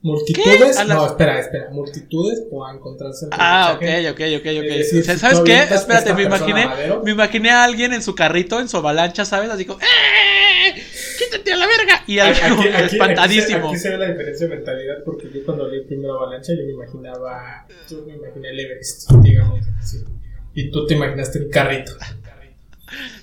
Multitudes, 0.00 0.76
¿A 0.78 0.84
las- 0.84 0.96
no, 0.96 1.06
espera, 1.06 1.40
espera, 1.40 1.70
multitudes 1.72 2.44
o 2.52 2.64
a 2.64 2.72
encontrarse 2.72 3.24
entre 3.24 3.36
Ah, 3.42 3.72
ok, 3.74 3.82
ok, 4.12 4.20
ok, 4.38 4.46
ok. 4.60 4.76
decir, 4.76 5.00
O 5.00 5.04
sea, 5.04 5.14
si 5.14 5.20
¿Sabes 5.20 5.40
qué? 5.40 5.58
Espérate, 5.74 6.14
me 6.14 6.22
imaginé, 6.22 6.66
madero- 6.66 7.02
me 7.04 7.10
imaginé 7.10 7.50
a 7.50 7.64
alguien 7.64 7.92
en 7.92 8.00
su 8.02 8.14
carrito, 8.14 8.60
en 8.60 8.68
su 8.68 8.76
avalancha, 8.76 9.24
¿sabes? 9.24 9.50
Así 9.50 9.64
como, 9.64 9.80
¡eh! 9.80 10.80
¡Quítate 11.18 11.52
a 11.52 11.56
la 11.56 11.66
verga! 11.66 12.02
Y 12.06 12.18
Aquí, 12.18 12.40
algo 12.42 12.60
aquí- 12.60 12.68
aquí- 12.68 12.94
espantadísimo. 12.96 13.68
Aquí, 13.68 13.76
se 13.78 13.90
ve 13.90 13.98
la 13.98 14.06
diferencia 14.10 14.46
de 14.48 14.54
mentalidad 14.56 14.94
porque 15.04 15.28
yo 15.34 15.44
cuando 15.44 15.68
leí 15.68 15.84
primero 15.84 16.14
avalancha 16.20 16.52
yo 16.54 16.64
me 16.64 16.72
imaginaba, 16.72 17.66
yo 17.90 18.04
me 18.06 18.14
imaginé 18.14 18.50
el 18.50 18.60
Everest, 18.60 19.10
digamos. 19.22 19.60
Y 20.54 20.70
tú 20.70 20.86
te 20.86 20.94
imaginaste 20.94 21.38
el 21.40 21.48
carrito. 21.50 21.92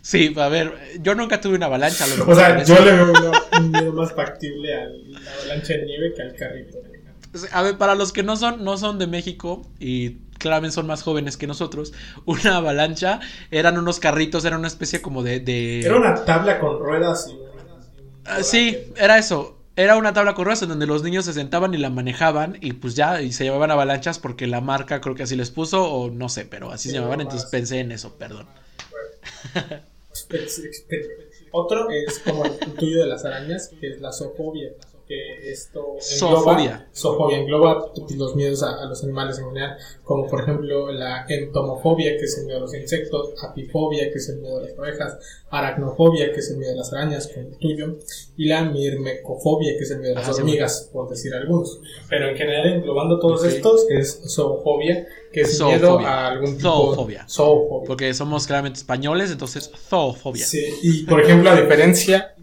Sí, 0.02 0.32
a 0.38 0.48
ver, 0.50 0.74
yo 1.02 1.16
nunca 1.16 1.42
tuve 1.42 1.56
una 1.56 1.66
avalancha. 1.66 2.06
lo 2.16 2.28
O 2.28 2.36
sea, 2.36 2.64
yo 2.64 2.76
le 2.86 2.92
veo 2.92 3.14
un 3.60 3.72
miedo 3.72 3.94
más 3.94 4.14
factible 4.14 4.74
a 4.76 4.86
la 4.86 5.32
avalancha 5.42 5.74
de 5.74 5.86
nieve 5.86 6.14
que 6.16 6.22
al 6.22 6.36
carrito. 6.36 6.78
A 7.52 7.64
ver, 7.64 7.78
para 7.78 7.96
los 7.96 8.14
que 8.14 8.22
no 8.24 8.38
son, 8.38 8.64
no 8.64 8.78
son 8.78 8.98
de 9.00 9.08
México 9.08 9.68
y 9.80 10.18
claramente 10.38 10.76
son 10.76 10.86
más 10.88 11.02
jóvenes 11.02 11.36
que 11.36 11.48
nosotros, 11.48 11.92
una 12.26 12.58
avalancha 12.58 13.20
eran 13.52 13.78
unos 13.78 14.00
carritos, 14.00 14.46
era 14.46 14.58
una 14.58 14.68
especie 14.68 15.02
como 15.02 15.24
de... 15.24 15.40
de- 15.40 15.82
Era 15.82 15.98
una 15.98 16.24
tabla 16.24 16.60
con 16.60 16.80
ruedas 16.80 17.28
y 17.34 17.36
Ah, 18.26 18.44
sí, 18.44 18.78
era 18.98 19.18
eso. 19.18 19.58
Era 19.78 19.98
una 19.98 20.14
tabla 20.14 20.34
con 20.36 20.46
ruedas 20.46 20.62
en 20.62 20.70
donde 20.70 20.88
los 20.88 21.04
niños 21.04 21.26
se 21.26 21.34
sentaban 21.34 21.74
y 21.74 21.78
la 21.78 21.90
manejaban 21.90 22.58
y 22.62 22.74
pues 22.74 22.96
ya, 22.96 23.22
y 23.22 23.34
se 23.34 23.44
llamaban 23.44 23.72
avalanchas 23.72 24.20
porque 24.20 24.48
la 24.48 24.62
marca 24.62 25.02
creo 25.02 25.16
que 25.16 25.24
así 25.24 25.36
les 25.36 25.52
puso 25.52 25.84
o 25.92 26.10
no 26.10 26.30
sé, 26.30 26.46
pero 26.46 26.72
así 26.72 26.84
Sí, 26.84 26.90
se 26.92 26.96
llamaban, 26.96 27.20
entonces 27.22 27.50
pensé 27.50 27.80
en 27.80 27.92
eso, 27.92 28.16
perdón. 28.18 28.48
Ex- 30.30 30.60
ex- 30.60 30.86
Otro 31.52 31.90
es 31.90 32.20
como 32.20 32.46
el 32.46 32.58
tuyo 32.76 33.02
de 33.02 33.08
las 33.08 33.26
arañas, 33.26 33.72
que 33.80 33.90
es 33.90 34.00
la 34.02 34.12
zoofobia. 34.14 34.70
Que 35.08 35.52
esto 35.52 35.98
Zoofobia. 36.02 36.88
zoofobia 36.92 37.38
engloba 37.38 37.92
los 38.18 38.36
miedos 38.36 38.64
a, 38.64 38.82
a 38.82 38.86
los 38.86 39.04
animales 39.04 39.38
en 39.38 39.46
general, 39.50 39.78
como 40.04 40.28
por 40.28 40.42
ejemplo 40.42 40.92
la 40.92 41.26
entomofobia, 41.30 42.18
que 42.18 42.24
es 42.26 42.38
el 42.40 42.46
miedo 42.46 42.58
a 42.58 42.62
los 42.62 42.74
insectos, 42.74 43.34
apifobia, 43.44 44.10
que 44.12 44.18
es 44.18 44.30
el 44.30 44.40
miedo 44.40 44.58
a 44.58 44.62
las 44.64 44.78
abejas, 44.78 45.18
aracnofobia, 45.52 46.32
que 46.34 46.40
es 46.40 46.50
el 46.50 46.58
miedo 46.58 46.74
a 46.74 46.76
las 46.78 46.92
arañas, 46.92 47.28
como 47.34 47.50
el 47.50 47.58
tuyo, 47.58 47.98
y 48.36 48.48
la 48.48 48.64
mirmecofobia, 48.66 49.78
que 49.78 49.84
es 49.84 49.92
el 49.92 50.00
miedo 50.00 50.14
a 50.14 50.20
las 50.22 50.30
Ah, 50.30 50.34
sí, 50.34 50.42
hormigas, 50.42 50.90
por 50.92 51.08
decir 51.10 51.34
algunos. 51.36 51.80
Pero 52.10 52.30
en 52.30 52.36
general, 52.36 52.66
englobando 52.74 53.20
todos 53.20 53.42
Ok. 53.42 53.46
estos, 53.48 53.86
es 53.90 54.22
zoofobia, 54.28 55.08
que 55.32 55.42
es 55.42 55.60
el 55.60 55.66
miedo 55.68 55.88
Zoofobia. 55.88 56.08
a 56.10 56.28
algún 56.30 56.58
tipo 56.58 56.62
Zoofobia. 56.70 57.26
zoofobia. 57.30 57.88
Porque 57.88 58.14
somos 58.14 58.48
claramente 58.48 58.80
españoles, 58.80 59.32
entonces 59.32 59.70
zoofobia. 59.90 60.46
Sí, 60.46 60.66
y 60.82 61.04
por 61.04 61.22
ejemplo, 61.22 61.52
a 61.52 61.56
diferencia, 61.62 62.34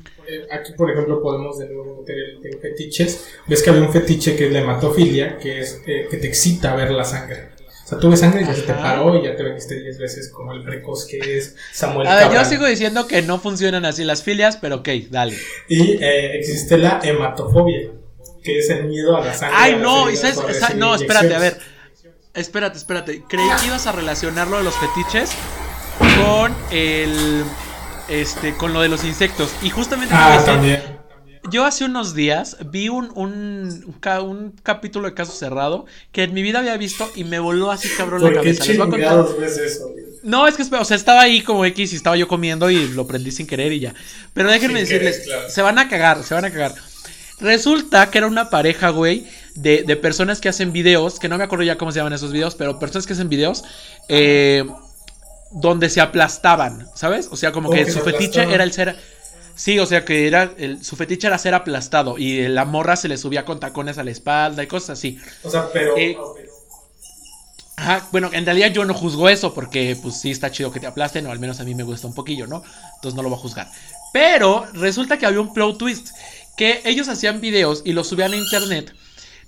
aquí 0.50 0.72
por 0.76 0.90
ejemplo 0.90 1.22
podemos 1.22 1.58
de 1.58 1.66
nuevo 1.68 2.00
meter 2.00 2.16
el 2.18 2.40
de 2.42 2.58
fetiches. 2.58 3.26
Ves 3.46 3.62
que 3.62 3.70
había 3.70 3.82
un 3.82 3.92
fetiche 3.92 4.36
que 4.36 4.46
es 4.46 4.52
la 4.52 4.60
hematofilia, 4.60 5.38
que 5.38 5.60
es 5.60 5.80
eh, 5.86 6.06
que 6.10 6.16
te 6.16 6.26
excita 6.28 6.74
ver 6.74 6.90
la 6.90 7.04
sangre. 7.04 7.50
O 7.84 7.88
sea, 7.88 7.98
tú 7.98 8.10
ves 8.10 8.20
sangre 8.20 8.42
y 8.42 8.46
ya 8.46 8.54
se 8.54 8.62
te 8.62 8.72
paró 8.72 9.16
y 9.18 9.24
ya 9.24 9.36
te 9.36 9.42
veniste 9.42 9.78
10 9.80 9.98
veces 9.98 10.30
como 10.30 10.52
el 10.52 10.62
precoz 10.62 11.04
que 11.06 11.18
es 11.38 11.56
Samuel 11.72 12.06
A 12.06 12.14
ver, 12.16 12.32
yo 12.32 12.44
sigo 12.44 12.64
diciendo 12.66 13.06
que 13.06 13.22
no 13.22 13.38
funcionan 13.38 13.84
así 13.84 14.04
las 14.04 14.22
filias, 14.22 14.56
pero 14.56 14.76
ok, 14.76 14.88
dale. 15.10 15.36
Y 15.68 15.98
eh, 16.02 16.36
existe 16.38 16.78
la 16.78 17.00
hematofobia, 17.02 17.90
que 18.42 18.58
es 18.60 18.70
el 18.70 18.84
miedo 18.84 19.16
a 19.16 19.24
la 19.24 19.34
sangre. 19.34 19.56
Ay, 19.58 19.76
no, 19.80 20.10
y 20.10 20.16
sabes- 20.16 20.40
no, 20.76 20.94
espérate, 20.94 21.34
a 21.34 21.38
ver. 21.38 21.58
Espérate, 22.34 22.78
espérate. 22.78 23.22
Creí 23.28 23.46
que 23.60 23.66
ibas 23.66 23.86
a 23.86 23.92
relacionarlo 23.92 24.56
de 24.56 24.64
los 24.64 24.74
fetiches 24.74 25.32
con 26.24 26.54
el. 26.70 27.44
Este, 28.12 28.54
con 28.56 28.72
lo 28.72 28.80
de 28.82 28.88
los 28.88 29.04
insectos. 29.04 29.50
Y 29.62 29.70
justamente 29.70 30.14
Ah, 30.16 30.42
también. 30.44 30.82
yo 31.50 31.64
hace 31.64 31.84
unos 31.84 32.14
días 32.14 32.56
vi 32.70 32.88
un, 32.88 33.10
un, 33.14 33.82
un 33.86 33.92
ca- 34.00 34.20
un 34.22 34.52
capítulo 34.62 35.08
de 35.08 35.14
Caso 35.14 35.32
Cerrado 35.32 35.86
que 36.12 36.22
en 36.24 36.34
mi 36.34 36.42
vida 36.42 36.58
había 36.58 36.76
visto 36.76 37.10
y 37.16 37.24
me 37.24 37.38
voló 37.38 37.70
así 37.70 37.88
cabrón 37.96 38.20
la 38.22 38.28
¿Por 38.28 38.32
qué 38.42 38.54
cabeza. 38.54 38.64
Les 38.66 38.76
voy 38.78 38.86
a 38.86 38.90
contar. 38.90 39.08
chingados 39.10 39.38
ves 39.40 39.56
eso, 39.58 39.88
güey? 39.88 40.04
No, 40.24 40.46
es 40.46 40.56
que, 40.56 40.62
o 40.62 40.84
sea, 40.84 40.96
estaba 40.96 41.22
ahí 41.22 41.40
como 41.40 41.64
X 41.64 41.92
y 41.92 41.96
estaba 41.96 42.16
yo 42.16 42.28
comiendo 42.28 42.70
y 42.70 42.86
lo 42.88 43.06
prendí 43.08 43.32
sin 43.32 43.46
querer 43.46 43.72
y 43.72 43.80
ya. 43.80 43.94
Pero 44.34 44.50
déjenme 44.50 44.80
Sin 44.80 44.88
decirles, 44.88 45.16
querer, 45.18 45.28
claro. 45.38 45.50
se 45.50 45.62
van 45.62 45.78
a 45.80 45.88
cagar, 45.88 46.22
se 46.22 46.34
van 46.34 46.44
a 46.44 46.50
cagar. 46.50 46.74
Resulta 47.40 48.08
que 48.10 48.18
era 48.18 48.28
una 48.28 48.48
pareja, 48.50 48.90
güey, 48.90 49.26
de, 49.56 49.82
de 49.82 49.96
personas 49.96 50.40
que 50.40 50.48
hacen 50.48 50.72
videos, 50.72 51.18
que 51.18 51.28
no 51.28 51.38
me 51.38 51.44
acuerdo 51.44 51.64
ya 51.64 51.76
cómo 51.76 51.90
se 51.90 51.98
llaman 51.98 52.12
esos 52.12 52.30
videos, 52.30 52.54
pero 52.54 52.78
personas 52.78 53.04
que 53.06 53.14
hacen 53.14 53.28
videos 53.28 53.64
eh, 54.08 54.64
donde 55.52 55.90
se 55.90 56.00
aplastaban, 56.00 56.88
¿sabes? 56.94 57.28
O 57.30 57.36
sea, 57.36 57.52
como 57.52 57.68
¿Cómo 57.68 57.78
que 57.78 57.90
su 57.90 58.00
fetiche 58.00 58.40
aplastaban? 58.40 58.54
era 58.54 58.64
el 58.64 58.72
ser... 58.72 58.96
Sí, 59.54 59.78
o 59.78 59.84
sea, 59.86 60.04
que 60.04 60.26
era 60.26 60.50
el, 60.56 60.82
su 60.82 60.96
fetiche 60.96 61.26
era 61.26 61.36
ser 61.36 61.54
aplastado 61.54 62.16
y 62.16 62.48
la 62.48 62.64
morra 62.64 62.96
se 62.96 63.08
le 63.08 63.18
subía 63.18 63.44
con 63.44 63.60
tacones 63.60 63.98
a 63.98 64.04
la 64.04 64.10
espalda 64.10 64.62
y 64.62 64.66
cosas 64.66 64.98
así. 64.98 65.18
O 65.42 65.50
sea, 65.50 65.68
pero. 65.72 65.96
Eh, 65.98 66.16
Ajá, 67.76 68.06
bueno, 68.12 68.30
en 68.32 68.44
realidad 68.44 68.70
yo 68.70 68.84
no 68.84 68.94
juzgo 68.94 69.28
eso 69.28 69.54
porque 69.54 69.96
pues 70.00 70.20
sí 70.20 70.30
está 70.30 70.50
chido 70.50 70.70
que 70.70 70.78
te 70.78 70.86
aplasten, 70.86 71.26
o 71.26 71.32
al 71.32 71.38
menos 71.38 71.58
a 71.58 71.64
mí 71.64 71.74
me 71.74 71.82
gusta 71.82 72.06
un 72.06 72.14
poquillo, 72.14 72.46
¿no? 72.46 72.62
Entonces 72.96 73.14
no 73.14 73.22
lo 73.22 73.28
voy 73.28 73.38
a 73.38 73.40
juzgar. 73.40 73.70
Pero 74.12 74.66
resulta 74.74 75.18
que 75.18 75.26
había 75.26 75.40
un 75.40 75.52
plot 75.52 75.78
twist, 75.78 76.10
que 76.56 76.82
ellos 76.84 77.08
hacían 77.08 77.40
videos 77.40 77.82
y 77.84 77.92
los 77.92 78.08
subían 78.08 78.32
a 78.32 78.36
internet. 78.36 78.94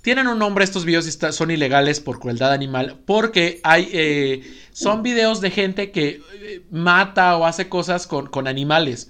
Tienen 0.04 0.26
un 0.28 0.38
nombre 0.38 0.64
estos 0.64 0.84
videos 0.84 1.06
y 1.06 1.08
está- 1.08 1.32
son 1.32 1.50
ilegales 1.50 1.98
por 1.98 2.20
crueldad 2.20 2.52
animal, 2.52 2.96
porque 3.06 3.60
hay, 3.64 3.88
eh, 3.90 4.42
son 4.70 5.02
videos 5.02 5.40
de 5.40 5.50
gente 5.50 5.90
que 5.92 6.20
eh, 6.42 6.60
mata 6.70 7.34
o 7.38 7.46
hace 7.46 7.70
cosas 7.70 8.06
con, 8.06 8.26
con 8.26 8.46
animales. 8.46 9.08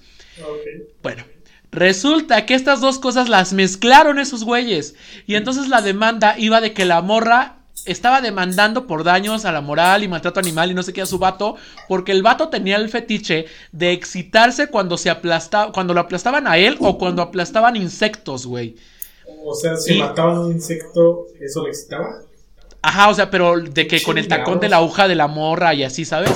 Bueno, 1.03 1.25
resulta 1.69 2.45
que 2.45 2.53
estas 2.53 2.79
dos 2.79 2.97
cosas 2.97 3.27
las 3.27 3.51
mezclaron 3.51 4.19
esos 4.19 4.45
güeyes. 4.45 4.95
Y 5.27 5.35
entonces 5.35 5.67
la 5.67 5.81
demanda 5.81 6.35
iba 6.37 6.61
de 6.61 6.71
que 6.73 6.85
la 6.85 7.01
morra 7.01 7.57
estaba 7.85 8.21
demandando 8.21 8.87
por 8.87 9.03
daños 9.03 9.43
a 9.43 9.51
la 9.51 9.59
moral 9.59 10.01
y 10.01 10.07
maltrato 10.07 10.39
animal 10.39 10.71
y 10.71 10.75
no 10.75 10.81
sé 10.81 10.93
qué 10.93 11.01
a 11.01 11.05
su 11.05 11.19
vato, 11.19 11.57
porque 11.89 12.13
el 12.13 12.23
vato 12.23 12.47
tenía 12.47 12.77
el 12.77 12.87
fetiche 12.87 13.47
de 13.73 13.91
excitarse 13.91 14.67
cuando 14.67 14.97
se 14.97 15.09
aplastaba, 15.09 15.73
cuando 15.73 15.93
lo 15.93 15.99
aplastaban 15.99 16.47
a 16.47 16.57
él 16.57 16.77
o 16.79 16.97
cuando 16.97 17.21
aplastaban 17.21 17.75
insectos, 17.75 18.45
güey. 18.45 18.77
O 19.47 19.53
sea, 19.53 19.77
si 19.77 19.93
Y- 19.95 19.99
mataban 19.99 20.39
un 20.39 20.51
insecto, 20.51 21.27
¿eso 21.39 21.63
le 21.63 21.69
excitaba? 21.69 22.23
Ajá, 22.87 23.09
o 23.09 23.13
sea, 23.15 23.31
pero 23.31 23.59
de 23.59 23.87
que 23.87 24.01
con 24.03 24.17
el 24.19 24.27
tacón 24.27 24.59
de 24.59 24.69
la 24.69 24.77
aguja 24.77 25.07
de 25.07 25.15
la 25.15 25.27
morra 25.27 25.73
y 25.73 25.83
así, 25.83 26.05
¿sabes? 26.05 26.29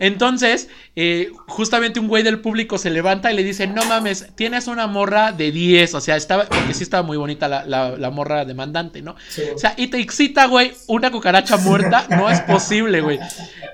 Entonces, 0.00 0.68
eh, 0.96 1.30
justamente 1.46 1.98
un 2.00 2.08
güey 2.08 2.22
del 2.22 2.40
público 2.40 2.76
se 2.78 2.90
levanta 2.90 3.32
y 3.32 3.36
le 3.36 3.42
dice, 3.42 3.66
no 3.66 3.84
mames, 3.86 4.26
tienes 4.34 4.66
una 4.66 4.86
morra 4.86 5.32
de 5.32 5.50
10, 5.50 5.94
o 5.94 6.00
sea, 6.00 6.16
estaba, 6.16 6.44
porque 6.46 6.74
sí 6.74 6.82
estaba 6.82 7.02
muy 7.02 7.16
bonita 7.16 7.48
la, 7.48 7.64
la- 7.64 7.96
la 7.96 8.10
morra 8.10 8.44
demandante, 8.44 9.00
¿no? 9.02 9.16
Sí. 9.28 9.42
O 9.54 9.58
sea, 9.58 9.74
y 9.76 9.86
te 9.88 9.98
excita, 9.98 10.46
güey, 10.46 10.72
una 10.88 11.10
cucaracha 11.10 11.56
muerta, 11.56 12.06
no 12.10 12.28
es 12.30 12.40
posible, 12.42 13.00
güey. 13.00 13.18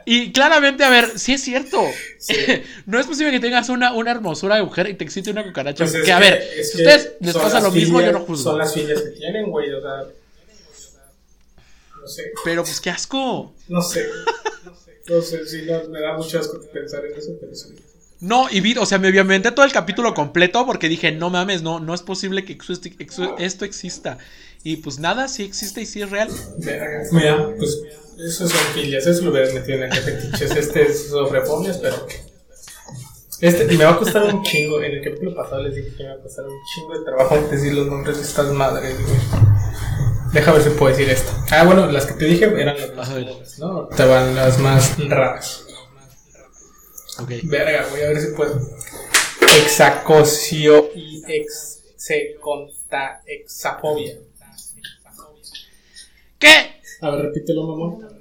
Y 0.04 0.32
claramente, 0.32 0.84
a 0.84 0.90
ver, 0.90 1.18
sí 1.18 1.32
es 1.32 1.42
cierto. 1.42 1.82
Sí. 2.18 2.36
no 2.86 3.00
es 3.00 3.06
posible 3.06 3.32
que 3.32 3.40
tengas 3.40 3.68
una, 3.70 3.92
una 3.92 4.10
hermosura 4.12 4.56
de 4.56 4.62
mujer 4.62 4.88
y 4.88 4.94
te 4.94 5.04
excite 5.04 5.30
una 5.30 5.42
cucaracha. 5.42 5.84
Pues 5.84 5.94
es 5.94 6.04
que, 6.04 6.12
a 6.12 6.18
ver, 6.18 6.42
si 6.62 6.78
ustedes 6.78 7.12
les 7.20 7.34
pasa 7.34 7.60
lo 7.60 7.70
mismo, 7.70 8.00
yo 8.00 8.12
no 8.12 8.20
juzgo. 8.20 8.50
Son 8.50 8.58
las 8.58 8.72
filias 8.72 9.00
que 9.02 9.10
tienen, 9.18 9.50
güey, 9.50 9.72
o 9.72 9.80
sea. 9.80 9.90
No 12.04 12.08
sé. 12.08 12.32
Pero 12.44 12.62
pues 12.62 12.82
qué 12.82 12.90
asco. 12.90 13.54
No 13.68 13.80
sé. 13.80 14.06
No 15.08 15.22
sé, 15.22 15.46
sí, 15.46 15.62
no, 15.66 15.88
me 15.88 16.00
da 16.00 16.16
mucho 16.18 16.38
asco 16.38 16.60
pensar 16.72 17.04
en 17.06 17.16
eso, 17.16 17.32
pero 17.40 17.54
sí. 17.54 17.74
No, 18.20 18.46
y 18.50 18.60
vi, 18.60 18.76
o 18.76 18.84
sea, 18.84 18.98
me 18.98 19.08
aventé 19.18 19.52
todo 19.52 19.64
el 19.64 19.72
capítulo 19.72 20.12
completo 20.12 20.66
porque 20.66 20.88
dije, 20.88 21.12
no 21.12 21.30
mames, 21.30 21.62
no, 21.62 21.80
no 21.80 21.94
es 21.94 22.02
posible 22.02 22.44
que 22.44 22.58
esto 23.38 23.64
exista. 23.64 24.18
Y 24.62 24.76
pues 24.76 24.98
nada, 24.98 25.28
sí 25.28 25.44
existe 25.44 25.80
y 25.80 25.86
sí 25.86 26.02
es 26.02 26.10
real. 26.10 26.28
Mira, 27.12 27.54
pues 27.58 27.82
eso 28.18 28.48
son 28.48 28.66
filias, 28.74 29.06
eso 29.06 29.24
lo 29.24 29.30
hubieras 29.30 29.52
metido 29.54 29.78
en 29.78 29.92
el 29.92 29.98
fetiches. 29.98 30.56
Este 30.56 30.82
es 30.82 31.08
sobre 31.08 31.40
fobias, 31.42 31.78
pero. 31.78 32.06
Este, 33.40 33.72
y 33.72 33.76
me 33.76 33.84
va 33.84 33.92
a 33.92 33.98
costar 33.98 34.24
un 34.24 34.42
chingo. 34.42 34.82
En 34.82 34.92
el 34.92 35.02
capítulo 35.02 35.34
pasado 35.34 35.62
les 35.62 35.74
dije 35.74 35.94
que 35.96 36.02
me 36.04 36.10
va 36.10 36.16
a 36.16 36.22
costar 36.22 36.44
un 36.44 36.58
chingo 36.74 36.98
de 36.98 37.04
trabajo 37.04 37.36
decir 37.50 37.74
los 37.74 37.86
nombres 37.86 38.16
de 38.16 38.22
estas 38.22 38.52
madres, 38.52 38.96
güey. 39.02 39.16
Deja 40.32 40.52
ver 40.52 40.62
si 40.62 40.70
puedo 40.70 40.90
decir 40.90 41.10
esto. 41.10 41.32
Ah, 41.50 41.64
bueno, 41.64 41.86
las 41.86 42.06
que 42.06 42.14
te 42.14 42.24
dije 42.24 42.44
eran 42.44 42.78
las 42.78 42.94
más 42.94 43.08
comunes, 43.08 43.58
¿no? 43.58 43.88
Te 43.88 44.04
van 44.04 44.34
las 44.34 44.58
más 44.58 44.98
raras. 45.08 45.64
Ok. 47.20 47.30
Verga, 47.44 47.86
voy 47.90 48.00
a 48.00 48.08
ver 48.08 48.20
si 48.20 48.34
puedo. 48.34 48.60
Exacosio 49.62 50.90
y 50.94 51.22
exacontaexafobia. 51.28 54.18
¿Qué? 56.38 56.80
A 57.00 57.10
ver, 57.10 57.26
repítelo, 57.26 57.64
mamón. 57.64 58.13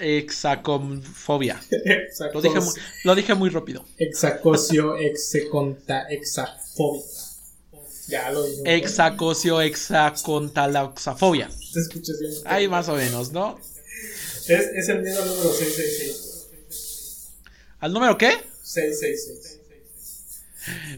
Exacomfobia. 0.00 1.60
Lo 2.32 2.40
dije 2.40 2.60
muy, 2.60 2.72
lo 3.04 3.14
dije 3.14 3.34
muy 3.34 3.50
rápido. 3.50 3.84
Exacosio 3.98 4.96
exacontaexafobia. 4.96 7.02
Ya 8.08 8.30
lo 8.30 8.44
dije. 8.44 8.62
Exacosio, 8.64 9.60
exacontalaxafobia. 9.60 11.50
Te 11.72 11.80
escuchas 11.80 12.18
bien. 12.18 12.32
Ahí 12.44 12.68
más 12.68 12.88
o 12.88 12.96
menos, 12.96 13.32
¿no? 13.32 13.58
Es, 14.48 14.50
es 14.50 14.88
el 14.88 15.02
miedo 15.02 15.22
al 15.22 15.28
número 15.28 15.52
666. 15.52 17.28
¿Al 17.78 17.92
número 17.92 18.18
qué? 18.18 18.32
666. 18.62 19.60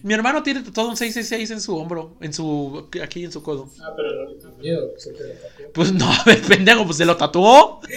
Mi 0.03 0.15
hermano 0.15 0.43
tiene 0.43 0.63
todo 0.63 0.89
un 0.89 0.97
666 0.97 1.51
en 1.51 1.61
su 1.61 1.77
hombro, 1.77 2.17
en 2.21 2.33
su 2.33 2.89
aquí 3.03 3.25
en 3.25 3.33
su 3.33 3.43
codo. 3.43 3.69
Ah, 3.81 3.93
pero 3.95 4.13
no 4.13 4.31
le 4.31 4.57
miedo, 4.59 4.91
pues. 4.93 5.11
Pues 5.73 5.93
no, 5.93 6.11
a 6.11 6.25
ver, 6.25 6.43
pendejo, 6.43 6.85
pues 6.85 6.97
se 6.97 7.05
lo 7.05 7.17
tatuó. 7.17 7.81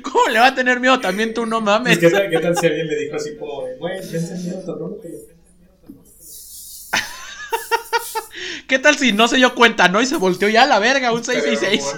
¿Cómo 0.00 0.28
le 0.28 0.38
va 0.38 0.46
a 0.48 0.54
tener 0.54 0.80
miedo 0.80 1.00
también 1.00 1.34
tú 1.34 1.44
no 1.46 1.60
mames? 1.60 1.98
¿Qué 1.98 2.10
tal, 2.10 2.30
¿Qué 2.30 2.38
tal 2.38 2.56
si 2.56 2.66
alguien 2.66 2.86
le 2.86 2.96
dijo 2.96 3.16
así 3.16 3.36
como 3.36 3.66
güey, 3.78 4.00
miedo, 4.00 4.58
tatúatelo"? 4.60 5.18
¿Qué 8.68 8.78
tal 8.78 8.96
si 8.96 9.12
no 9.12 9.28
se 9.28 9.36
dio 9.36 9.54
cuenta, 9.54 9.88
no? 9.88 10.00
Y 10.00 10.06
se 10.06 10.16
volteó 10.16 10.48
ya 10.48 10.62
a 10.62 10.66
la 10.66 10.78
verga, 10.78 11.12
un 11.12 11.24
666. 11.24 11.94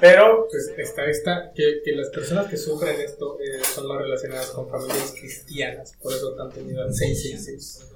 Pero, 0.00 0.46
pues, 0.50 0.72
está 0.76 1.06
esta, 1.06 1.52
que, 1.54 1.80
que 1.82 1.92
las 1.92 2.10
personas 2.10 2.48
que 2.48 2.56
sufren 2.56 3.00
esto 3.00 3.38
eh, 3.40 3.62
son 3.74 3.86
más 3.88 3.98
relacionadas 3.98 4.50
con 4.50 4.68
familias 4.68 5.14
cristianas, 5.18 5.94
por 6.02 6.12
eso 6.12 6.34
tanto 6.34 6.60
miedo 6.60 6.82
al 6.82 6.94
666. 6.94 7.95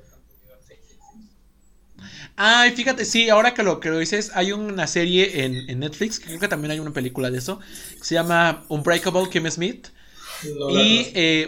Ay, 2.37 2.73
fíjate, 2.73 3.05
sí, 3.05 3.29
ahora 3.29 3.55
que 3.55 3.63
lo 3.63 3.81
que 3.81 3.91
lo 3.91 3.99
dices, 3.99 4.33
hay 4.35 4.53
una 4.53 4.87
serie 4.87 5.45
en, 5.45 5.69
en 5.69 5.81
Netflix, 5.81 6.21
creo 6.21 6.41
que 6.41 6.49
también 6.49 6.73
hay 6.73 6.81
una 6.81 6.93
película 6.93 7.31
de 7.31 7.39
eso, 7.39 7.61
que 7.99 8.05
se 8.05 8.15
llama 8.15 8.65
Unbreakable 8.69 9.29
Kim 9.31 9.51
Smith. 9.51 9.89
No 10.59 10.71
Y 10.71 11.11
eh, 11.15 11.47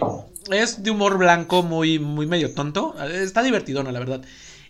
es 0.51 0.83
de 0.83 0.91
humor 0.91 1.19
blanco, 1.19 1.62
muy, 1.62 1.99
muy 1.99 2.27
medio 2.27 2.53
tonto. 2.53 2.95
Está 3.03 3.43
divertido, 3.43 3.83
¿no? 3.83 3.91
La 3.93 3.99
verdad. 3.99 4.23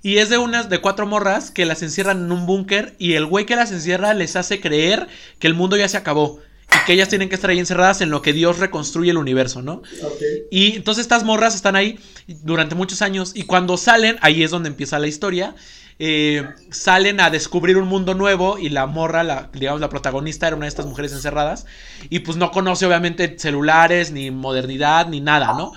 Y 0.03 0.19
es 0.19 0.29
de 0.29 0.39
unas, 0.39 0.69
de 0.69 0.81
cuatro 0.81 1.07
morras 1.07 1.51
que 1.51 1.65
las 1.65 1.83
encierran 1.83 2.25
en 2.25 2.33
un 2.33 2.47
búnker. 2.47 2.95
Y 2.99 3.15
el 3.15 3.27
güey 3.27 3.47
que 3.47 3.57
las 3.57 3.73
encierra 3.73 4.15
les 4.15 4.37
hace 4.37 4.61
creer 4.61 5.09
que 5.39 5.47
el 5.47 5.55
mundo 5.55 5.77
ya 5.77 5.89
se 5.89 5.97
acabó. 5.97 6.41
Y 6.75 6.85
que 6.87 6.93
ellas 6.95 7.09
tienen 7.09 7.29
que 7.29 7.35
estar 7.35 7.51
ahí 7.51 7.59
encerradas 7.59 8.01
en 8.01 8.11
lo 8.11 8.23
que 8.23 8.33
Dios 8.33 8.59
reconstruye 8.59 9.11
el 9.11 9.19
universo, 9.19 9.63
¿no? 9.63 9.83
Ok. 10.03 10.23
Y 10.51 10.77
entonces 10.77 11.03
estas 11.03 11.25
morras 11.25 11.55
están 11.55 11.77
ahí 11.77 11.99
durante 12.27 12.75
muchos 12.75 13.03
años. 13.03 13.33
Y 13.35 13.43
cuando 13.45 13.77
salen, 13.77 14.17
ahí 14.21 14.43
es 14.43 14.51
donde 14.51 14.69
empieza 14.69 14.99
la 14.99 15.07
historia. 15.07 15.55
eh, 15.99 16.45
salen 16.71 17.21
a 17.21 17.31
descubrir 17.31 17.77
un 17.77 17.87
mundo 17.87 18.15
nuevo. 18.15 18.59
Y 18.59 18.69
la 18.71 18.87
morra, 18.87 19.23
la, 19.23 19.51
digamos, 19.53 19.81
la 19.81 19.89
protagonista 19.89 20.47
era 20.49 20.57
una 20.57 20.65
de 20.65 20.71
estas 20.71 20.87
mujeres 20.87 21.13
encerradas. 21.13 21.67
Y 22.11 22.21
pues 22.21 22.37
no 22.37 22.51
conoce, 22.51 22.87
obviamente, 22.87 23.37
celulares, 23.39 24.11
ni 24.11 24.31
modernidad, 24.31 25.07
ni 25.07 25.21
nada, 25.21 25.55
¿no? 25.57 25.73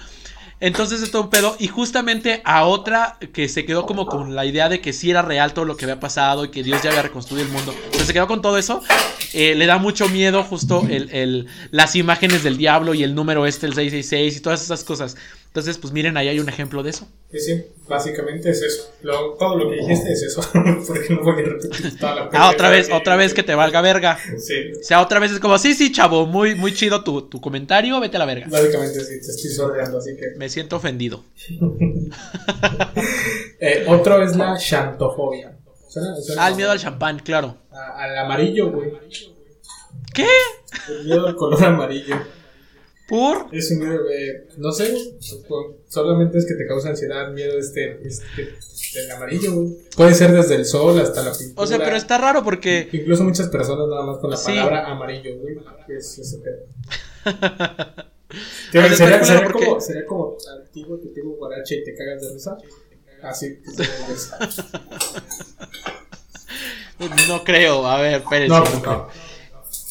Entonces 0.65 1.03
es 1.03 1.11
todo 1.11 1.21
un 1.21 1.29
pedo. 1.29 1.55
Y 1.59 1.67
justamente 1.67 2.41
a 2.43 2.65
otra 2.65 3.19
que 3.33 3.47
se 3.47 3.65
quedó 3.65 3.85
como 3.85 4.07
con 4.07 4.33
la 4.33 4.47
idea 4.47 4.67
de 4.67 4.81
que 4.81 4.93
sí 4.93 5.11
era 5.11 5.21
real 5.21 5.53
todo 5.53 5.63
lo 5.63 5.77
que 5.77 5.85
había 5.85 5.99
pasado 5.99 6.43
y 6.43 6.49
que 6.49 6.63
Dios 6.63 6.81
ya 6.81 6.89
había 6.89 7.03
reconstruido 7.03 7.45
el 7.45 7.53
mundo. 7.53 7.75
Se 8.03 8.11
quedó 8.11 8.25
con 8.25 8.41
todo 8.41 8.57
eso. 8.57 8.81
eh, 9.33 9.53
le 9.53 9.67
da 9.67 9.77
mucho 9.77 10.09
miedo 10.09 10.43
justo 10.43 10.81
las 11.69 11.95
imágenes 11.95 12.41
del 12.41 12.57
diablo 12.57 12.95
y 12.95 13.03
el 13.03 13.13
número 13.13 13.45
este, 13.45 13.67
el 13.67 13.75
666 13.75 14.37
y 14.37 14.39
todas 14.39 14.63
esas 14.63 14.83
cosas. 14.83 15.15
Entonces, 15.55 15.77
pues 15.77 15.93
miren, 15.93 16.17
ahí 16.17 16.27
hay 16.27 16.37
un 16.41 16.49
ejemplo 16.49 16.83
de 16.83 16.89
eso. 16.89 17.07
Sí, 17.31 17.39
sí, 17.39 17.63
básicamente 17.87 18.49
es 18.49 18.61
eso. 18.61 18.91
Lo- 19.03 19.35
todo 19.39 19.55
lo 19.57 19.69
que 19.69 19.77
dijiste 19.77 20.11
es 20.11 20.21
eso. 20.23 20.41
Porque 20.85 21.13
no 21.13 21.21
voy 21.23 21.41
a 21.41 21.45
repetir 21.45 21.97
toda 21.97 22.13
la 22.15 22.29
Ah, 22.33 22.49
otra 22.49 22.69
vez, 22.69 22.89
otra 22.91 23.15
vez 23.15 23.33
que 23.33 23.41
te 23.41 23.55
valga 23.55 23.79
verga. 23.79 24.19
Sí, 24.37 24.53
O 24.77 24.83
sea, 24.83 24.99
otra 25.01 25.19
vez 25.19 25.31
es 25.31 25.39
como, 25.39 25.57
sí, 25.57 25.73
sí, 25.73 25.93
chavo, 25.93 26.25
muy, 26.25 26.55
muy 26.55 26.73
chido 26.73 27.05
tu, 27.05 27.21
tu 27.29 27.39
comentario, 27.39 27.97
vete 28.01 28.17
a 28.17 28.19
la 28.19 28.25
verga. 28.25 28.47
básicamente 28.49 28.99
sí, 28.99 29.21
te 29.21 29.31
estoy 29.31 29.49
sordeando, 29.51 29.97
así 29.99 30.13
que. 30.17 30.37
Me 30.37 30.49
siento 30.49 30.75
ofendido. 30.75 31.23
Eh, 33.59 33.85
otro 33.87 34.21
es 34.21 34.35
la 34.35 34.59
xantofobia. 34.59 35.57
¿Suena- 35.87 36.15
suena 36.21 36.45
Ah, 36.45 36.49
el 36.49 36.55
miedo 36.55 36.71
al 36.71 36.79
champán, 36.79 37.19
claro. 37.19 37.55
a- 37.71 38.03
al 38.03 38.17
amarillo, 38.17 38.69
güey. 38.71 38.91
¿Qué? 40.13 40.27
El 40.89 41.05
miedo 41.05 41.25
al 41.27 41.35
color 41.37 41.63
amarillo. 41.63 42.17
¿Por? 43.07 43.47
Es 43.51 43.69
un 43.71 43.79
miedo, 43.79 44.09
eh, 44.09 44.47
no 44.57 44.71
sé, 44.71 44.95
solamente 45.87 46.39
es 46.39 46.45
que 46.47 46.55
te 46.55 46.65
causa 46.65 46.89
ansiedad, 46.89 47.31
miedo 47.31 47.59
este, 47.59 47.99
este, 48.05 48.55
el 48.95 49.11
amarillo, 49.11 49.53
güey. 49.53 49.75
Puede 49.95 50.15
ser 50.15 50.31
desde 50.31 50.55
el 50.55 50.65
sol 50.65 50.99
hasta 50.99 51.21
la 51.21 51.31
pintura. 51.31 51.61
O 51.61 51.67
sea, 51.67 51.77
pero 51.77 51.95
está 51.95 52.17
raro 52.17 52.43
porque... 52.43 52.89
Incluso 52.91 53.23
muchas 53.23 53.49
personas 53.49 53.87
nada 53.87 54.03
más 54.07 54.17
con 54.17 54.31
la 54.31 54.37
palabra 54.37 54.87
amarillo, 54.89 55.37
güey, 55.39 55.55
es 55.87 56.17
ese 56.17 56.39
pedo. 56.39 56.65
sería, 58.71 59.23
sería, 59.23 59.51
como, 59.51 59.79
sería 59.79 60.05
como 60.05 60.37
antiguo 60.57 60.99
que 60.99 61.09
tengo 61.09 61.35
guarache 61.35 61.75
y 61.75 61.83
te 61.83 61.93
cagas 61.93 62.23
de 62.23 62.33
risa. 62.33 62.57
Así. 63.21 63.59
no 67.27 67.43
creo, 67.43 67.85
a 67.85 68.01
ver, 68.01 68.21
espérense. 68.21 68.49
No, 68.49 68.63
no. 68.81 69.07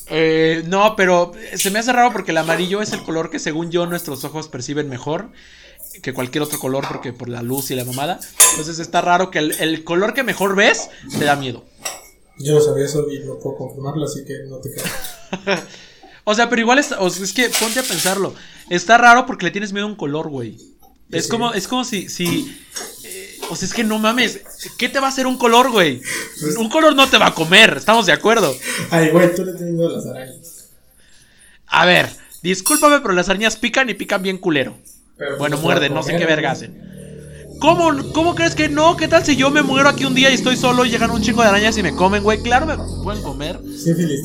Eh, 0.09 0.63
no, 0.67 0.97
pero 0.97 1.33
se 1.55 1.71
me 1.71 1.79
hace 1.79 1.93
raro 1.93 2.13
porque 2.13 2.33
el 2.33 2.37
amarillo 2.39 2.83
es 2.83 2.93
el 2.93 3.03
color 3.03 3.31
que 3.31 3.39
según 3.39 3.71
yo 3.71 3.87
nuestros 3.87 4.25
ojos 4.25 4.49
perciben 4.49 4.89
mejor 4.89 5.31
que 6.03 6.13
cualquier 6.13 6.43
otro 6.43 6.59
color 6.59 6.85
porque 6.89 7.13
por 7.13 7.29
la 7.29 7.43
luz 7.43 7.71
y 7.71 7.75
la 7.75 7.85
mamada. 7.85 8.21
Entonces 8.51 8.79
está 8.79 9.01
raro 9.01 9.31
que 9.31 9.39
el, 9.39 9.85
color 9.85 10.15
que 10.15 10.23
mejor 10.23 10.57
ves 10.57 10.91
te 11.19 11.25
da 11.25 11.37
miedo. 11.37 11.65
Yo 12.39 12.55
no 12.55 12.61
sabía 12.61 12.85
eso 12.85 13.07
y 13.11 13.21
no 13.21 13.39
puedo 13.39 13.57
confirmarlo, 13.57 14.05
así 14.05 14.25
que 14.25 14.41
no 14.49 14.59
te 14.59 14.73
creo. 14.73 15.61
o 16.25 16.35
sea, 16.35 16.49
pero 16.49 16.61
igual 16.61 16.79
es, 16.79 16.91
es 16.91 17.33
que 17.33 17.49
ponte 17.49 17.81
a 17.81 17.85
pensarlo. 17.85 18.35
Está 18.71 18.99
raro 18.99 19.25
porque 19.27 19.47
le 19.47 19.53
tienes 19.53 19.73
miedo 19.73 19.87
a 19.87 19.91
un 19.91 19.97
color, 19.97 20.29
güey. 20.29 20.59
Es 21.11 21.29
como, 21.29 21.53
es 21.53 21.69
como 21.69 21.85
si, 21.85 22.09
si 22.09 22.27
eh, 22.39 22.94
o 23.51 23.57
sea, 23.57 23.67
es 23.67 23.75
que 23.75 23.85
no 23.85 23.99
mames, 23.99 24.41
¿qué 24.79 24.89
te 24.89 25.01
va 25.01 25.07
a 25.07 25.11
hacer 25.11 25.27
un 25.27 25.39
color, 25.39 25.71
güey? 25.71 26.01
Pues 26.41 26.57
un 26.57 26.69
color 26.69 26.95
no 26.95 27.09
te 27.09 27.19
va 27.19 27.29
a 27.29 27.35
comer, 27.35 27.75
estamos 27.77 28.07
de 28.07 28.13
acuerdo. 28.13 28.55
Ay, 28.91 29.11
güey, 29.11 29.35
tú 29.35 29.45
le 29.45 29.53
tienes 29.53 29.75
miedo 29.75 29.89
a 29.89 29.93
las 29.93 30.07
arañas. 30.07 30.69
A 31.67 31.87
ver, 31.87 32.09
discúlpame, 32.43 33.01
pero 33.01 33.15
las 33.15 33.29
arañas 33.29 33.57
pican 33.57 33.89
y 33.91 33.95
pican 33.95 34.23
bien 34.23 34.39
culero. 34.39 34.77
bueno, 35.39 35.59
muerden, 35.59 35.95
no 35.95 36.03
sé 36.03 36.17
qué 36.17 36.27
verga 36.27 36.53
hacen. 36.53 36.95
¿Cómo, 37.61 38.13
¿Cómo 38.13 38.35
crees 38.35 38.55
que 38.55 38.69
no? 38.69 38.97
¿Qué 38.97 39.09
tal 39.09 39.25
si 39.25 39.37
yo 39.37 39.51
me 39.51 39.63
muero 39.63 39.89
aquí 39.89 40.05
un 40.05 40.15
día 40.15 40.31
y 40.31 40.35
estoy 40.35 40.57
solo 40.57 40.85
y 40.85 40.91
llegan 40.91 41.11
un 41.11 41.23
chingo 41.23 41.43
de 41.43 41.49
arañas 41.49 41.79
y 41.79 41.83
me 41.83 41.95
comen, 41.95 42.23
güey? 42.23 42.43
Claro, 42.43 42.67
me 42.67 42.77
pueden 43.03 43.23
comer. 43.23 43.61
Sí, 43.63 43.95
feliz, 43.95 44.21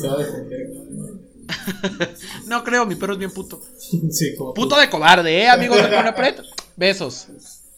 no 2.46 2.62
creo, 2.62 2.86
mi 2.86 2.94
perro 2.94 3.14
es 3.14 3.18
bien 3.18 3.30
puto. 3.30 3.60
Sí, 4.10 4.34
como 4.36 4.54
puto 4.54 4.78
de 4.78 4.88
cobarde, 4.88 5.42
¿eh, 5.42 5.48
amigos 5.48 5.82
de 5.82 5.90
Conapret? 5.90 6.42
Besos. 6.76 7.28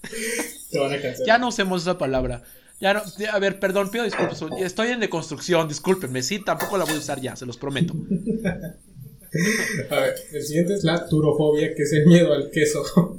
Te 0.72 0.78
van 0.78 0.92
a 0.92 1.00
cansar. 1.00 1.26
Ya 1.26 1.38
no 1.38 1.48
usemos 1.48 1.82
esa 1.82 1.98
palabra. 1.98 2.42
Ya 2.80 2.94
no, 2.94 3.02
a 3.30 3.38
ver, 3.38 3.61
perdón, 3.61 3.90
pido 3.90 4.04
disculpas. 4.04 4.42
Estoy 4.58 4.88
en 4.88 4.98
deconstrucción, 4.98 5.68
discúlpenme. 5.68 6.22
Sí, 6.22 6.42
tampoco 6.42 6.76
la 6.76 6.85
voy 6.85 6.94
a 6.94 6.98
usar 6.98 7.20
ya, 7.20 7.37
se 7.37 7.46
los 7.46 7.56
prometo. 7.56 7.94
A 9.88 9.96
ver, 9.96 10.14
el 10.32 10.42
siguiente 10.42 10.74
es 10.74 10.85
la 10.85 11.08
turofobia, 11.08 11.74
que 11.74 11.85
es 11.85 11.92
el 11.94 12.06
miedo 12.06 12.35
al 12.35 12.50
queso. 12.50 12.85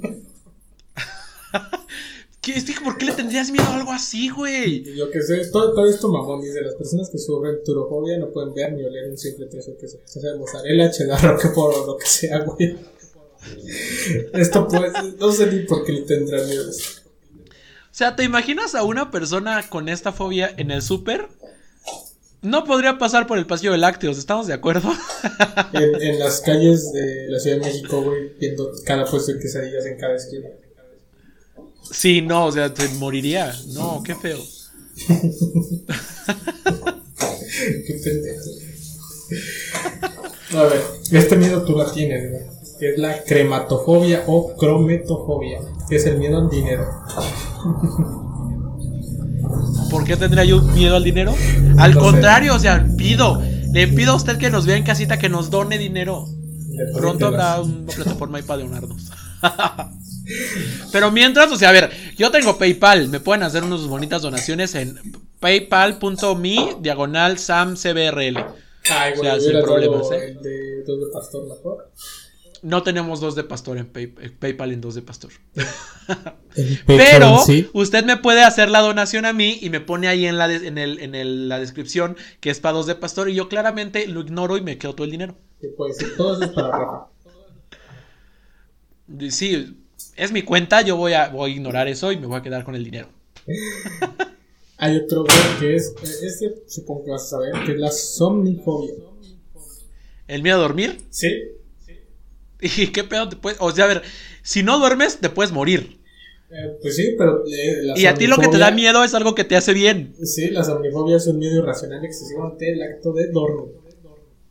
¿Qué, 2.40 2.54
¿Por 2.84 2.98
qué 2.98 3.06
le 3.06 3.12
tendrías 3.12 3.50
miedo 3.50 3.64
a 3.64 3.76
algo 3.76 3.90
así, 3.90 4.28
güey? 4.28 4.84
Yo 4.94 5.10
que 5.10 5.22
sé, 5.22 5.46
todo, 5.50 5.72
todo 5.72 5.88
esto 5.88 6.08
mamón 6.08 6.42
dice, 6.42 6.60
las 6.60 6.74
personas 6.74 7.08
que 7.08 7.16
sufren 7.18 7.64
turofobia 7.64 8.18
no 8.18 8.30
pueden 8.30 8.52
ver 8.52 8.74
ni 8.74 8.84
oler 8.84 9.08
un 9.08 9.16
simple 9.16 9.48
queso 9.48 9.76
que 9.80 9.88
se 9.88 9.98
sea 10.06 10.36
mozzarella, 10.36 10.90
cheddar, 10.90 11.38
por 11.54 11.86
lo 11.86 11.96
que 11.96 12.06
sea, 12.06 12.40
güey. 12.40 12.76
Esto 14.34 14.68
puede, 14.68 14.92
no 15.18 15.32
sé 15.32 15.50
ni 15.50 15.60
por 15.60 15.84
qué 15.84 15.92
le 15.92 16.02
tendrán 16.02 16.46
miedo. 16.46 16.68
O 16.68 16.72
sea, 17.96 18.16
¿te 18.16 18.24
imaginas 18.24 18.74
a 18.74 18.82
una 18.82 19.12
persona 19.12 19.62
con 19.68 19.88
esta 19.88 20.12
fobia 20.12 20.52
en 20.56 20.72
el 20.72 20.82
súper? 20.82 21.28
No 22.42 22.64
podría 22.64 22.98
pasar 22.98 23.28
por 23.28 23.38
el 23.38 23.46
pasillo 23.46 23.70
de 23.70 23.78
lácteos, 23.78 24.18
¿estamos 24.18 24.48
de 24.48 24.52
acuerdo? 24.52 24.92
en, 25.72 26.18
las 26.18 26.40
calles 26.40 26.92
de 26.92 27.28
la 27.28 27.38
Ciudad 27.38 27.58
de 27.58 27.66
México, 27.66 28.02
güey, 28.02 28.30
viendo 28.40 28.70
cada 28.84 29.04
puesto 29.06 29.32
de 29.32 29.38
quesadillas 29.38 29.86
en 29.86 29.96
cada 29.96 30.16
esquina. 30.16 30.48
Sí, 31.90 32.20
no, 32.20 32.46
o 32.46 32.52
sea, 32.52 32.74
te 32.74 32.88
moriría. 32.88 33.54
No, 33.68 34.02
qué 34.04 34.16
feo. 34.16 34.38
qué 35.06 35.14
pendejo. 38.02 38.50
A 40.54 40.62
ver, 40.64 40.82
este 41.12 41.36
miedo 41.36 41.62
tú 41.62 41.78
la 41.78 41.92
tienes, 41.92 42.30
güey. 42.30 42.42
Es 42.80 42.98
la 42.98 43.22
crematofobia 43.22 44.24
o 44.26 44.56
crometofobia, 44.56 45.60
que 45.88 45.96
es 45.96 46.06
el 46.06 46.18
miedo 46.18 46.38
al 46.38 46.50
dinero. 46.50 46.86
¿Por 49.90 50.04
qué 50.04 50.16
tendría 50.16 50.44
yo 50.44 50.60
miedo 50.62 50.96
al 50.96 51.04
dinero? 51.04 51.34
Al 51.78 51.96
contrario, 51.96 52.54
o 52.54 52.58
sea, 52.58 52.86
pido, 52.96 53.42
le 53.72 53.88
pido 53.88 54.12
a 54.12 54.16
usted 54.16 54.38
que 54.38 54.50
nos 54.50 54.66
vea 54.66 54.76
en 54.76 54.84
casita 54.84 55.18
que 55.18 55.28
nos 55.28 55.50
done 55.50 55.78
dinero. 55.78 56.26
Pronto 56.96 57.26
habrá 57.26 57.60
una 57.60 57.86
plataforma 57.92 58.38
ahí 58.38 58.44
para 58.44 58.62
donarnos. 58.62 59.10
Pero 60.92 61.10
mientras, 61.10 61.52
o 61.52 61.56
sea, 61.56 61.68
a 61.68 61.72
ver, 61.72 61.90
yo 62.16 62.30
tengo 62.30 62.56
PayPal, 62.56 63.08
me 63.08 63.20
pueden 63.20 63.42
hacer 63.42 63.62
unas 63.62 63.86
bonitas 63.86 64.22
donaciones 64.22 64.74
en 64.74 64.98
paypal.me 65.40 66.76
diagonal 66.80 67.38
samcbrl. 67.38 68.38
Ay, 68.90 69.12
o 69.14 69.20
sea, 69.20 69.40
sin 69.40 69.60
problemas, 69.62 70.10
¿eh? 70.12 70.36
de, 70.42 70.82
de 70.82 71.06
pastor 71.12 71.46
mejor. 71.46 71.90
No 72.64 72.82
tenemos 72.82 73.20
dos 73.20 73.34
de 73.34 73.44
pastor 73.44 73.76
en 73.76 73.86
PayPal 73.86 74.72
en 74.72 74.80
dos 74.80 74.94
de 74.94 75.02
pastor. 75.02 75.32
Pero 76.86 77.44
usted 77.74 78.04
me 78.06 78.16
puede 78.16 78.42
hacer 78.42 78.70
la 78.70 78.80
donación 78.80 79.26
a 79.26 79.34
mí 79.34 79.58
y 79.60 79.68
me 79.68 79.80
pone 79.80 80.08
ahí 80.08 80.24
en 80.24 80.38
la, 80.38 80.50
en, 80.50 80.78
el, 80.78 80.98
en 80.98 81.48
la 81.50 81.60
descripción 81.60 82.16
que 82.40 82.48
es 82.48 82.60
para 82.60 82.72
dos 82.72 82.86
de 82.86 82.94
pastor 82.94 83.28
y 83.28 83.34
yo 83.34 83.50
claramente 83.50 84.06
lo 84.06 84.22
ignoro 84.22 84.56
y 84.56 84.62
me 84.62 84.78
quedo 84.78 84.94
todo 84.94 85.04
el 85.04 85.10
dinero. 85.10 85.36
Sí, 85.60 85.68
pues, 85.76 85.98
todo 86.16 86.42
es 86.42 86.48
para 86.52 86.70
Rafa. 86.70 87.06
Sí, 89.28 89.76
es 90.16 90.32
mi 90.32 90.40
cuenta, 90.40 90.80
yo 90.80 90.96
voy 90.96 91.12
a, 91.12 91.28
voy 91.28 91.50
a 91.50 91.54
ignorar 91.54 91.86
eso 91.86 92.12
y 92.12 92.16
me 92.16 92.26
voy 92.26 92.38
a 92.38 92.42
quedar 92.42 92.64
con 92.64 92.74
el 92.74 92.82
dinero. 92.82 93.10
Hay 94.78 94.96
otro 94.96 95.24
que 95.60 95.76
es, 95.76 95.94
este 96.02 96.62
supongo 96.66 97.04
que 97.04 97.10
vas 97.10 97.24
a 97.24 97.28
saber, 97.28 97.52
que 97.66 97.72
es 97.72 97.78
la 97.78 97.90
somnifobia. 97.90 98.94
¿El 100.26 100.42
miedo 100.42 100.56
a 100.56 100.62
dormir? 100.62 101.02
Sí. 101.10 101.28
¿Y 102.60 102.88
qué 102.88 103.04
pedo 103.04 103.28
te 103.28 103.36
puedes.? 103.36 103.58
O 103.60 103.70
sea, 103.72 103.84
a 103.84 103.88
ver, 103.88 104.02
si 104.42 104.62
no 104.62 104.78
duermes, 104.78 105.18
te 105.18 105.30
puedes 105.30 105.52
morir. 105.52 105.98
Eh, 106.50 106.78
pues 106.80 106.96
sí, 106.96 107.14
pero. 107.18 107.44
Eh, 107.46 107.94
y 107.96 108.06
a 108.06 108.14
ti 108.14 108.26
lo 108.26 108.38
que 108.38 108.48
te 108.48 108.58
da 108.58 108.70
miedo 108.70 109.02
es 109.02 109.14
algo 109.14 109.34
que 109.34 109.44
te 109.44 109.56
hace 109.56 109.72
bien. 109.72 110.14
Sí, 110.22 110.50
la 110.50 110.62
somnifobia 110.62 111.16
es 111.16 111.26
un 111.26 111.38
miedo 111.38 111.56
irracional 111.56 112.04
excesivo 112.04 112.44
ante 112.44 112.72
el 112.72 112.82
acto 112.82 113.12
de 113.12 113.28
dormir. 113.28 113.74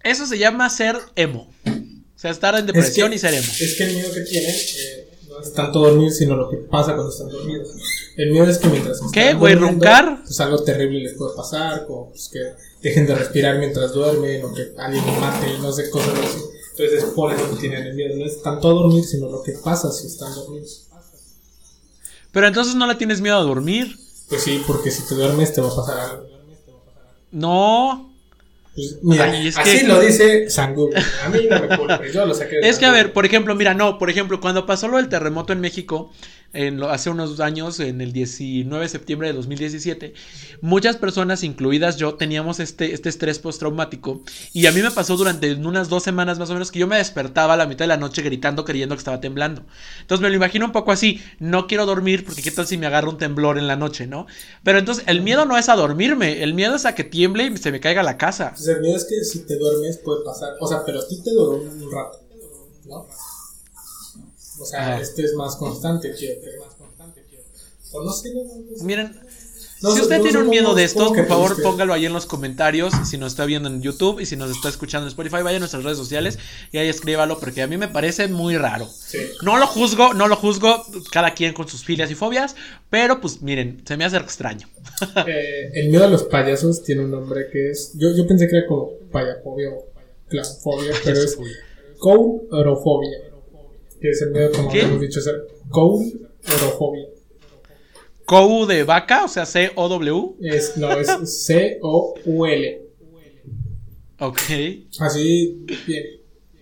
Eso 0.03 0.25
se 0.25 0.37
llama 0.37 0.69
ser 0.69 0.97
emo. 1.15 1.49
O 1.65 2.19
sea, 2.19 2.31
estar 2.31 2.55
en 2.55 2.65
depresión 2.65 3.13
y 3.13 3.19
ser 3.19 3.33
emo. 3.33 3.47
Es 3.59 3.75
que 3.77 3.83
el 3.85 3.93
miedo 3.93 4.13
que 4.13 4.21
tienen 4.21 4.53
eh, 4.53 5.07
no 5.29 5.39
es 5.39 5.53
tanto 5.53 5.79
dormir, 5.79 6.11
sino 6.11 6.35
lo 6.35 6.49
que 6.49 6.57
pasa 6.57 6.93
cuando 6.93 7.09
están 7.09 7.29
dormidos. 7.29 7.69
El 8.17 8.31
miedo 8.31 8.47
es 8.47 8.57
que 8.57 8.67
mientras. 8.67 8.99
¿Qué, 9.13 9.33
güey? 9.33 9.55
¿Roncar? 9.55 10.23
Pues 10.23 10.39
algo 10.41 10.61
terrible 10.63 10.99
les 10.99 11.13
puede 11.13 11.35
pasar, 11.35 11.85
como 11.85 12.09
pues, 12.09 12.29
que 12.31 12.39
dejen 12.81 13.07
de 13.07 13.15
respirar 13.15 13.57
mientras 13.59 13.93
duermen, 13.93 14.43
o 14.43 14.53
que 14.53 14.73
alguien 14.77 15.03
mate, 15.19 15.57
no 15.61 15.71
sé, 15.71 15.89
cosas 15.89 16.19
así. 16.19 16.39
Entonces 16.73 17.03
es 17.03 17.09
por 17.11 17.31
eso 17.31 17.51
que 17.51 17.57
tienen 17.57 17.83
el 17.83 17.93
miedo. 17.93 18.15
No 18.17 18.25
es 18.25 18.41
tanto 18.41 18.67
a 18.67 18.71
dormir, 18.71 19.03
sino 19.03 19.29
lo 19.29 19.43
que 19.43 19.51
pasa 19.53 19.91
si 19.91 20.07
están 20.07 20.33
dormidos. 20.33 20.87
Pero 22.31 22.47
entonces 22.47 22.73
no 22.73 22.87
le 22.87 22.95
tienes 22.95 23.21
miedo 23.21 23.37
a 23.37 23.43
dormir. 23.43 23.95
Pues 24.27 24.41
sí, 24.41 24.63
porque 24.65 24.89
si 24.89 25.07
te 25.07 25.13
duermes 25.13 25.53
te 25.53 25.61
va 25.61 25.69
a 25.69 25.75
pasar 25.75 25.99
algo. 25.99 26.27
No. 27.31 28.11
Pues, 28.73 28.97
mira, 29.03 29.31
así 29.55 29.85
lo 29.85 29.99
dice 29.99 30.49
San 30.49 30.75
A 31.23 31.29
mí 31.29 31.47
no 31.47 31.59
me 31.59 31.77
culpes, 31.77 32.11
yo 32.11 32.25
lo 32.25 32.33
saqué 32.33 32.55
de 32.55 32.69
Es 32.69 32.79
que, 32.79 32.87
a 32.87 32.91
ver, 32.91 33.13
por 33.13 33.23
ejemplo, 33.23 33.53
mira, 33.53 33.75
no, 33.75 33.99
por 33.99 34.09
ejemplo, 34.09 34.41
cuando 34.41 34.65
pasó 34.65 34.87
lo 34.87 34.97
del 34.97 35.09
terremoto 35.09 35.53
en 35.53 35.61
México, 35.61 36.11
hace 36.89 37.09
unos 37.09 37.39
años, 37.39 37.79
en 37.79 37.99
el 37.99 38.13
19 38.13 38.83
de 38.83 38.89
septiembre 38.89 39.27
de 39.27 39.33
2017, 39.33 40.13
muchas 40.61 40.97
personas, 40.97 41.43
incluidas 41.43 41.97
yo, 41.97 42.13
teníamos 42.13 42.59
este, 42.59 42.93
este 42.93 43.09
estrés 43.09 43.39
postraumático. 43.39 44.21
Y 44.53 44.67
a 44.67 44.71
mí 44.71 44.81
me 44.81 44.91
pasó 44.91 45.17
durante 45.17 45.53
unas 45.55 45.89
dos 45.89 46.03
semanas 46.03 46.37
más 46.37 46.49
o 46.51 46.53
menos 46.53 46.71
que 46.71 46.79
yo 46.79 46.87
me 46.87 46.97
despertaba 46.97 47.53
a 47.53 47.57
la 47.57 47.65
mitad 47.65 47.83
de 47.83 47.87
la 47.87 47.97
noche 47.97 48.21
gritando, 48.21 48.65
creyendo 48.65 48.95
que 48.95 48.99
estaba 48.99 49.19
temblando. 49.19 49.63
Entonces 50.01 50.21
me 50.21 50.29
lo 50.29 50.35
imagino 50.35 50.65
un 50.65 50.71
poco 50.71 50.91
así, 50.91 51.21
no 51.39 51.65
quiero 51.65 51.87
dormir 51.87 52.23
porque 52.23 52.43
qué 52.43 52.51
tal 52.51 52.67
si 52.67 52.77
me 52.77 52.85
agarra 52.85 53.09
un 53.09 53.17
temblor 53.17 53.57
en 53.57 53.67
la 53.67 53.75
noche, 53.75 54.05
¿no? 54.05 54.27
Pero 54.63 54.77
entonces 54.77 55.03
el 55.07 55.21
miedo 55.21 55.45
no 55.45 55.57
es 55.57 55.69
a 55.69 55.75
dormirme, 55.75 56.43
el 56.43 56.53
miedo 56.53 56.75
es 56.75 56.85
a 56.85 56.93
que 56.93 57.03
tiemble 57.03 57.45
y 57.45 57.57
se 57.57 57.71
me 57.71 57.79
caiga 57.79 58.03
la 58.03 58.17
casa. 58.17 58.53
el 58.65 58.81
miedo 58.81 58.95
es 58.95 59.05
que 59.05 59.23
si 59.23 59.39
te 59.45 59.57
duermes 59.57 59.97
puede 59.97 60.23
pasar, 60.23 60.51
o 60.59 60.67
sea, 60.67 60.83
pero 60.85 60.99
a 60.99 61.07
ti 61.07 61.19
te 61.23 61.31
duerme 61.31 61.83
un 61.83 61.91
rato, 61.91 62.19
¿no? 62.85 63.07
O 64.63 64.65
sea, 64.65 64.97
este 64.97 65.23
es 65.23 65.33
más 65.33 65.57
constante, 65.57 66.13
quiero 66.17 66.39
O 67.91 68.01
no 68.01 68.13
sé, 68.13 68.33
Miren, 68.81 69.19
si 69.91 69.99
usted 69.99 70.21
tiene 70.21 70.37
un 70.37 70.49
miedo 70.49 70.73
de 70.73 70.85
esto, 70.85 71.11
por 71.11 71.27
favor 71.27 71.61
póngalo 71.61 71.93
ahí 71.93 72.05
en 72.05 72.13
los 72.13 72.25
comentarios. 72.25 72.93
Si 73.05 73.17
nos 73.17 73.33
está 73.33 73.43
viendo 73.43 73.67
en 73.67 73.81
YouTube 73.81 74.21
y 74.21 74.25
si 74.25 74.37
nos 74.37 74.49
está 74.51 74.69
escuchando 74.69 75.05
en 75.05 75.09
Spotify, 75.09 75.43
vaya 75.43 75.57
a 75.57 75.59
nuestras 75.59 75.83
redes 75.83 75.97
sociales 75.97 76.39
y 76.71 76.77
ahí 76.77 76.87
escríbalo 76.87 77.41
porque 77.41 77.61
a 77.61 77.67
mí 77.67 77.75
me 77.75 77.89
parece 77.89 78.29
muy 78.29 78.55
raro. 78.55 78.87
No 79.41 79.57
lo 79.57 79.67
juzgo, 79.67 80.13
no 80.13 80.29
lo 80.29 80.37
juzgo, 80.37 80.85
cada 81.11 81.33
quien 81.33 81.53
con 81.53 81.67
sus 81.67 81.83
filias 81.83 82.09
y 82.09 82.15
fobias, 82.15 82.55
pero 82.89 83.19
pues 83.19 83.41
miren, 83.41 83.81
se 83.85 83.97
me 83.97 84.05
hace 84.05 84.15
extraño. 84.15 84.69
Eh, 85.27 85.71
el 85.73 85.89
miedo 85.89 86.05
a 86.05 86.07
los 86.07 86.23
payasos 86.23 86.83
tiene 86.83 87.03
un 87.03 87.11
nombre 87.11 87.47
que 87.51 87.71
es, 87.71 87.91
yo, 87.95 88.15
yo 88.15 88.25
pensé 88.25 88.47
que 88.47 88.59
era 88.59 88.67
como 88.67 88.91
payafobia 89.11 89.69
o 89.71 89.87
clownfobia, 90.29 90.93
pero 91.03 91.21
es 91.21 91.37
courofobia 91.99 93.32
Que 94.03 94.09
es 94.09 94.21
el 94.21 94.31
miedo, 94.31 94.51
como 94.51 94.69
¿Qué? 94.69 94.81
hemos 94.81 94.99
dicho, 94.99 95.21
ser 95.21 95.47
coulrofobia. 95.69 97.07
¿Kou 98.25 98.65
de 98.65 98.83
vaca? 98.83 99.23
O 99.23 99.27
sea, 99.29 99.45
C-O-W. 99.45 100.35
Es, 100.41 100.75
no, 100.75 100.91
es 100.91 101.07
C-O-U-L. 101.45 102.81
Ok. 104.19 104.39
Así, 104.99 105.65
bien. 105.87 106.03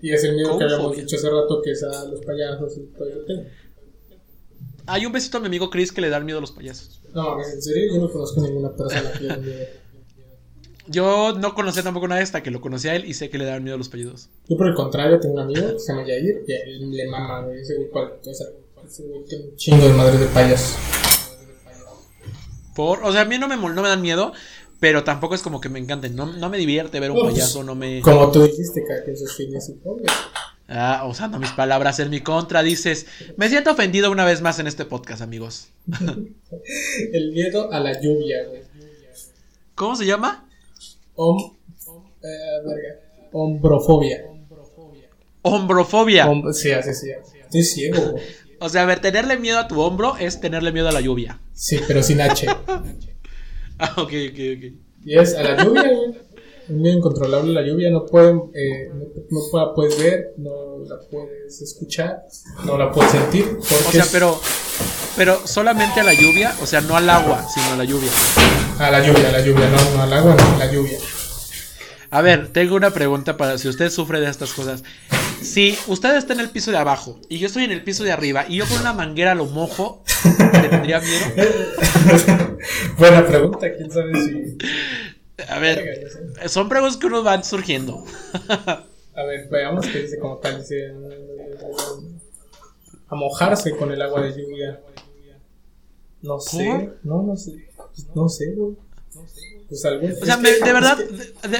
Y 0.03 0.11
es 0.11 0.23
el 0.23 0.35
miedo 0.35 0.55
que 0.55 0.65
habíamos 0.65 0.95
dicho 0.95 1.15
hace 1.15 1.31
rato, 1.31 1.63
que 1.63 1.71
es 1.71 1.81
a 1.81 2.05
los 2.05 2.21
payasos 2.21 2.77
y 2.77 2.81
todo 2.95 3.07
tema. 3.25 3.41
Hay 4.85 5.07
un 5.07 5.11
besito 5.11 5.37
a 5.37 5.39
mi 5.39 5.47
amigo 5.47 5.71
Chris 5.71 5.91
que 5.91 6.01
le 6.01 6.09
dan 6.09 6.23
miedo 6.23 6.37
a 6.37 6.41
los 6.41 6.51
payasos. 6.51 7.01
No, 7.11 7.43
en 7.43 7.59
serio, 7.59 7.95
yo 7.95 8.01
no 8.01 8.11
conozco 8.11 8.41
ninguna 8.41 8.71
persona 8.75 9.13
que 9.13 9.23
le 9.23 9.27
dé 9.29 9.37
miedo. 9.37 9.65
Yo 10.91 11.33
no 11.37 11.53
conocía 11.53 11.83
tampoco 11.83 12.05
una 12.05 12.17
de 12.17 12.23
esta, 12.23 12.43
que 12.43 12.51
lo 12.51 12.59
conocía 12.59 12.91
a 12.91 12.95
él 12.95 13.05
y 13.05 13.13
sé 13.13 13.29
que 13.29 13.37
le 13.37 13.45
dan 13.45 13.63
miedo 13.63 13.75
a 13.75 13.77
los 13.77 13.89
payasos. 13.89 14.29
Yo, 14.47 14.57
por 14.57 14.67
el 14.67 14.75
contrario, 14.75 15.19
tengo 15.19 15.35
un 15.35 15.41
amigo 15.41 15.73
que 15.73 15.79
se 15.79 15.93
llama 15.93 16.05
Yair 16.05 16.43
y 16.47 16.53
a 16.53 16.59
él 16.63 16.91
le 16.91 17.07
mama, 17.07 17.41
güey. 17.45 17.61
Ese 17.61 17.75
güey, 17.75 17.89
cual, 17.89 18.13
o 18.19 18.33
sea, 18.33 18.47
ese 18.85 19.03
güey 19.03 19.23
tiene 19.25 19.45
un 19.45 19.55
chingo 19.55 19.87
de 19.87 19.93
madres 19.93 20.19
de 20.19 20.25
payasos. 20.27 20.77
Por, 22.75 23.03
o 23.03 23.11
sea, 23.11 23.21
a 23.21 23.25
mí 23.25 23.37
no 23.37 23.47
me, 23.47 23.55
no 23.55 23.81
me 23.81 23.87
dan 23.87 24.01
miedo, 24.01 24.33
pero 24.79 25.03
tampoco 25.03 25.35
es 25.35 25.41
como 25.41 25.61
que 25.61 25.69
me 25.69 25.79
encanten. 25.79 26.15
No, 26.15 26.25
no 26.25 26.49
me 26.49 26.57
divierte 26.57 26.99
ver 26.99 27.11
un 27.11 27.17
No, 27.17 27.23
pues, 27.23 27.35
payaso, 27.35 27.63
no 27.63 27.75
me. 27.75 28.01
Como 28.01 28.31
tú 28.31 28.43
dijiste, 28.43 28.83
cada 28.85 29.03
quien 29.03 29.17
sus 29.17 29.35
fines 29.35 29.69
y 29.69 29.75
fobias. 29.75 30.11
Ah, 30.67 31.05
usando 31.09 31.37
mis 31.37 31.51
palabras 31.51 31.99
en 31.99 32.09
mi 32.09 32.21
contra, 32.21 32.63
dices. 32.63 33.05
Me 33.35 33.49
siento 33.49 33.71
ofendido 33.71 34.09
una 34.09 34.23
vez 34.23 34.41
más 34.41 34.57
en 34.59 34.67
este 34.67 34.85
podcast, 34.85 35.21
amigos. 35.21 35.67
El 37.11 37.31
miedo 37.33 37.71
a 37.71 37.79
la 37.79 37.99
lluvia, 38.01 38.45
güey. 38.47 38.61
¿Cómo 39.75 39.95
se 39.95 40.05
llama? 40.05 40.47
Om, 41.23 41.37
eh, 42.23 42.27
verga. 42.65 42.99
Hombrofobia. 43.31 44.25
Hombrofobia. 45.43 46.25
Hom- 46.27 46.51
sí, 46.53 46.71
así 46.71 46.93
sí. 46.93 47.11
Estoy 47.43 47.63
ciego, 47.63 48.11
güey. 48.11 48.23
O 48.59 48.69
sea, 48.69 48.83
a 48.83 48.85
ver, 48.85 48.99
tenerle 49.01 49.37
miedo 49.37 49.57
a 49.59 49.67
tu 49.67 49.79
hombro 49.81 50.15
es 50.17 50.39
tenerle 50.39 50.71
miedo 50.71 50.87
a 50.89 50.91
la 50.91 51.01
lluvia. 51.01 51.39
Sí, 51.53 51.79
pero 51.87 52.01
sin 52.03 52.21
H. 52.21 52.47
Ah, 53.83 53.93
ok, 53.97 54.13
ok, 54.29 54.39
ok. 54.57 54.63
Y 55.05 55.17
es 55.17 55.33
a 55.33 55.41
la 55.41 55.63
lluvia, 55.63 55.81
güey. 55.91 56.13
Un 56.69 56.85
incontrolable 56.85 57.53
la 57.53 57.61
lluvia. 57.61 57.89
No 57.89 58.05
pueden, 58.05 58.51
eh, 58.53 58.89
no, 58.93 59.05
no 59.29 59.65
la 59.65 59.73
puedes 59.73 59.97
ver, 60.01 60.33
no 60.37 60.79
la 60.87 60.99
puedes 61.09 61.61
escuchar, 61.61 62.23
no 62.65 62.77
la 62.77 62.91
puedes 62.91 63.11
sentir. 63.11 63.45
Porque 63.45 63.87
O 63.87 63.91
sea, 63.91 64.05
pero. 64.11 64.39
Pero 65.17 65.45
solamente 65.45 65.99
a 65.99 66.03
la 66.03 66.13
lluvia, 66.13 66.55
o 66.61 66.65
sea, 66.65 66.79
no 66.79 66.95
al 66.95 67.09
agua, 67.09 67.45
sino 67.53 67.73
a 67.73 67.77
la 67.77 67.83
lluvia. 67.83 68.09
A 68.79 68.89
la 68.89 69.05
lluvia, 69.05 69.27
a 69.27 69.31
la 69.33 69.41
lluvia, 69.41 69.69
no, 69.69 69.97
no 69.97 70.03
al 70.03 70.13
agua, 70.13 70.35
no, 70.35 70.55
a 70.55 70.57
la 70.57 70.71
lluvia. 70.71 70.97
A 72.13 72.21
ver, 72.21 72.49
tengo 72.49 72.75
una 72.75 72.91
pregunta 72.91 73.37
para 73.37 73.57
si 73.57 73.69
usted 73.69 73.89
sufre 73.89 74.19
de 74.19 74.29
estas 74.29 74.53
cosas. 74.53 74.83
Si 75.41 75.77
usted 75.87 76.15
está 76.17 76.33
en 76.33 76.41
el 76.41 76.49
piso 76.49 76.69
de 76.69 76.77
abajo 76.77 77.19
y 77.29 77.39
yo 77.39 77.47
estoy 77.47 77.63
en 77.63 77.71
el 77.71 77.83
piso 77.83 78.03
de 78.03 78.11
arriba 78.11 78.45
y 78.47 78.57
yo 78.57 78.65
con 78.65 78.81
una 78.81 78.91
manguera 78.91 79.33
lo 79.33 79.45
mojo, 79.45 80.03
¿le 80.61 80.67
tendría 80.69 80.99
miedo? 80.99 81.25
Buena 82.97 83.25
pregunta, 83.25 83.67
quién 83.75 83.89
sabe 83.89 84.13
si. 84.21 84.57
A 85.47 85.59
ver, 85.59 86.07
son 86.47 86.69
preguntas 86.69 86.97
que 86.97 87.07
uno 87.07 87.23
van 87.23 87.43
surgiendo. 87.43 88.03
A 89.15 89.23
ver, 89.23 89.49
veamos 89.49 89.87
qué 89.87 90.03
dice 90.03 90.19
como 90.19 90.37
tal. 90.37 90.59
Dice. 90.59 90.93
A 93.07 93.15
mojarse 93.15 93.75
con 93.75 93.91
el 93.91 94.01
agua 94.01 94.21
de 94.21 94.31
lluvia. 94.31 94.81
No 96.21 96.39
sé, 96.39 96.91
no, 97.03 97.23
no 97.23 97.35
sé. 97.35 97.67
No 98.15 98.29
sé, 98.29 98.53
güey. 98.53 98.75
Pues 99.71 99.85
algún. 99.85 100.11
O 100.21 100.25
sea, 100.25 100.35
me- 100.35 100.51
de 100.51 100.73
verdad, 100.73 100.99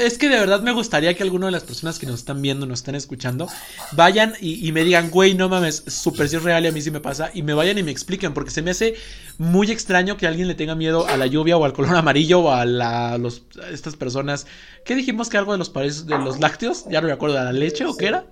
es 0.04 0.18
que- 0.18 0.28
de- 0.28 0.38
verdad 0.38 0.60
me 0.62 0.74
gustaría 0.74 1.14
que 1.14 1.24
alguna 1.24 1.46
de 1.46 1.54
las 1.54 1.64
personas 1.64 1.98
que 1.98 2.06
nos 2.06 2.16
están 2.20 2.42
viendo, 2.42 2.66
nos 2.66 2.80
están 2.80 2.96
escuchando, 2.96 3.48
vayan 3.94 4.34
y, 4.42 4.68
y 4.68 4.74
me 4.74 4.84
digan, 4.84 5.10
güey, 5.10 5.34
no 5.34 5.48
mames, 5.48 5.82
súper 5.88 6.28
sí 6.28 6.36
es 6.36 6.44
real 6.44 6.66
y 6.66 6.68
a 6.68 6.72
mí 6.74 6.82
sí 6.82 6.92
me 6.92 7.00
pasa, 7.00 7.32
y 7.34 7.42
me 7.42 7.54
vayan 7.54 7.78
y 7.78 7.84
me 7.84 7.92
expliquen, 7.92 8.34
porque 8.34 8.52
se 8.52 8.62
me 8.62 8.72
hace 8.72 8.96
muy 9.38 9.72
extraño 9.72 10.18
que 10.18 10.28
alguien 10.28 10.50
le 10.50 10.56
tenga 10.56 10.76
miedo 10.76 11.08
a 11.08 11.16
la 11.16 11.26
lluvia 11.26 11.56
o 11.56 11.64
al 11.64 11.72
color 11.72 11.96
amarillo 11.96 12.42
o 12.42 12.52
a, 12.52 12.66
la, 12.66 13.14
a 13.14 13.18
los, 13.18 13.44
a 13.64 13.70
estas 13.70 13.96
personas. 13.96 14.46
¿Qué 14.84 14.94
dijimos 14.94 15.30
que 15.30 15.38
algo 15.38 15.54
de 15.54 15.58
los 15.58 15.72
de 16.06 16.18
los 16.18 16.42
lácteos? 16.42 16.84
Ya 16.90 17.00
no 17.00 17.08
me 17.08 17.14
acuerdo, 17.14 17.40
¿a 17.40 17.46
la 17.46 17.54
leche 17.54 17.86
o 17.86 17.96
qué 17.96 18.08
era? 18.08 18.26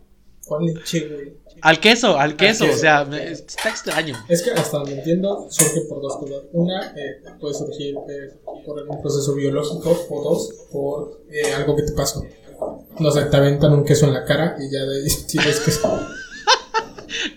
Al 1.62 1.80
queso, 1.80 2.18
al 2.18 2.36
queso, 2.38 2.66
queso. 2.66 2.76
o 2.76 2.80
sea, 2.80 3.04
me- 3.06 3.32
está 3.32 3.70
extraño. 3.70 4.16
Es 4.30 4.42
que 4.42 4.52
hasta 4.52 4.78
donde 4.78 4.94
entiendo 4.94 5.48
surge 5.50 5.82
por 5.90 6.02
dos 6.02 6.18
cosas. 6.18 6.44
Una, 6.54 6.94
eh, 6.96 7.22
puede 7.40 7.54
surgir 7.54 7.96
eh, 8.10 8.34
por 8.66 8.80
algún 8.80 9.02
proceso 9.02 9.34
biológico, 9.36 10.06
o 10.10 10.24
dos, 10.24 10.50
por 10.72 11.22
eh, 11.30 11.54
algo 11.54 11.76
que 11.76 11.84
te 11.84 11.92
pasó. 11.94 12.24
No 13.00 13.12
sé, 13.12 13.24
te 13.26 13.38
aventan 13.38 13.74
un 13.74 13.84
queso 13.84 14.06
en 14.06 14.14
la 14.14 14.24
cara 14.26 14.56
y 14.60 14.72
ya 14.72 14.84
de 14.84 15.04
ahí 15.04 15.08
tienes 15.28 15.60
queso. 15.60 16.00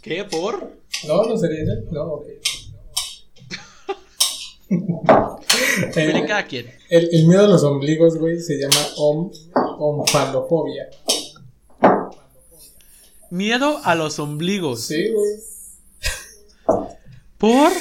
¿Qué? 0.00 0.24
¿Por? 0.24 0.70
No, 1.08 1.24
no 1.24 1.36
sería 1.36 1.62
eso. 1.62 1.90
No, 1.90 2.02
ok. 2.14 2.26
Eh, 5.96 6.24
cada 6.28 6.46
quien. 6.46 6.66
el, 6.90 7.08
el 7.12 7.26
miedo 7.26 7.44
a 7.44 7.48
los 7.48 7.62
ombligos, 7.64 8.16
güey, 8.18 8.38
se 8.40 8.56
llama 8.58 8.76
om, 8.98 9.30
omfalofobia. 9.78 10.88
Miedo 13.30 13.78
a 13.82 13.94
los 13.94 14.18
ombligos. 14.18 14.82
Sí, 14.82 15.10
güey. 15.10 15.32
¿Por? 17.38 17.72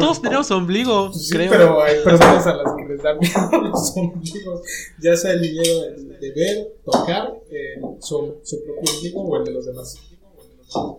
Todos 0.00 0.22
tenemos 0.22 0.50
ombligo, 0.50 1.12
Sí, 1.12 1.34
creo. 1.34 1.50
pero 1.50 1.82
hay 1.82 2.02
personas 2.02 2.46
a 2.46 2.54
las 2.54 2.74
que 2.74 2.84
les 2.88 3.02
da 3.02 3.14
miedo 3.14 3.62
los 3.70 3.96
ombligos. 3.96 4.60
Ya 5.00 5.14
sea 5.16 5.32
el 5.32 5.40
miedo 5.40 5.82
de, 5.82 6.18
de 6.18 6.32
ver, 6.32 6.72
tocar 6.84 7.32
eh, 7.50 7.80
su, 8.00 8.36
su 8.42 8.64
propio 8.64 8.92
ombligo 8.96 9.22
o 9.22 9.36
el 9.36 9.44
de 9.44 9.52
los 9.52 9.66
demás. 9.66 9.96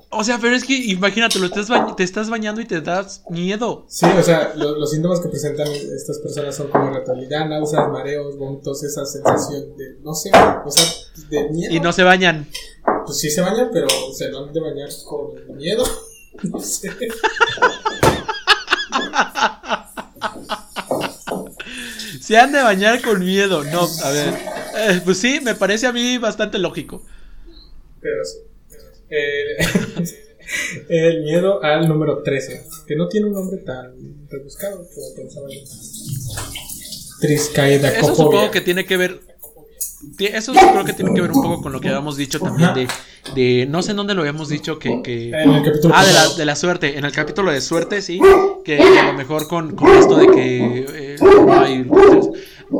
O 0.09 0.23
sea, 0.23 0.37
pero 0.39 0.55
es 0.55 0.63
que 0.63 0.73
imagínate, 0.77 1.39
lo 1.39 1.47
estás 1.47 1.67
te 1.97 2.03
estás 2.03 2.29
bañando 2.29 2.61
y 2.61 2.65
te 2.65 2.79
das 2.81 3.23
miedo. 3.29 3.85
Sí, 3.89 4.05
o 4.05 4.23
sea, 4.23 4.53
lo- 4.55 4.77
los 4.77 4.91
síntomas 4.91 5.19
que 5.19 5.27
presentan 5.27 5.67
estas 5.67 6.19
personas 6.19 6.55
son 6.55 6.69
como 6.69 6.89
irritabilidad, 6.91 7.47
náuseas, 7.49 7.89
mareos, 7.91 8.37
vómitos, 8.37 8.81
esa 8.83 9.05
sensación 9.05 9.75
de, 9.75 9.97
no 10.01 10.13
sé, 10.13 10.31
o 10.65 10.71
sea, 10.71 10.83
de 11.29 11.49
miedo. 11.49 11.73
Y 11.73 11.79
no 11.81 11.91
se 11.91 12.03
bañan. 12.03 12.47
Pues 13.05 13.17
sí 13.19 13.29
se 13.29 13.41
bañan, 13.41 13.69
pero 13.73 13.87
se 14.13 14.31
van 14.31 14.53
de 14.53 14.59
bañar 14.61 14.89
con 15.05 15.57
miedo. 15.57 15.83
No 16.43 16.59
sé. 16.59 16.89
Se 22.21 22.37
han 22.37 22.51
de 22.51 22.61
bañar 22.61 23.01
con 23.01 23.19
miedo. 23.19 23.63
No, 23.63 23.87
a 24.03 24.09
ver. 24.11 24.33
Eh, 24.77 25.01
pues 25.03 25.17
sí, 25.19 25.39
me 25.41 25.55
parece 25.55 25.87
a 25.87 25.93
mí 25.93 26.17
bastante 26.17 26.57
lógico. 26.57 27.03
Pero 28.01 28.23
sí. 28.25 28.37
Eh, 29.09 29.57
el 30.89 31.23
miedo 31.23 31.63
al 31.63 31.87
número 31.87 32.21
13, 32.23 32.63
que 32.87 32.95
no 32.95 33.07
tiene 33.07 33.27
un 33.27 33.33
nombre 33.33 33.57
tan 33.59 33.93
rebuscado 34.29 34.77
como 34.93 35.15
pensaba 35.15 35.47
yo. 35.49 35.59
Eso 35.61 37.17
Triscaidacofobia. 37.21 38.15
supongo 38.15 38.51
que 38.51 38.61
tiene 38.61 38.85
que 38.85 38.97
ver. 38.97 39.19
Eso 40.19 40.53
creo 40.53 40.83
que 40.85 40.93
tiene 40.93 41.13
que 41.15 41.21
ver 41.21 41.31
un 41.31 41.41
poco 41.41 41.61
con 41.63 41.71
lo 41.71 41.79
que 41.81 41.87
habíamos 41.87 42.15
dicho 42.15 42.39
también 42.39 42.73
de, 42.75 42.87
de 43.33 43.65
no 43.65 43.81
sé 43.81 43.91
en 43.91 43.97
dónde 43.97 44.13
lo 44.13 44.21
habíamos 44.21 44.49
dicho 44.49 44.77
que, 44.77 45.01
que- 45.01 45.29
En 45.29 45.49
el 45.51 45.63
capítulo 45.63 45.95
ah 45.97 46.05
de 46.05 46.13
la, 46.13 46.29
de 46.35 46.45
la 46.45 46.55
suerte 46.55 46.97
en 46.97 47.05
el 47.05 47.11
capítulo 47.11 47.51
de 47.51 47.59
suerte 47.59 48.01
sí 48.03 48.19
que 48.63 48.79
a 48.79 49.05
lo 49.07 49.13
mejor 49.13 49.47
con, 49.47 49.75
con 49.75 49.89
esto 49.97 50.17
de 50.17 50.27
que 50.27 50.85
eh, 50.87 51.15
no 51.19 51.59
hay 51.59 51.87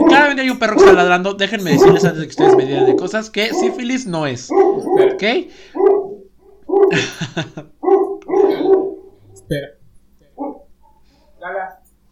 claramente 0.08 0.44
hay 0.44 0.50
un 0.52 0.60
perro 0.60 0.76
que 0.76 0.82
está 0.82 0.94
ladrando 0.94 1.34
déjenme 1.34 1.72
decirles 1.72 2.04
antes 2.06 2.20
de 2.20 2.26
que 2.28 2.32
ustedes 2.32 2.56
me 2.56 2.66
digan 2.66 2.86
de 2.86 2.96
cosas 2.96 3.32
que 3.32 3.52
sífilis 3.56 4.06
no 4.06 4.28
es 4.28 4.50
¿ok? 4.52 5.24
Espera. 9.34 9.68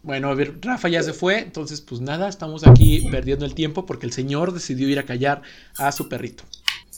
Bueno, 0.02 0.28
a 0.28 0.34
ver, 0.34 0.58
Rafa 0.60 0.88
ya 0.88 1.02
se 1.02 1.14
fue, 1.14 1.38
entonces 1.38 1.80
pues 1.80 2.00
nada, 2.00 2.28
estamos 2.28 2.66
aquí 2.66 3.08
perdiendo 3.10 3.46
el 3.46 3.54
tiempo 3.54 3.86
porque 3.86 4.04
el 4.06 4.12
señor 4.12 4.52
decidió 4.52 4.88
ir 4.88 4.98
a 4.98 5.06
callar 5.06 5.42
a 5.78 5.92
su 5.92 6.08
perrito. 6.10 6.44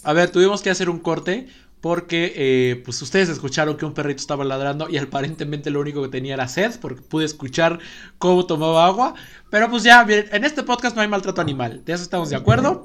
A 0.02 0.12
ver, 0.12 0.30
tuvimos 0.30 0.62
que 0.62 0.70
hacer 0.70 0.90
un 0.90 0.98
corte 0.98 1.48
porque 1.86 2.32
eh, 2.34 2.82
pues 2.84 3.00
ustedes 3.00 3.28
escucharon 3.28 3.76
que 3.76 3.84
un 3.84 3.94
perrito 3.94 4.20
estaba 4.20 4.44
ladrando 4.44 4.88
y 4.90 4.98
aparentemente 4.98 5.70
lo 5.70 5.78
único 5.78 6.02
que 6.02 6.08
tenía 6.08 6.34
era 6.34 6.48
sed 6.48 6.72
porque 6.80 7.00
pude 7.00 7.24
escuchar 7.24 7.78
cómo 8.18 8.44
tomaba 8.44 8.86
agua. 8.86 9.14
Pero 9.50 9.70
pues 9.70 9.84
ya, 9.84 10.02
bien, 10.02 10.26
en 10.32 10.44
este 10.44 10.64
podcast 10.64 10.96
no 10.96 11.02
hay 11.02 11.08
maltrato 11.08 11.40
animal, 11.40 11.84
de 11.84 11.92
eso 11.92 12.02
estamos 12.02 12.28
de 12.28 12.34
acuerdo. 12.34 12.82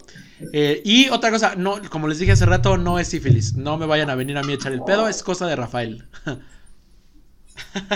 Eh, 0.54 0.84
y 0.86 1.10
otra 1.10 1.32
cosa, 1.32 1.56
no, 1.56 1.82
como 1.90 2.08
les 2.08 2.20
dije 2.20 2.34
hace 2.34 2.46
rato, 2.46 2.78
no 2.78 3.00
es 3.00 3.08
sífilis, 3.08 3.56
no 3.56 3.80
me 3.80 3.88
vayan 3.88 4.12
a 4.12 4.16
venir 4.16 4.38
a 4.38 4.44
mí 4.44 4.52
a 4.52 4.56
echar 4.56 4.72
el 4.72 4.84
pedo, 4.84 5.08
es 5.08 5.24
cosa 5.24 5.48
de 5.48 5.56
Rafael. 5.56 6.06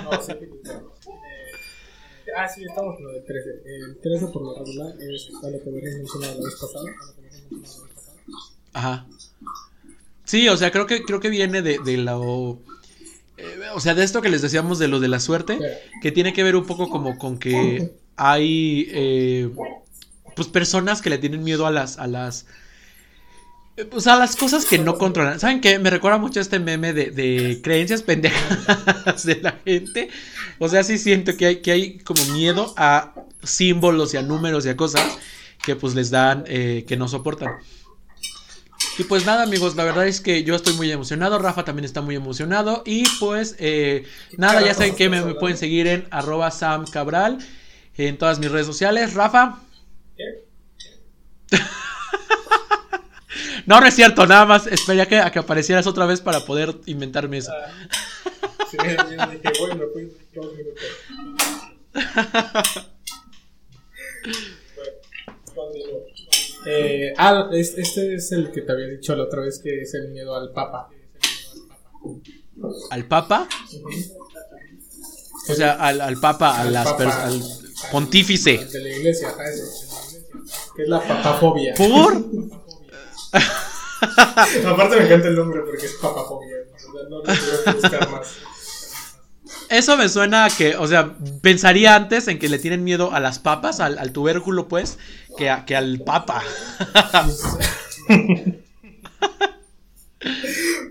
No, 0.03 0.21
sí, 0.21 0.31
eh, 0.31 0.47
ah, 2.35 2.47
sí, 2.47 2.63
estamos 2.63 2.95
con 2.95 3.05
lo 3.05 3.11
del 3.11 3.25
13. 3.25 3.61
El 3.63 3.97
13 4.01 4.27
por 4.27 4.41
lo 4.41 4.57
regular 4.57 4.95
es 4.99 5.29
a 5.43 5.49
lo 5.49 5.61
que 5.61 5.69
habíamos 5.69 5.99
mencionado 5.99 6.39
la 6.39 6.45
vez 6.45 6.55
pasada. 6.59 6.89
a 6.89 7.05
lo 7.05 7.13
que 7.13 7.27
habíamos 7.27 7.51
mencionado 7.51 7.85
la 7.85 7.93
vez 7.93 7.95
pasada. 7.95 8.17
Ajá. 8.73 9.05
Sí, 10.25 10.47
o 10.49 10.57
sea, 10.57 10.71
creo 10.71 10.87
que, 10.87 11.05
creo 11.05 11.19
que 11.19 11.29
viene 11.29 11.61
de, 11.61 11.79
de 11.79 11.97
lo. 11.97 12.63
eh, 13.37 13.59
o 13.73 13.79
sea, 13.81 13.95
de 13.95 14.03
esto 14.03 14.21
que 14.21 14.29
les 14.29 14.41
decíamos 14.43 14.79
de 14.79 14.87
lo 14.89 14.99
de 14.99 15.09
la 15.09 15.19
suerte, 15.21 15.65
que 16.01 16.11
tiene 16.11 16.33
que 16.33 16.43
ver 16.43 16.55
un 16.57 16.65
poco 16.67 16.89
como 16.89 17.17
con 17.17 17.39
que 17.39 17.89
hay. 18.17 18.87
eh, 18.91 19.51
pues 20.35 20.47
personas 20.49 21.01
que 21.01 21.09
le 21.11 21.19
tienen 21.19 21.43
miedo 21.43 21.67
a 21.67 21.71
las. 21.71 21.99
a 21.99 22.07
las. 22.07 22.47
eh, 23.77 23.85
Pues 23.85 24.07
a 24.07 24.15
las 24.17 24.35
cosas 24.35 24.65
que 24.65 24.79
no 24.79 24.97
controlan. 24.97 25.39
¿Saben 25.39 25.61
qué? 25.61 25.79
Me 25.79 25.89
recuerda 25.89 26.17
mucho 26.17 26.39
a 26.39 26.41
este 26.43 26.59
meme 26.59 26.93
de, 26.93 27.11
de 27.11 27.61
creencias 27.63 28.01
pendejas 28.03 29.25
de 29.25 29.35
la 29.41 29.53
gente. 29.65 30.09
O 30.59 30.69
sea, 30.69 30.83
sí 30.83 30.97
siento 30.97 31.35
que 31.37 31.45
hay, 31.45 31.61
que 31.61 31.71
hay 31.71 31.97
como 31.99 32.25
miedo 32.25 32.73
a 32.77 33.13
símbolos 33.43 34.13
y 34.13 34.17
a 34.17 34.21
números 34.21 34.65
y 34.65 34.69
a 34.69 34.77
cosas 34.77 35.17
que 35.63 35.75
pues 35.75 35.95
les 35.95 36.09
dan, 36.11 36.43
eh, 36.47 36.85
que 36.87 36.97
no 36.97 37.07
soportan. 37.07 37.55
Y 38.97 39.03
pues 39.03 39.25
nada 39.25 39.43
amigos, 39.43 39.75
la 39.75 39.83
verdad 39.83 40.07
es 40.07 40.21
que 40.21 40.43
yo 40.43 40.55
estoy 40.55 40.73
muy 40.73 40.91
emocionado, 40.91 41.37
Rafa 41.37 41.65
también 41.65 41.83
está 41.85 42.01
muy 42.01 42.15
emocionado 42.15 42.81
y 42.85 43.03
pues 43.19 43.55
eh, 43.59 44.05
nada, 44.37 44.61
ya 44.61 44.73
saben 44.73 44.95
que 44.95 45.09
me, 45.09 45.21
me 45.21 45.35
pueden 45.35 45.57
seguir 45.57 45.87
en 45.87 46.07
arroba 46.11 46.49
Sam 46.51 46.85
Cabral 46.85 47.39
en 47.97 48.17
todas 48.17 48.39
mis 48.39 48.51
redes 48.51 48.67
sociales. 48.67 49.13
Rafa. 49.13 49.59
No, 53.65 53.79
no 53.79 53.87
es 53.87 53.95
cierto, 53.95 54.27
nada 54.27 54.45
más 54.45 54.67
esperé 54.67 55.07
que, 55.07 55.17
a 55.17 55.31
que 55.31 55.39
aparecieras 55.39 55.87
otra 55.87 56.05
vez 56.05 56.21
para 56.21 56.41
poder 56.41 56.75
inventarme 56.85 57.37
eso. 57.39 57.51
Sí, 58.69 58.77
yo 58.77 59.27
dije, 59.27 59.51
bueno, 59.59 59.83
fui 59.91 60.11
dos 60.33 60.53
minutos. 60.53 60.83
Bueno. 65.55 66.14
Eh, 66.65 67.13
ah, 67.17 67.49
es- 67.53 67.77
este 67.77 68.15
es 68.15 68.31
el 68.31 68.51
que 68.51 68.61
te 68.61 68.71
había 68.71 68.87
dicho 68.87 69.15
la 69.15 69.23
otra 69.23 69.41
vez 69.41 69.59
que 69.63 69.81
es 69.81 69.93
el 69.93 70.09
miedo 70.09 70.35
al 70.35 70.51
Papa. 70.51 70.89
¿Al 72.91 73.05
Papa? 73.07 73.47
O 75.49 75.53
sea, 75.53 75.73
al, 75.73 76.01
al 76.01 76.19
Papa, 76.19 76.55
a 76.57 76.61
Al 76.61 76.73
las 76.73 76.85
Papa. 76.85 77.03
pers- 77.03 77.21
al 77.23 77.41
pontífice. 77.91 78.65
De 78.65 78.79
la 78.81 78.89
iglesia. 78.89 79.29
Que 80.75 80.83
es 80.83 80.89
la 80.89 80.99
papafobia. 81.07 81.73
¿Por? 81.75 82.13
Aparte 84.65 84.95
me 84.97 85.05
encanta 85.05 85.27
el 85.27 85.35
nombre 85.35 85.61
porque 85.61 85.85
es 85.85 85.93
papafobia. 86.01 86.55
O 86.73 86.79
sea, 86.79 87.09
no 87.09 87.21
tuve 87.21 87.35
que 87.65 87.71
buscar 87.71 88.09
más. 88.11 88.27
Eso 89.69 89.97
me 89.97 90.07
suena 90.09 90.45
a 90.45 90.49
que, 90.49 90.75
o 90.75 90.87
sea, 90.87 91.15
pensaría 91.41 91.95
antes 91.95 92.27
en 92.27 92.37
que 92.39 92.49
le 92.49 92.59
tienen 92.59 92.83
miedo 92.83 93.13
a 93.13 93.19
las 93.19 93.39
papas, 93.39 93.79
al, 93.79 93.97
al 93.97 94.11
tubérculo, 94.11 94.67
pues, 94.67 94.97
que, 95.37 95.49
a- 95.49 95.65
que 95.65 95.75
al 95.75 95.99
papa. 95.99 96.43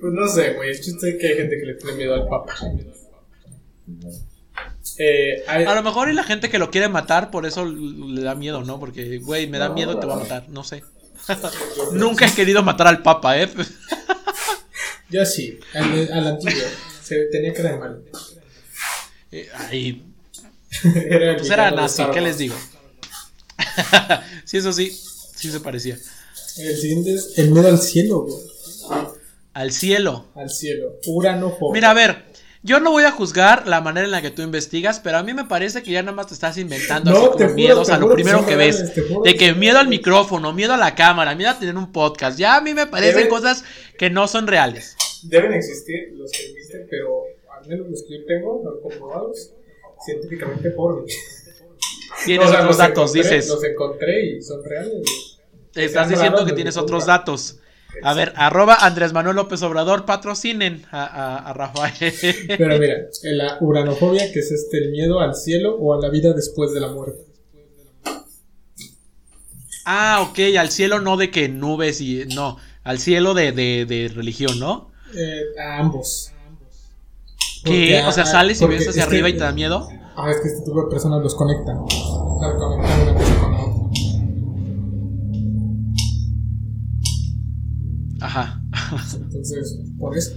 Pues 0.00 0.12
no 0.12 0.28
sé, 0.28 0.52
güey. 0.54 0.70
El 0.70 0.80
chiste 0.80 1.10
es 1.10 1.16
que 1.20 1.26
hay 1.28 1.36
gente 1.36 1.56
que 1.58 1.66
le 1.66 1.74
tiene 1.74 1.96
miedo 1.96 2.14
al 2.14 2.28
Papa. 2.28 2.54
Eh, 4.98 5.42
hay- 5.48 5.64
A 5.64 5.74
lo 5.74 5.82
mejor 5.82 6.08
y 6.08 6.12
la 6.12 6.22
gente 6.22 6.48
que 6.50 6.58
lo 6.58 6.70
quiere 6.70 6.88
matar, 6.88 7.30
por 7.30 7.46
eso 7.46 7.64
le 7.64 8.22
da 8.22 8.34
miedo, 8.34 8.62
¿no? 8.62 8.78
Porque, 8.78 9.18
güey, 9.18 9.48
me 9.48 9.58
da 9.58 9.70
miedo 9.70 9.92
y 9.94 10.00
te 10.00 10.06
va 10.06 10.14
a 10.14 10.18
matar, 10.18 10.48
no 10.50 10.62
sé. 10.62 10.84
Nunca 11.92 12.26
he 12.26 12.32
querido 12.32 12.62
matar 12.62 12.86
al 12.86 13.02
papa, 13.02 13.40
¿eh? 13.40 13.48
Yo 15.10 15.24
sí, 15.24 15.58
al, 15.74 16.12
al 16.12 16.26
antiguo. 16.28 16.62
Se 17.02 17.24
tenía 17.26 17.52
cara 17.52 17.72
de 17.72 17.78
mal. 17.78 18.02
Eh, 19.36 20.00
era 21.10 21.30
el 21.32 21.36
pues 21.38 21.50
era 21.50 21.70
nazi, 21.72 22.04
¿qué 22.12 22.20
les 22.20 22.38
digo? 22.38 22.54
sí, 24.44 24.58
eso 24.58 24.72
sí, 24.72 24.96
sí 25.34 25.50
se 25.50 25.58
parecía. 25.58 25.98
El 26.58 26.76
siguiente 26.76 27.14
es 27.14 27.32
el 27.36 27.50
miedo 27.50 27.66
al 27.66 27.80
cielo, 27.80 28.20
güey. 28.22 28.36
Al 29.54 29.72
cielo. 29.72 30.26
Al 30.36 30.50
cielo. 30.50 31.00
Uranofobia. 31.06 31.72
Mira, 31.72 31.90
a 31.90 31.94
ver, 31.94 32.24
yo 32.62 32.78
no 32.78 32.92
voy 32.92 33.02
a 33.04 33.10
juzgar 33.10 33.66
la 33.66 33.80
manera 33.80 34.04
en 34.04 34.12
la 34.12 34.22
que 34.22 34.30
tú 34.30 34.42
investigas, 34.42 35.00
pero 35.00 35.18
a 35.18 35.24
mí 35.24 35.34
me 35.34 35.46
parece 35.46 35.82
que 35.82 35.90
ya 35.90 36.02
nada 36.02 36.14
más 36.14 36.28
te 36.28 36.34
estás 36.34 36.56
inventando 36.56 37.10
No, 37.10 37.16
así 37.16 37.26
como 37.26 37.38
juro, 37.38 37.54
miedos 37.54 37.90
a 37.90 37.98
lo 37.98 38.02
juro 38.04 38.14
primero 38.14 38.46
que 38.46 38.54
ves. 38.54 38.92
juro 39.08 39.22
De 39.22 39.36
que 39.36 39.52
miedo 39.54 39.80
al 39.80 39.88
micrófono, 39.88 40.52
miedo 40.52 40.74
a 40.74 40.76
la 40.76 40.94
cámara, 40.94 41.34
miedo 41.34 41.50
a 41.50 41.58
tener 41.58 41.76
un 41.76 41.90
podcast. 41.90 42.38
Ya 42.38 42.56
a 42.56 42.60
mí 42.60 42.72
me 42.72 42.86
parecen 42.86 43.28
cosas 43.28 43.64
que 43.98 44.10
no 44.10 44.28
son 44.28 44.46
reales. 44.46 44.96
Deben 45.24 45.52
existir 45.54 46.12
los 46.14 46.30
que 46.30 46.44
existen, 46.44 46.86
pero 46.88 47.24
al 47.64 47.68
menos 47.68 47.88
los 47.90 48.02
que 48.04 48.18
yo 48.20 48.26
tengo, 48.26 48.62
no 48.64 48.80
comprobados 48.80 49.50
científicamente 50.04 50.70
por 50.70 51.02
mí. 51.02 51.10
Tienes 52.24 52.46
O 52.46 52.50
sea, 52.50 52.58
otros 52.60 52.68
los 52.70 52.78
datos, 52.78 53.10
encontré- 53.14 53.22
dices. 53.22 53.48
Los 53.48 53.64
encontré 53.64 54.26
y 54.36 54.42
son 54.42 54.62
reales. 54.64 55.38
Estás 55.74 56.08
diciendo 56.08 56.44
que 56.46 56.52
tienes 56.52 56.76
otros 56.76 57.06
datos. 57.06 57.58
A 58.02 58.12
ver, 58.14 58.32
arroba 58.36 58.74
Andrés 58.80 59.12
Manuel 59.12 59.36
López 59.36 59.62
Obrador, 59.62 60.04
patrocinen 60.04 60.84
a, 60.90 61.04
a- 61.04 61.50
a 61.50 61.52
Rafael. 61.52 61.94
Pero 62.58 62.78
mira, 62.78 62.96
la 63.22 63.58
uranofobia, 63.60 64.32
que 64.32 64.40
es 64.40 64.50
este 64.52 64.78
el 64.78 64.90
miedo 64.90 65.20
al 65.20 65.34
cielo 65.36 65.76
o 65.76 65.94
a 65.94 66.00
la 66.00 66.10
vida 66.10 66.32
después 66.32 66.72
de 66.72 66.80
la 66.80 66.88
muerte. 66.88 67.24
ah, 69.86 70.26
ok, 70.28 70.38
al 70.58 70.70
cielo 70.70 71.00
no 71.00 71.16
de 71.16 71.30
que 71.30 71.48
nubes 71.48 72.00
y. 72.00 72.24
No, 72.34 72.56
al 72.82 72.98
cielo 72.98 73.34
de, 73.34 73.52
de, 73.52 73.84
de 73.86 74.08
religión, 74.14 74.58
¿no? 74.58 74.90
Eh, 75.16 75.42
a 75.60 75.78
ambos. 75.78 76.32
¿Qué? 77.64 78.02
O 78.06 78.12
sea, 78.12 78.24
ah, 78.24 78.26
sales 78.26 78.60
y 78.60 78.66
ves 78.66 78.88
hacia 78.88 79.02
es 79.02 79.08
que- 79.08 79.14
arriba 79.14 79.28
y 79.28 79.32
te 79.34 79.38
da 79.40 79.52
miedo. 79.52 79.88
Ah, 80.16 80.30
es 80.30 80.36
que 80.40 80.48
este 80.48 80.64
tipo 80.64 80.82
de 80.84 80.90
personas 80.90 81.22
los 81.22 81.34
conectan. 81.34 81.76
O 81.78 82.38
sea, 82.40 82.54
conectan 82.56 83.00
una 83.02 83.14
cosa 83.14 83.40
con 83.40 83.52
la 83.52 83.58
otra. 83.58 83.84
Ajá. 88.20 88.60
Entonces, 89.14 89.76
por 89.98 90.16
eso. 90.16 90.32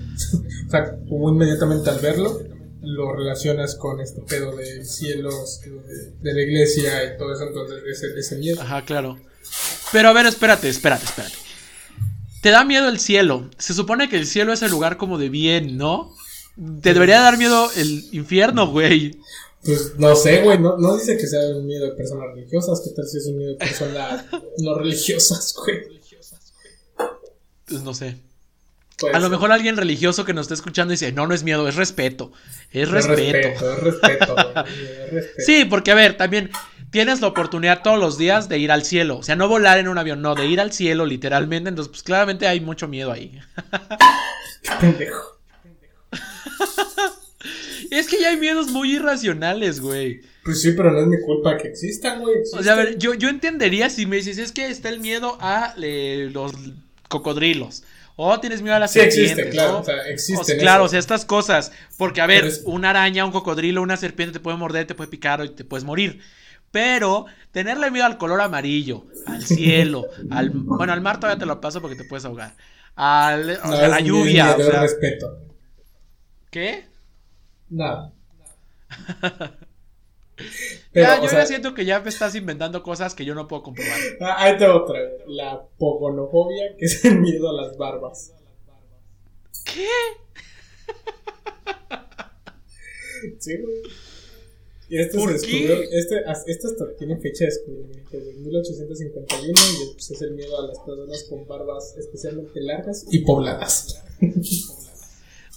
o 0.67 0.69
sea, 0.71 0.95
como 1.09 1.29
inmediatamente 1.31 1.89
al 1.89 1.99
verlo, 1.99 2.39
lo 2.81 3.13
relacionas 3.15 3.75
con 3.75 3.99
este 4.01 4.21
pedo 4.21 4.55
del 4.55 4.85
cielo, 4.85 5.29
de, 5.31 6.11
de 6.21 6.33
la 6.33 6.41
iglesia 6.41 7.03
y 7.13 7.17
todo 7.17 7.33
eso, 7.33 7.43
entonces 7.47 7.77
ese, 7.89 8.07
ese 8.17 8.35
miedo. 8.37 8.61
Ajá, 8.61 8.83
claro. 8.83 9.17
Pero 9.91 10.09
a 10.09 10.13
ver, 10.13 10.25
espérate, 10.25 10.69
espérate, 10.69 11.05
espérate. 11.05 11.35
te 12.41 12.49
da 12.51 12.63
miedo 12.65 12.87
el 12.89 12.99
cielo. 12.99 13.49
Se 13.57 13.73
supone 13.73 14.09
que 14.09 14.17
el 14.17 14.25
cielo 14.27 14.53
es 14.53 14.61
el 14.61 14.71
lugar 14.71 14.97
como 14.97 15.17
de 15.17 15.29
bien, 15.29 15.77
¿no? 15.77 16.13
Te 16.81 16.93
debería 16.93 17.21
dar 17.21 17.37
miedo 17.37 17.69
el 17.75 18.05
infierno, 18.11 18.67
güey. 18.67 19.19
Pues 19.63 19.93
no 19.97 20.15
sé, 20.15 20.41
güey, 20.43 20.59
no, 20.59 20.77
no 20.77 20.95
dice 20.95 21.17
que 21.17 21.27
sea 21.27 21.41
un 21.55 21.65
miedo 21.65 21.85
de 21.85 21.91
personas 21.91 22.27
religiosas, 22.33 22.81
¿qué 22.83 22.91
tal 22.95 23.05
si 23.05 23.17
es 23.17 23.25
un 23.27 23.37
miedo 23.37 23.51
de 23.51 23.57
personas 23.57 24.25
no 24.59 24.75
religiosas, 24.75 25.53
güey? 25.55 25.97
Pues 27.65 27.81
no 27.83 27.93
sé. 27.93 28.17
a 29.11 29.19
lo 29.19 29.29
mejor 29.29 29.51
alguien 29.51 29.75
religioso 29.75 30.23
que 30.23 30.33
nos 30.33 30.45
esté 30.45 30.53
escuchando 30.53 30.91
dice, 30.91 31.11
no, 31.11 31.27
no 31.27 31.33
es 31.33 31.43
miedo, 31.43 31.67
es 31.67 31.75
respeto. 31.75 32.31
Es, 32.71 32.89
respeto. 32.89 33.47
Es 33.49 33.79
respeto, 33.79 34.35
es 34.65 35.11
respeto. 35.11 35.33
Sí, 35.39 35.65
porque 35.65 35.91
a 35.91 35.95
ver, 35.95 36.15
también 36.15 36.49
tienes 36.89 37.19
la 37.19 37.27
oportunidad 37.27 37.81
todos 37.83 37.99
los 37.99 38.17
días 38.17 38.47
de 38.47 38.57
ir 38.59 38.71
al 38.71 38.83
cielo. 38.83 39.17
O 39.17 39.23
sea, 39.23 39.35
no 39.35 39.49
volar 39.49 39.79
en 39.79 39.89
un 39.89 39.97
avión, 39.97 40.21
no, 40.21 40.33
de 40.33 40.47
ir 40.47 40.61
al 40.61 40.71
cielo 40.71 41.05
literalmente. 41.05 41.69
Entonces, 41.69 41.89
pues 41.89 42.03
claramente 42.03 42.47
hay 42.47 42.61
mucho 42.61 42.87
miedo 42.87 43.11
ahí. 43.11 43.37
Qué 44.61 44.71
pendejo. 44.79 45.36
Es 47.91 48.07
que 48.07 48.19
ya 48.19 48.29
hay 48.29 48.37
miedos 48.37 48.69
muy 48.69 48.95
irracionales, 48.95 49.79
güey. 49.79 50.21
Pues 50.43 50.61
sí, 50.61 50.71
pero 50.71 50.91
no 50.91 51.01
es 51.01 51.07
mi 51.07 51.21
culpa 51.21 51.57
que 51.57 51.67
existan, 51.67 52.21
güey. 52.21 52.35
O 52.53 52.63
sea, 52.63 52.73
a 52.73 52.75
ver, 52.75 52.97
yo, 52.97 53.13
yo 53.13 53.29
entendería 53.29 53.89
si 53.89 54.05
me 54.05 54.17
dices, 54.17 54.37
es 54.37 54.51
que 54.51 54.67
está 54.67 54.89
el 54.89 54.99
miedo 54.99 55.37
a 55.41 55.73
los 55.77 56.53
cocodrilos. 57.09 57.83
O 58.19 58.39
tienes 58.39 58.63
miedo 58.63 58.75
a 58.75 58.79
las 58.79 58.93
sí, 58.93 58.99
existe, 58.99 59.49
claro, 59.49 59.79
o 59.79 59.83
sea, 59.83 60.07
existe. 60.07 60.57
claro, 60.57 60.85
o 60.85 60.89
sea, 60.89 60.97
estas 60.97 61.23
cosas. 61.23 61.71
Porque, 61.97 62.19
a 62.19 62.25
ver, 62.25 62.51
una 62.65 62.89
araña, 62.89 63.23
un 63.23 63.31
cocodrilo, 63.31 63.81
una 63.81 63.95
serpiente 63.95 64.33
te 64.33 64.39
puede 64.39 64.57
morder, 64.57 64.87
te 64.87 64.95
puede 64.95 65.09
picar 65.09 65.45
y 65.45 65.49
te 65.49 65.63
puedes 65.63 65.83
morir. 65.83 66.19
Pero 66.71 67.27
tenerle 67.51 67.91
miedo 67.91 68.05
al 68.05 68.17
color 68.17 68.41
amarillo, 68.41 69.05
al 69.27 69.45
cielo, 69.45 70.07
al 70.31 70.49
bueno, 70.49 70.93
al 70.93 71.01
mar 71.01 71.19
todavía 71.19 71.39
te 71.39 71.45
lo 71.45 71.61
paso 71.61 71.79
porque 71.79 71.95
te 71.95 72.05
puedes 72.05 72.25
ahogar. 72.25 72.55
Al, 72.95 73.51
o 73.51 73.75
sea, 73.75 73.85
a 73.85 73.87
la 73.87 73.99
lluvia. 73.99 74.55
o 74.57 74.63
sea, 74.63 74.81
respeto. 74.81 75.37
¿Qué? 76.49 76.85
Nada. 77.69 78.13
Pero, 80.91 81.23
yo 81.23 81.31
ya 81.31 81.45
siento 81.45 81.73
que 81.73 81.85
ya 81.85 81.99
me 81.99 82.09
estás 82.09 82.35
inventando 82.35 82.83
cosas 82.83 83.15
que 83.15 83.25
yo 83.25 83.33
no 83.33 83.47
puedo 83.47 83.63
comprobar. 83.63 83.97
Ah, 84.21 84.43
ahí 84.43 84.57
te 84.57 84.67
otra. 84.67 84.99
La 85.27 85.63
pogonofobia, 85.77 86.75
que 86.77 86.85
es 86.85 87.03
el 87.05 87.19
miedo 87.19 87.49
a 87.49 87.53
las 87.53 87.77
barbas. 87.77 88.33
¿Qué? 89.65 89.87
Sí, 93.39 93.57
güey. 93.57 93.81
Y 94.89 94.99
esto 94.99 95.19
se 95.19 95.33
descubrió, 95.33 95.81
este, 95.91 96.23
esto 96.45 96.67
hasta 96.67 96.95
tiene 96.95 97.17
fecha 97.17 97.43
de 97.43 97.45
descubrimiento 97.47 98.17
de 98.17 98.33
1851 98.35 99.51
y 99.51 99.93
pues, 99.93 100.11
es 100.11 100.21
el 100.21 100.31
miedo 100.31 100.61
a 100.61 100.67
las 100.67 100.79
personas 100.79 101.23
con 101.23 101.45
barbas 101.45 101.95
especialmente 101.97 102.61
largas 102.61 103.05
y 103.11 103.19
pobladas. 103.19 104.01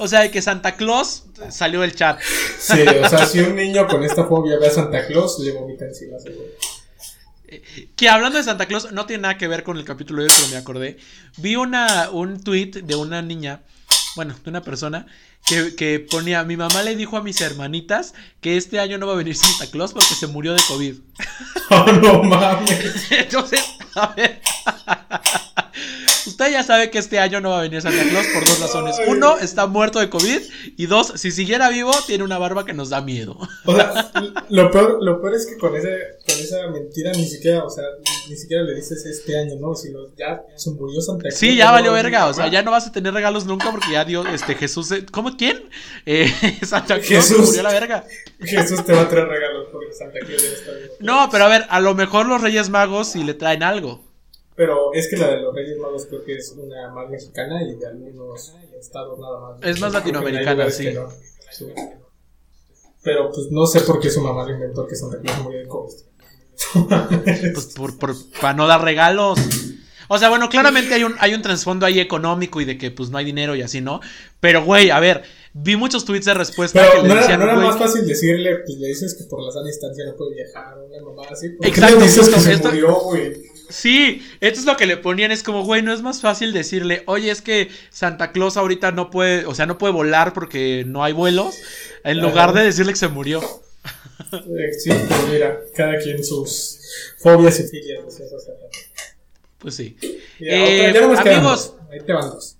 O 0.03 0.09
sea, 0.09 0.31
que 0.31 0.41
Santa 0.41 0.77
Claus 0.77 1.25
salió 1.51 1.83
del 1.83 1.95
chat. 1.95 2.19
Sí, 2.59 2.81
o 2.81 3.07
sea, 3.07 3.27
si 3.27 3.41
un 3.41 3.55
niño 3.55 3.87
con 3.87 4.03
esta 4.03 4.25
fobia 4.25 4.59
ve 4.59 4.69
a 4.69 4.71
Santa 4.71 5.07
Claus, 5.07 5.39
le 5.41 5.53
vomita 5.53 5.85
encima, 5.85 6.19
seguro. 6.19 6.49
Que 7.97 8.09
hablando 8.09 8.39
de 8.39 8.45
Santa 8.45 8.65
Claus, 8.65 8.93
no 8.93 9.05
tiene 9.05 9.23
nada 9.23 9.37
que 9.37 9.47
ver 9.47 9.63
con 9.63 9.77
el 9.77 9.85
capítulo 9.85 10.23
de 10.23 10.29
hoy, 10.29 10.35
pero 10.35 10.49
me 10.53 10.57
acordé. 10.57 10.97
Vi 11.37 11.57
una, 11.57 12.09
un 12.09 12.43
tweet 12.43 12.71
de 12.83 12.95
una 12.95 13.21
niña, 13.21 13.61
bueno, 14.17 14.35
de 14.43 14.49
una 14.49 14.63
persona, 14.63 15.07
que, 15.45 15.77
que, 15.77 16.01
ponía, 16.01 16.45
mi 16.45 16.57
mamá 16.57 16.83
le 16.83 16.97
dijo 16.97 17.19
a 17.19 17.23
mis 17.23 17.39
hermanitas 17.43 18.15
que 18.41 18.57
este 18.57 18.81
año 18.81 18.97
no 18.97 19.07
va 19.07 19.13
a 19.13 19.17
venir 19.17 19.37
Santa 19.37 19.71
Claus 19.71 19.93
porque 19.93 20.15
se 20.15 20.29
murió 20.29 20.55
de 20.55 20.63
COVID. 20.67 20.95
Oh, 21.73 21.93
no 21.93 22.25
mames. 22.25 23.07
Entonces, 23.13 23.63
a 23.95 24.09
ver. 24.15 24.41
Usted 26.31 26.53
ya 26.53 26.63
sabe 26.63 26.91
que 26.91 26.99
este 26.99 27.19
año 27.19 27.41
no 27.41 27.51
va 27.51 27.59
a 27.59 27.63
venir 27.63 27.83
Santa 27.83 28.05
Claus 28.09 28.25
por 28.29 28.45
dos 28.45 28.61
razones. 28.61 28.97
Uno, 29.09 29.37
está 29.39 29.67
muerto 29.67 29.99
de 29.99 30.09
COVID. 30.09 30.41
Y 30.77 30.87
dos, 30.87 31.13
si 31.17 31.33
siguiera 31.33 31.69
vivo, 31.71 31.91
tiene 32.07 32.23
una 32.23 32.39
barba 32.39 32.65
que 32.65 32.73
nos 32.73 32.91
da 32.91 33.01
miedo. 33.01 33.37
O 33.65 33.75
sea, 33.75 34.13
lo 34.49 34.71
peor, 34.71 34.99
lo 35.03 35.21
peor 35.21 35.35
es 35.35 35.47
que 35.47 35.59
con, 35.59 35.75
ese, 35.75 35.89
con 36.25 36.39
esa 36.39 36.69
mentira 36.69 37.11
ni 37.13 37.27
siquiera, 37.27 37.65
o 37.65 37.71
sea, 37.71 37.83
ni 38.29 38.37
siquiera 38.37 38.63
le 38.63 38.77
dices 38.77 39.05
este 39.07 39.37
año, 39.37 39.57
¿no? 39.59 39.75
Sino 39.75 39.99
ya 40.17 40.41
se 40.57 40.71
murió 40.71 41.01
Santa 41.01 41.23
Claus. 41.23 41.35
Sí, 41.35 41.57
ya 41.57 41.73
valió 41.73 41.93
verga. 41.93 42.27
O 42.27 42.33
sea, 42.33 42.47
ya 42.47 42.63
no 42.63 42.71
vas 42.71 42.87
a 42.87 42.93
tener 42.93 43.13
regalos 43.13 43.45
nunca 43.45 43.73
porque 43.73 43.91
ya 43.91 44.05
Dios, 44.05 44.25
este, 44.33 44.55
Jesús. 44.55 44.95
¿Cómo? 45.11 45.37
¿Quién? 45.37 45.69
Eh, 46.07 46.33
Santa 46.63 47.01
Claus 47.01 47.27
Jesús, 47.27 47.47
murió 47.47 47.65
la 47.65 47.73
verga. 47.73 48.05
Jesús 48.39 48.85
te 48.85 48.93
va 48.93 49.03
a 49.03 49.09
traer 49.09 49.27
regalos 49.27 49.67
porque 49.73 49.93
Santa 49.93 50.21
Claus 50.21 50.43
ya 50.43 50.49
está 50.49 50.73
vivo. 50.75 50.95
No, 51.01 51.29
pero 51.33 51.47
a 51.47 51.49
ver, 51.49 51.67
a 51.69 51.81
lo 51.81 51.97
mejor 51.97 52.27
los 52.27 52.41
Reyes 52.41 52.69
Magos 52.69 53.09
sí 53.09 53.25
le 53.25 53.35
traen 53.35 53.65
algo. 53.65 54.10
Pero 54.61 54.93
es 54.93 55.09
que 55.09 55.17
la 55.17 55.29
de 55.29 55.39
los 55.39 55.55
Reyes 55.55 55.79
Magos 55.79 56.05
creo 56.05 56.23
que 56.23 56.37
es 56.37 56.55
una 56.55 56.91
más 56.91 57.09
mexicana 57.09 57.63
y 57.63 57.77
de 57.77 57.87
algunos 57.87 58.55
estados 58.79 59.19
nada 59.19 59.41
más. 59.41 59.63
Es 59.63 59.81
más 59.81 59.91
latinoamericana, 59.91 60.71
sí. 60.71 60.91
Pero 63.03 63.31
pues 63.31 63.51
no 63.51 63.65
sé 63.65 63.81
por 63.81 63.99
qué 64.01 64.11
su 64.11 64.21
mamá 64.21 64.45
le 64.45 64.53
inventó 64.53 64.87
que 64.87 64.97
Santa 64.97 65.19
Claus 65.19 65.43
murió 65.43 65.61
de 65.61 65.67
COVID. 65.67 65.95
pues 67.55 67.67
por, 67.75 67.99
por, 67.99 68.15
para 68.39 68.53
no 68.53 68.67
dar 68.67 68.85
regalos. 68.85 69.39
O 70.09 70.19
sea, 70.19 70.29
bueno, 70.29 70.51
claramente 70.51 70.93
hay 70.93 71.05
un, 71.05 71.15
hay 71.21 71.33
un 71.33 71.41
trasfondo 71.41 71.87
ahí 71.87 71.99
económico 71.99 72.61
y 72.61 72.67
de 72.67 72.77
que 72.77 72.91
pues 72.91 73.09
no 73.09 73.17
hay 73.17 73.25
dinero 73.25 73.57
y 73.57 73.63
así, 73.63 73.81
¿no? 73.81 74.01
Pero, 74.41 74.63
güey, 74.63 74.91
a 74.91 75.01
ver, 75.01 75.23
vi 75.55 75.77
muchos 75.77 76.05
tweets 76.05 76.27
de 76.27 76.35
respuesta 76.35 76.87
que 76.91 77.01
le 77.01 77.09
no 77.09 77.15
decían, 77.15 77.41
era, 77.41 77.55
no 77.55 77.63
era 77.63 77.71
más 77.71 77.79
fácil 77.79 78.07
decirle, 78.07 78.57
pues 78.67 78.77
le 78.77 78.89
dices 78.89 79.15
que 79.15 79.25
por 79.25 79.43
la 79.43 79.53
sana 79.53 79.69
distancia 79.69 80.05
no 80.05 80.15
puede 80.17 80.35
viajar, 80.35 80.77
una 80.79 81.03
mamá 81.03 81.23
así. 81.31 81.47
Exacto, 81.63 81.99
le 81.99 82.03
dices 82.03 82.29
que 82.29 82.41
se 82.41 82.57
murió, 82.59 83.01
güey? 83.01 83.50
Sí, 83.71 84.27
esto 84.41 84.61
es 84.61 84.67
lo 84.67 84.77
que 84.77 84.87
le 84.87 84.97
ponían, 84.97 85.31
es 85.31 85.43
como, 85.43 85.65
güey, 85.65 85.83
no 85.83 85.93
es 85.93 86.03
más 86.03 86.21
fácil 86.21 86.53
decirle, 86.53 87.03
oye, 87.07 87.31
es 87.31 87.41
que 87.43 87.71
Santa 87.91 88.33
Claus 88.33 88.57
ahorita 88.57 88.93
no 88.93 89.11
puede, 89.11 89.47
o 89.47 89.55
sea, 89.55 89.67
no 89.67 89.79
puede 89.79 89.93
volar 89.93 90.33
porque 90.33 90.85
no 90.87 91.03
hay 91.05 91.13
vuelos, 91.13 91.57
en 92.05 92.21
lugar 92.21 92.53
de 92.53 92.65
decirle 92.65 92.93
que 92.93 92.99
se 92.99 93.09
murió. 93.09 93.41
Sí, 94.79 94.91
pero 94.91 95.27
mira, 95.31 95.61
cada 95.75 95.99
quien 95.99 96.23
sus 96.23 96.79
fobias 97.19 97.59
y 97.61 97.63
filias. 97.65 98.01
Pues 99.59 99.75
sí. 99.75 99.97
eh, 100.39 100.93
amigos. 100.97 101.75
Ahí 101.91 102.01
te 102.01 102.13
van 102.13 102.31
dos. 102.31 102.57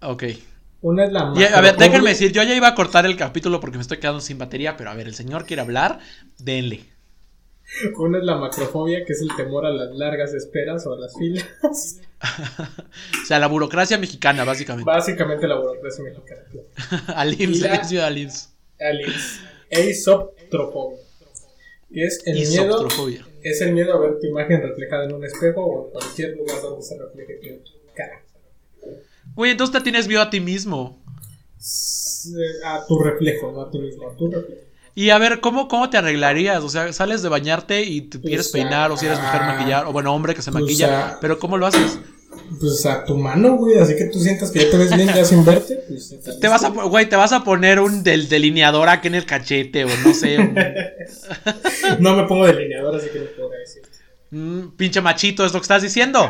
Ok. 0.00 0.24
Una 0.80 1.04
es 1.04 1.12
la 1.12 1.20
A 1.20 1.60
ver, 1.60 1.76
déjenme 1.76 2.10
decir, 2.10 2.30
yo 2.32 2.42
ya 2.42 2.54
iba 2.54 2.68
a 2.68 2.74
cortar 2.74 3.04
el 3.04 3.16
capítulo 3.16 3.58
porque 3.58 3.78
me 3.78 3.82
estoy 3.82 3.98
quedando 3.98 4.20
sin 4.20 4.38
batería, 4.38 4.76
pero 4.76 4.90
a 4.90 4.94
ver, 4.94 5.08
el 5.08 5.14
señor 5.14 5.44
quiere 5.44 5.62
hablar, 5.62 5.98
denle. 6.38 6.84
Una 7.98 8.18
es 8.18 8.24
la 8.24 8.36
macrofobia, 8.36 9.04
que 9.04 9.12
es 9.12 9.20
el 9.20 9.34
temor 9.36 9.66
a 9.66 9.70
las 9.70 9.94
largas 9.94 10.34
esperas 10.34 10.86
o 10.86 10.94
a 10.94 10.98
las 10.98 11.16
filas. 11.16 12.00
o 13.22 13.26
sea, 13.26 13.38
la 13.38 13.46
burocracia 13.46 13.98
mexicana, 13.98 14.44
básicamente. 14.44 14.90
Básicamente 14.90 15.46
la 15.46 15.56
burocracia 15.56 16.04
mexicana. 16.04 16.42
Alins, 17.14 17.60
la... 17.60 17.84
ciudad 17.84 18.06
Alins. 18.06 18.50
Alins. 18.80 19.40
Eisoptrofobia. 19.70 20.98
Que 21.92 22.04
es 22.04 22.22
el 22.26 22.34
miedo. 22.34 22.88
Es 23.42 23.60
el 23.60 23.72
miedo 23.72 23.94
a 23.94 24.00
ver 24.00 24.18
tu 24.18 24.26
imagen 24.26 24.60
reflejada 24.62 25.04
en 25.04 25.14
un 25.14 25.24
espejo 25.24 25.64
o 25.64 25.86
en 25.86 25.92
cualquier 25.92 26.36
lugar 26.36 26.60
donde 26.60 26.82
se 26.82 26.98
refleje 26.98 27.34
tu 27.34 27.94
cara. 27.94 28.22
Güey, 29.34 29.52
entonces 29.52 29.74
te 29.74 29.82
tienes 29.82 30.08
miedo 30.08 30.22
a 30.22 30.30
ti 30.30 30.40
mismo. 30.40 31.02
A 32.64 32.84
tu 32.86 32.98
reflejo, 32.98 33.52
no 33.52 33.62
a 33.62 33.70
ti 33.70 33.78
mismo, 33.78 34.10
a 34.10 34.16
tu 34.16 34.30
reflejo. 34.30 34.67
Y 34.98 35.10
a 35.10 35.18
ver, 35.18 35.38
¿cómo, 35.38 35.68
¿cómo 35.68 35.90
te 35.90 35.96
arreglarías? 35.96 36.64
O 36.64 36.68
sea, 36.68 36.92
sales 36.92 37.22
de 37.22 37.28
bañarte 37.28 37.84
y 37.84 38.00
te 38.00 38.20
quieres 38.20 38.48
pues, 38.48 38.64
peinar, 38.64 38.90
o 38.90 38.96
si 38.96 39.06
eres 39.06 39.20
mujer 39.20 39.42
maquillar, 39.42 39.86
o 39.86 39.92
bueno, 39.92 40.12
hombre 40.12 40.34
que 40.34 40.42
se 40.42 40.50
pues, 40.50 40.64
maquilla, 40.64 41.18
pero 41.20 41.38
¿cómo 41.38 41.56
lo 41.56 41.68
haces? 41.68 42.00
Pues 42.58 42.84
a 42.84 43.04
tu 43.04 43.16
mano, 43.16 43.58
güey, 43.58 43.78
así 43.78 43.94
que 43.94 44.06
tú 44.06 44.18
sientas 44.18 44.50
que 44.50 44.58
ya 44.58 44.70
te 44.72 44.76
ves 44.76 44.92
bien 44.96 45.06
ya 45.06 45.24
sin 45.24 45.44
verte. 45.44 45.84
Pues, 45.86 46.16
te 46.40 46.48
vas 46.48 46.64
a, 46.64 46.70
güey, 46.70 47.08
te 47.08 47.14
vas 47.14 47.30
a 47.30 47.44
poner 47.44 47.78
un 47.78 48.02
del 48.02 48.28
delineador 48.28 48.88
aquí 48.88 49.06
en 49.06 49.14
el 49.14 49.24
cachete, 49.24 49.84
o 49.84 49.88
no 50.04 50.12
sé. 50.12 50.36
no 52.00 52.16
me 52.16 52.24
pongo 52.24 52.46
delineador, 52.46 52.96
así 52.96 53.06
que 53.12 53.20
no 53.20 53.26
puedo 53.36 53.50
decir. 53.50 53.82
Mm, 54.32 54.70
pinche 54.70 55.00
machito, 55.00 55.46
es 55.46 55.52
lo 55.52 55.60
que 55.60 55.64
estás 55.64 55.82
diciendo. 55.82 56.28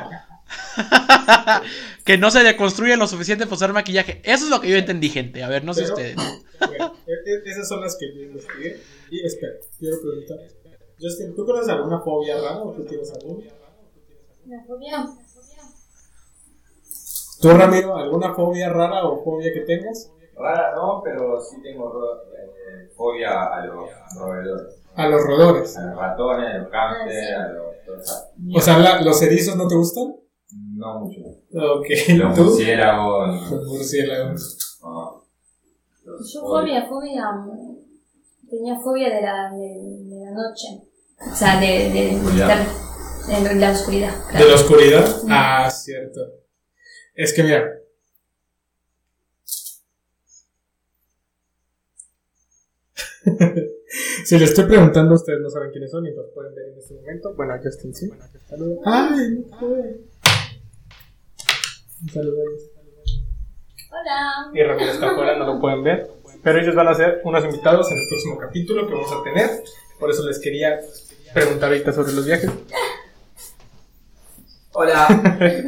que 2.05 2.19
no 2.19 2.31
se 2.31 2.43
deconstruye 2.43 2.99
lo 2.99 3.07
suficiente 3.07 3.47
para 3.47 3.57
usar 3.57 3.73
maquillaje. 3.73 4.21
Eso 4.25 4.45
es 4.45 4.51
lo 4.51 4.61
que 4.61 4.69
yo 4.69 4.77
entendí, 4.77 5.09
gente. 5.09 5.43
A 5.43 5.49
ver, 5.49 5.65
no 5.65 5.73
sé 5.73 5.85
ustedes. 5.85 6.17
E, 6.61 7.13
e, 7.13 7.51
esas 7.51 7.69
son 7.69 7.81
las 7.81 7.97
que 7.97 8.15
yo 8.15 8.23
investigué. 8.23 8.81
Y 9.11 9.25
espera, 9.25 9.55
quiero 9.79 9.97
preguntar. 10.01 10.39
Justin, 11.01 11.35
¿tú 11.35 11.45
tienes 11.45 11.69
alguna 11.69 12.01
fobia 12.01 12.37
rara 12.37 12.63
o 12.63 12.73
tú 12.73 12.85
tienes 12.85 13.13
alguna? 13.13 13.47
¿Una 14.47 14.65
fobia? 14.65 15.07
¿Tú, 17.41 17.51
Ramiro, 17.51 17.97
alguna 17.97 18.35
fobia 18.35 18.69
rara 18.69 19.05
o 19.05 19.23
fobia 19.23 19.53
que 19.53 19.61
tengas? 19.61 20.13
Rara 20.37 20.75
no, 20.75 21.01
pero 21.05 21.41
sí 21.41 21.63
tengo 21.63 21.93
eh, 22.37 22.91
fobia 22.97 23.45
a 23.45 23.65
los 23.67 23.89
roedores. 24.19 24.83
A 24.97 25.09
los 25.09 25.23
roedores. 25.23 25.77
A 25.77 25.83
los 25.85 25.97
ratones, 25.97 26.55
a 26.55 26.59
los 26.59 26.69
cánceres, 26.69 27.37
a 27.37 27.49
los... 27.53 27.69
O 28.57 28.61
sea, 28.61 29.01
¿los 29.03 29.23
erizos 29.23 29.57
no 29.57 29.69
te 29.69 29.77
gustan? 29.77 30.17
No 30.51 31.01
mucho. 31.01 31.21
Ok. 31.55 31.87
Los 32.17 32.39
murciélagos. 32.39 33.51
Los 33.51 33.67
murciélagos. 33.67 34.81
Ah. 34.83 35.15
Yo 36.33 36.41
fobia, 36.41 36.87
fobia. 36.87 37.25
Tenía 38.49 38.79
fobia 38.79 39.09
de 39.15 39.23
la, 39.23 39.51
de, 39.51 40.25
la 40.25 40.31
noche. 40.33 40.69
O 41.21 41.35
sea, 41.35 41.61
de, 41.61 41.91
de, 41.91 42.13
estar 42.13 42.67
en 43.29 43.61
la 43.61 43.73
oscuridad. 43.73 44.15
¿De 44.33 44.49
la 44.49 44.55
oscuridad? 44.55 45.07
Ah, 45.29 45.71
cierto. 45.71 46.21
Es 47.15 47.33
que 47.35 47.43
mira. 47.43 47.65
si 54.25 54.39
le 54.39 54.45
estoy 54.45 54.65
preguntando, 54.65 55.15
ustedes 55.15 55.41
no 55.41 55.51
saben 55.51 55.71
quiénes 55.71 55.91
son 55.91 56.07
y 56.07 56.15
los 56.15 56.31
pueden 56.33 56.55
ver 56.55 56.69
en 56.69 56.79
este 56.79 56.95
momento. 56.95 57.35
Bueno, 57.35 57.55
Justin 57.63 57.95
sí. 57.95 58.09
Saludos. 58.49 58.79
¡Ay! 58.85 59.45
No 59.51 59.59
fue. 59.59 60.01
Un 62.01 62.09
saludo 62.09 62.39
a 62.39 62.43
ellos. 62.43 62.78
Hola. 63.91 64.51
Y 64.53 64.63
Ramiro 64.63 64.91
está 64.91 65.11
afuera, 65.11 65.37
no 65.37 65.47
lo 65.47 65.61
pueden 65.61 65.83
ver. 65.83 66.11
Pero 66.43 66.61
ellos 66.61 66.75
van 66.75 66.89
a 66.89 66.95
ser 66.95 67.21
unos 67.25 67.45
invitados 67.45 67.91
en 67.91 67.99
el 67.99 68.09
próximo 68.09 68.39
capítulo 68.39 68.87
que 68.87 68.95
vamos 68.95 69.13
a 69.13 69.23
tener. 69.23 69.51
Por 69.99 70.11
eso 70.11 70.27
les 70.27 70.39
quería 70.39 70.79
preguntar 71.33 71.71
ahorita 71.71 71.93
sobre 71.93 72.13
los 72.13 72.27
viajes. 72.27 72.51
Hola. 74.73 75.07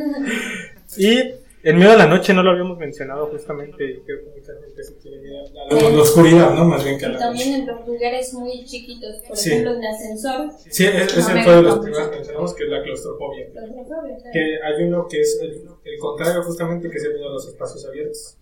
Y 0.96 1.34
el 1.62 1.76
miedo 1.76 1.92
a 1.92 1.96
la 1.96 2.06
noche 2.06 2.32
no 2.32 2.42
lo 2.42 2.50
habíamos 2.52 2.78
mencionado 2.78 3.26
justamente. 3.26 3.84
y 3.84 4.00
Creo 4.00 4.24
que 4.24 4.30
mucha 4.40 4.52
gente 4.64 4.82
se 4.82 4.94
tiene 4.94 5.18
miedo 5.18 5.38
a 5.40 5.74
la, 5.74 5.90
la 5.90 6.02
oscuridad, 6.02 6.54
¿no? 6.54 6.64
Más 6.64 6.84
bien 6.84 6.98
que 6.98 7.06
a 7.06 7.08
Y 7.08 7.12
la 7.12 7.18
también 7.18 7.54
en 7.60 7.66
los 7.66 7.86
lugares 7.86 8.32
muy 8.34 8.64
chiquitos, 8.64 9.16
por 9.26 9.36
Sí. 9.36 9.50
ejemplo, 9.50 9.74
en 9.74 9.84
ascensor. 9.84 10.50
Sí, 10.68 10.86
es- 10.86 11.16
ese 11.16 11.20
No 11.28 11.34
me 11.34 11.44
fue 11.44 11.56
de 11.56 11.62
los 11.62 11.78
primeros 11.80 12.08
que 12.08 12.16
mencionamos, 12.16 12.54
que 12.54 12.64
es 12.64 12.70
la 12.70 12.82
claustrofobia. 12.82 13.50
Claustrofobia, 13.52 14.16
claro. 14.16 14.30
Que 14.32 14.40
hay 14.62 14.84
uno 14.84 15.06
que 15.08 15.20
es 15.20 15.38
el, 15.42 15.50
el 15.84 15.98
contrario, 15.98 16.42
justamente, 16.42 16.88
que 16.90 16.96
es 16.96 17.04
el 17.04 17.14
miedo 17.14 17.28
a 17.28 17.32
los 17.32 17.46
espacios 17.48 17.84
abiertos. 17.86 18.36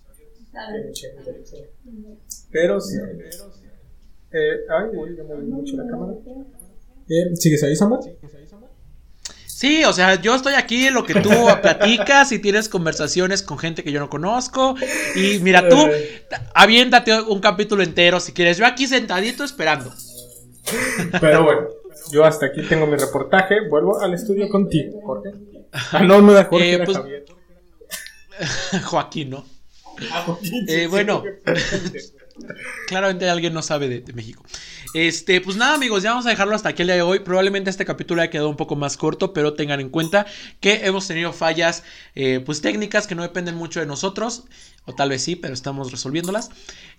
Claro. 0.51 0.77
Le 0.77 0.93
tiene. 0.93 1.69
Pero 2.51 2.81
sí. 2.81 2.97
Eh, 4.31 4.57
ay, 4.69 4.97
uy, 4.97 5.17
ya 5.17 5.25
moví 5.25 5.47
mucho 5.47 5.77
la 5.77 5.87
cámara. 5.89 6.13
Eh, 7.09 7.35
¿Sigues 7.37 7.63
ahí, 7.63 7.75
Samar? 7.75 8.03
Sí, 8.03 8.11
o 9.85 9.93
sea, 9.93 10.21
yo 10.21 10.35
estoy 10.37 10.55
aquí 10.55 10.87
en 10.87 10.95
lo 10.95 11.05
que 11.05 11.15
tú 11.21 11.31
platicas 11.63 12.31
y 12.33 12.39
tienes 12.39 12.69
conversaciones 12.69 13.43
con 13.43 13.59
gente 13.59 13.83
que 13.83 13.91
yo 13.93 13.99
no 14.01 14.09
conozco. 14.09 14.75
Y 15.17 15.39
mira, 15.41 15.69
tú, 15.69 15.77
aviéntate 16.55 17.21
un 17.21 17.41
capítulo 17.41 17.83
entero 17.83 18.21
si 18.21 18.33
quieres. 18.33 18.57
Yo 18.59 18.67
aquí 18.67 18.87
sentadito 18.87 19.43
esperando. 19.45 19.93
Pero 21.21 21.43
bueno, 21.45 21.69
yo 22.13 22.25
hasta 22.25 22.47
aquí 22.47 22.63
tengo 22.63 22.87
mi 22.87 22.97
reportaje. 22.97 23.69
Vuelvo 23.69 24.01
al 24.01 24.15
estudio 24.15 24.49
contigo, 24.49 25.01
Jorge. 25.05 25.31
Ah, 25.93 26.01
no, 26.05 26.21
no 26.21 26.33
Jorge, 26.45 26.75
Eh, 26.75 26.79
pues- 26.85 26.97
Javier. 26.97 27.25
Joaquín, 28.85 29.31
¿no? 29.31 29.45
Ah, 30.13 30.23
Joaquín, 30.25 30.65
Eh, 30.69 30.81
sí, 30.83 30.87
bueno. 30.87 31.25
Claramente 32.87 33.29
alguien 33.29 33.55
no 33.55 33.63
sabe 33.63 33.89
de, 33.89 34.01
de 34.01 34.13
México. 34.13 34.45
Este, 34.95 35.41
pues 35.41 35.57
nada, 35.57 35.75
amigos, 35.75 36.03
ya 36.03 36.11
vamos 36.11 36.27
a 36.27 36.31
dejarlo 36.31 36.55
hasta 36.55 36.71
aquí 36.71 36.83
el 36.83 36.89
día 36.89 36.97
de 36.97 37.03
hoy. 37.03 37.19
Probablemente 37.21 37.69
este 37.69 37.85
capítulo 37.85 38.23
haya 38.23 38.31
quedado 38.31 38.49
un 38.49 38.57
poco 38.57 38.75
más 38.77 38.97
corto, 38.97 39.33
pero 39.33 39.55
tengan 39.55 39.81
en 39.81 39.91
cuenta 39.91 40.27
que 40.61 40.87
hemos 40.87 41.07
tenido 41.07 41.33
fallas, 41.33 41.85
eh, 42.15 42.41
pues 42.45 42.63
técnicas 42.63 43.07
que 43.07 43.15
no 43.15 43.23
dependen 43.23 43.55
mucho 43.55 43.81
de 43.81 43.87
nosotros, 43.87 44.45
o 44.87 44.95
tal 44.95 45.11
vez 45.11 45.23
sí, 45.23 45.37
pero 45.37 45.53
estamos 45.53 45.91
resolviéndolas. 45.91 46.51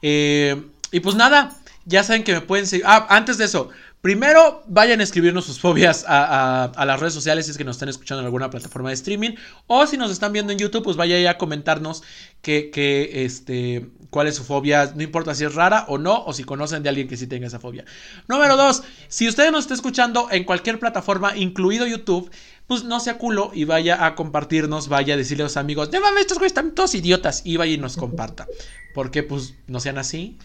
Eh, 0.01 0.61
y 0.91 0.99
pues 0.99 1.15
nada, 1.15 1.57
ya 1.85 2.03
saben 2.03 2.23
que 2.23 2.33
me 2.33 2.41
pueden 2.41 2.67
seguir. 2.67 2.85
Ah, 2.87 3.07
antes 3.09 3.37
de 3.37 3.45
eso. 3.45 3.69
Primero, 4.01 4.63
vayan 4.67 5.01
a 5.01 5.03
escribirnos 5.03 5.43
sus 5.43 5.59
fobias 5.59 6.05
a, 6.07 6.71
las 6.85 6.99
redes 7.01 7.13
sociales 7.13 7.45
si 7.45 7.51
es 7.51 7.57
que 7.57 7.65
nos 7.65 7.75
están 7.75 7.89
escuchando 7.89 8.21
en 8.21 8.25
alguna 8.25 8.49
plataforma 8.49 8.89
de 8.89 8.95
streaming. 8.95 9.31
O 9.67 9.85
si 9.87 9.97
nos 9.97 10.09
están 10.09 10.31
viendo 10.31 10.53
en 10.53 10.59
YouTube, 10.59 10.83
pues 10.83 10.95
vaya 10.95 11.17
ahí 11.17 11.25
a 11.25 11.37
comentarnos 11.37 12.03
que, 12.41 12.69
que, 12.71 13.25
este, 13.25 13.87
cuál 14.09 14.27
es 14.27 14.35
su 14.35 14.45
fobia. 14.45 14.93
No 14.95 15.03
importa 15.03 15.35
si 15.35 15.43
es 15.43 15.53
rara 15.53 15.83
o 15.89 15.97
no, 15.97 16.23
o 16.23 16.31
si 16.31 16.45
conocen 16.45 16.81
de 16.81 16.87
alguien 16.87 17.09
que 17.09 17.17
sí 17.17 17.27
tenga 17.27 17.47
esa 17.47 17.59
fobia. 17.59 17.83
Número 18.29 18.55
dos, 18.55 18.83
si 19.09 19.27
usted 19.27 19.51
nos 19.51 19.65
está 19.65 19.73
escuchando 19.73 20.29
en 20.31 20.45
cualquier 20.45 20.79
plataforma, 20.79 21.35
incluido 21.35 21.85
YouTube, 21.85 22.31
pues 22.67 22.85
no 22.85 23.01
sea 23.01 23.17
culo 23.17 23.51
y 23.53 23.65
vaya 23.65 24.05
a 24.05 24.15
compartirnos, 24.15 24.87
vaya 24.87 25.15
a 25.15 25.17
decirle 25.17 25.43
a 25.43 25.47
los 25.47 25.57
amigos, 25.57 25.91
no 25.91 25.99
mames, 25.99 26.21
estos 26.21 26.37
güeyes 26.37 26.51
están 26.51 26.73
todos 26.73 26.95
idiotas, 26.95 27.41
y 27.43 27.57
vaya 27.57 27.73
y 27.73 27.77
nos 27.77 27.97
comparta. 27.97 28.47
Porque 28.93 29.23
pues 29.23 29.55
no 29.67 29.81
sean 29.81 29.97
así. 29.97 30.37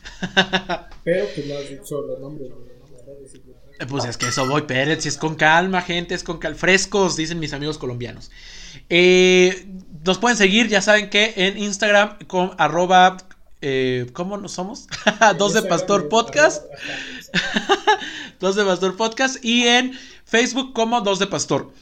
Pero 1.05 1.27
pues 1.35 1.47
no 1.47 1.55
has 1.57 1.69
dicho 1.69 2.01
los 2.01 2.19
nombres. 2.19 2.51
¿no? 2.51 2.57
La 2.57 3.13
verdad 3.13 3.25
es 3.25 3.33
que- 3.33 3.39
Eh, 3.39 3.64
Pues 3.89 4.05
es 4.05 4.17
que 4.17 4.29
eso 4.29 4.47
voy, 4.47 4.63
Pérez, 4.63 5.03
si 5.03 5.09
es 5.09 5.17
con 5.17 5.35
calma, 5.35 5.83
gente, 5.83 6.15
es 6.15 6.23
con 6.23 6.39
cal 6.39 6.55
frescos, 6.55 7.17
dicen 7.17 7.41
mis 7.41 7.53
amigos 7.53 7.79
colombianos. 7.79 8.31
Eh, 8.89 9.67
nos 10.05 10.19
pueden 10.19 10.37
seguir, 10.37 10.69
ya 10.69 10.81
saben 10.81 11.11
que 11.11 11.35
en 11.37 11.59
Instagram 11.59 12.19
con 12.27 12.53
arroba, 12.59 13.17
eh, 13.63 14.07
¿cómo 14.13 14.37
nos 14.37 14.53
somos? 14.53 14.87
Dos 15.39 15.55
de 15.55 15.63
Pastor 15.63 16.09
Podcast, 16.09 16.65
Dos 18.41 18.55
de 18.55 18.65
Pastor 18.65 18.97
Podcast 18.97 19.45
y 19.45 19.67
en 19.67 19.99
Facebook 20.25 20.73
como 20.73 21.01
Dos 21.01 21.19
de 21.19 21.27
Pastor. 21.27 21.73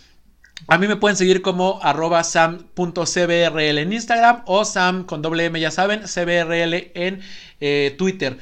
A 0.68 0.78
mí 0.78 0.86
me 0.86 0.97
pueden 0.97 1.16
seguir 1.16 1.43
como 1.43 1.80
arroba 1.82 2.22
sam.cbrl 2.22 3.78
en 3.78 3.93
Instagram 3.93 4.43
o 4.47 4.64
sam 4.64 5.05
con 5.05 5.20
doble 5.20 5.47
M, 5.47 5.59
ya 5.59 5.72
saben, 5.72 6.03
cbrl 6.03 6.93
en 6.95 7.20
eh, 7.61 7.95
Twitter. 7.99 8.38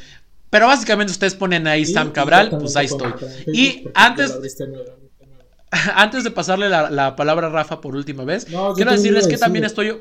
Pero 0.51 0.67
básicamente 0.67 1.13
ustedes 1.13 1.35
ponen 1.35 1.67
ahí 1.67 1.87
Sam 1.87 2.11
Cabral, 2.11 2.51
pues 2.59 2.77
ahí 2.77 2.87
estoy. 2.87 3.15
Y 3.53 3.89
antes, 3.95 4.37
antes 5.95 6.25
de 6.25 6.31
pasarle 6.33 6.69
la, 6.69 6.91
la 6.91 7.17
palabra 7.17 7.47
a 7.47 7.51
Rafa 7.51 7.81
por 7.81 7.95
última 7.95 8.25
vez, 8.25 8.49
No, 8.51 8.75
quiero 8.75 8.91
decirles 8.91 9.29
que 9.29 9.39
también 9.39 9.65
estoy 9.65 9.97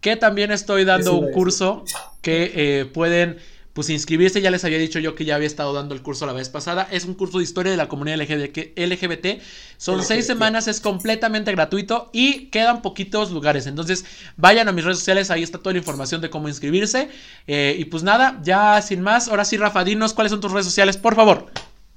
que 0.00 0.16
también 0.16 0.50
estoy 0.50 0.84
dando 0.84 1.14
un 1.14 1.30
curso 1.30 1.84
que 2.22 2.52
eh, 2.54 2.84
pueden 2.86 3.38
pues 3.72 3.88
inscribirse, 3.90 4.40
ya 4.40 4.50
les 4.50 4.64
había 4.64 4.78
dicho 4.78 4.98
yo 4.98 5.14
que 5.14 5.24
ya 5.24 5.36
había 5.36 5.46
estado 5.46 5.72
dando 5.72 5.94
el 5.94 6.02
curso 6.02 6.26
la 6.26 6.32
vez 6.32 6.48
pasada, 6.48 6.88
es 6.90 7.04
un 7.04 7.14
curso 7.14 7.38
de 7.38 7.44
historia 7.44 7.70
de 7.70 7.78
la 7.78 7.88
comunidad 7.88 8.18
LGBT, 8.18 8.78
LGBT. 8.78 9.40
son 9.78 9.96
LGBT. 9.96 10.06
seis 10.06 10.26
semanas, 10.26 10.68
es 10.68 10.80
completamente 10.80 11.52
gratuito 11.52 12.10
y 12.12 12.46
quedan 12.46 12.82
poquitos 12.82 13.30
lugares, 13.30 13.66
entonces 13.66 14.04
vayan 14.36 14.68
a 14.68 14.72
mis 14.72 14.84
redes 14.84 14.98
sociales, 14.98 15.30
ahí 15.30 15.42
está 15.42 15.58
toda 15.58 15.72
la 15.72 15.78
información 15.78 16.20
de 16.20 16.30
cómo 16.30 16.48
inscribirse, 16.48 17.08
eh, 17.46 17.76
y 17.78 17.84
pues 17.86 18.02
nada, 18.02 18.40
ya 18.44 18.80
sin 18.82 19.00
más, 19.00 19.28
ahora 19.28 19.44
sí 19.44 19.56
Rafa, 19.56 19.84
dinos 19.84 20.12
cuáles 20.12 20.30
son 20.30 20.40
tus 20.40 20.52
redes 20.52 20.66
sociales, 20.66 20.96
por 20.96 21.14
favor. 21.14 21.46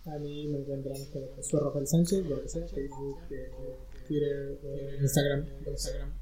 A 0.06 0.20
mí 0.20 0.48
me 0.48 0.60
encuentran 0.60 0.96
como 1.12 1.64
Rafael 1.66 1.88
Sánchez, 1.88 2.24
eh, 2.24 2.90
Twitter, 4.08 4.60
eh, 4.64 4.98
Instagram, 5.02 5.46
Instagram. 5.68 6.14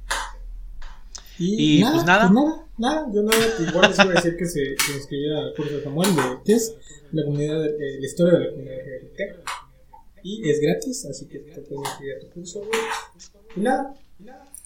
Y, 1.40 1.82
pues, 1.82 2.06
nada. 2.06 2.30
nada, 2.30 2.66
nada, 2.78 3.08
yo 3.14 3.24
nada, 3.24 3.38
igual 3.68 3.90
les 3.90 4.00
iba 4.00 4.12
a 4.12 4.16
decir 4.16 4.36
que 4.38 4.46
se, 4.46 4.76
inscribiera 4.96 5.40
al 5.40 5.54
curso 5.56 5.78
de 5.78 5.84
Samuel 5.84 6.16
de 6.16 6.22
¿qué 6.46 6.54
es? 6.54 6.76
La 7.12 7.24
comunidad, 7.24 7.60
de- 7.62 7.70
eh, 7.70 8.00
la 8.00 8.06
historia 8.06 8.34
de 8.34 8.40
la 8.46 8.50
comunidad 8.52 8.76
LGBT. 8.76 9.20
Y 10.24 10.50
es 10.50 10.60
gratis, 10.62 11.06
así 11.06 11.28
que 11.28 11.40
te 11.40 11.62
puedes 11.62 11.90
inscribir 11.90 12.16
a 12.16 12.20
tu 12.22 12.30
curso, 12.30 12.60
güey. 12.60 12.80
Y 13.56 13.60
nada. 13.62 13.94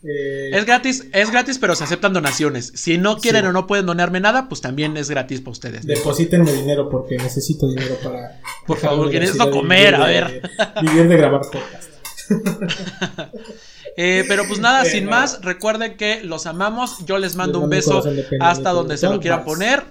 Eh, 0.04 0.52
Es 0.54 0.66
gratis, 0.66 1.08
es 1.12 1.32
gratis, 1.32 1.58
pero 1.58 1.74
se 1.76 1.84
aceptan 1.84 2.14
donaciones. 2.14 2.72
Si 2.76 3.00
no 3.00 3.18
quieren 3.18 3.42
Sí. 3.42 3.48
o 3.48 3.52
no 3.52 3.66
pueden 3.66 3.88
donarme 3.88 4.20
nada, 4.20 4.48
pues 4.48 4.62
también 4.62 4.96
es 4.96 5.10
gratis 5.10 5.42
para 5.42 5.52
ustedes. 5.54 5.86
Deposítenme 5.88 6.54
dinero 6.54 6.88
porque 6.90 7.18
necesito 7.18 7.68
dinero 7.68 7.96
para. 8.04 8.40
Por 8.68 8.78
favor, 8.78 9.10
que 9.10 9.20
necesito 9.20 9.50
comer, 9.50 9.96
a 9.96 10.06
de- 10.08 10.42
Vivir 10.84 11.08
de 11.08 11.18
grabar 11.18 11.42
podcast. 11.42 11.90
Eh, 14.00 14.24
pero 14.28 14.48
pues 14.48 14.60
nada, 14.60 14.86
sin 14.86 15.06
más, 15.06 15.42
recuerden 15.42 15.98
que 15.98 16.24
los 16.24 16.46
amamos. 16.46 17.06
Yo 17.06 17.18
les 17.18 17.36
mando 17.36 17.60
un 17.60 17.70
beso 17.70 18.04
hasta 18.40 18.70
donde 18.70 18.96
se 18.96 19.10
lo 19.10 19.20
quieran 19.20 19.44
poner. 19.44 19.84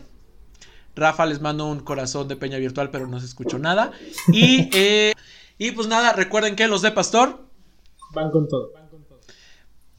Rafa 0.95 1.27
les 1.27 1.41
mando 1.41 1.67
un 1.67 1.81
corazón 1.81 2.27
de 2.29 2.37
peña 2.37 2.57
virtual, 2.57 2.91
pero 2.91 3.07
no 3.07 3.21
se 3.21 3.27
escuchó 3.27 3.59
nada. 3.59 3.91
Y, 4.33 4.71
eh, 4.73 5.13
y 5.59 5.73
pues 5.73 5.89
nada, 5.89 6.13
recuerden 6.13 6.57
que 6.57 6.69
los 6.69 6.83
de 6.83 6.93
Pastor 6.93 7.47
Van 8.15 8.31
con 8.31 8.49
todo. 8.49 8.73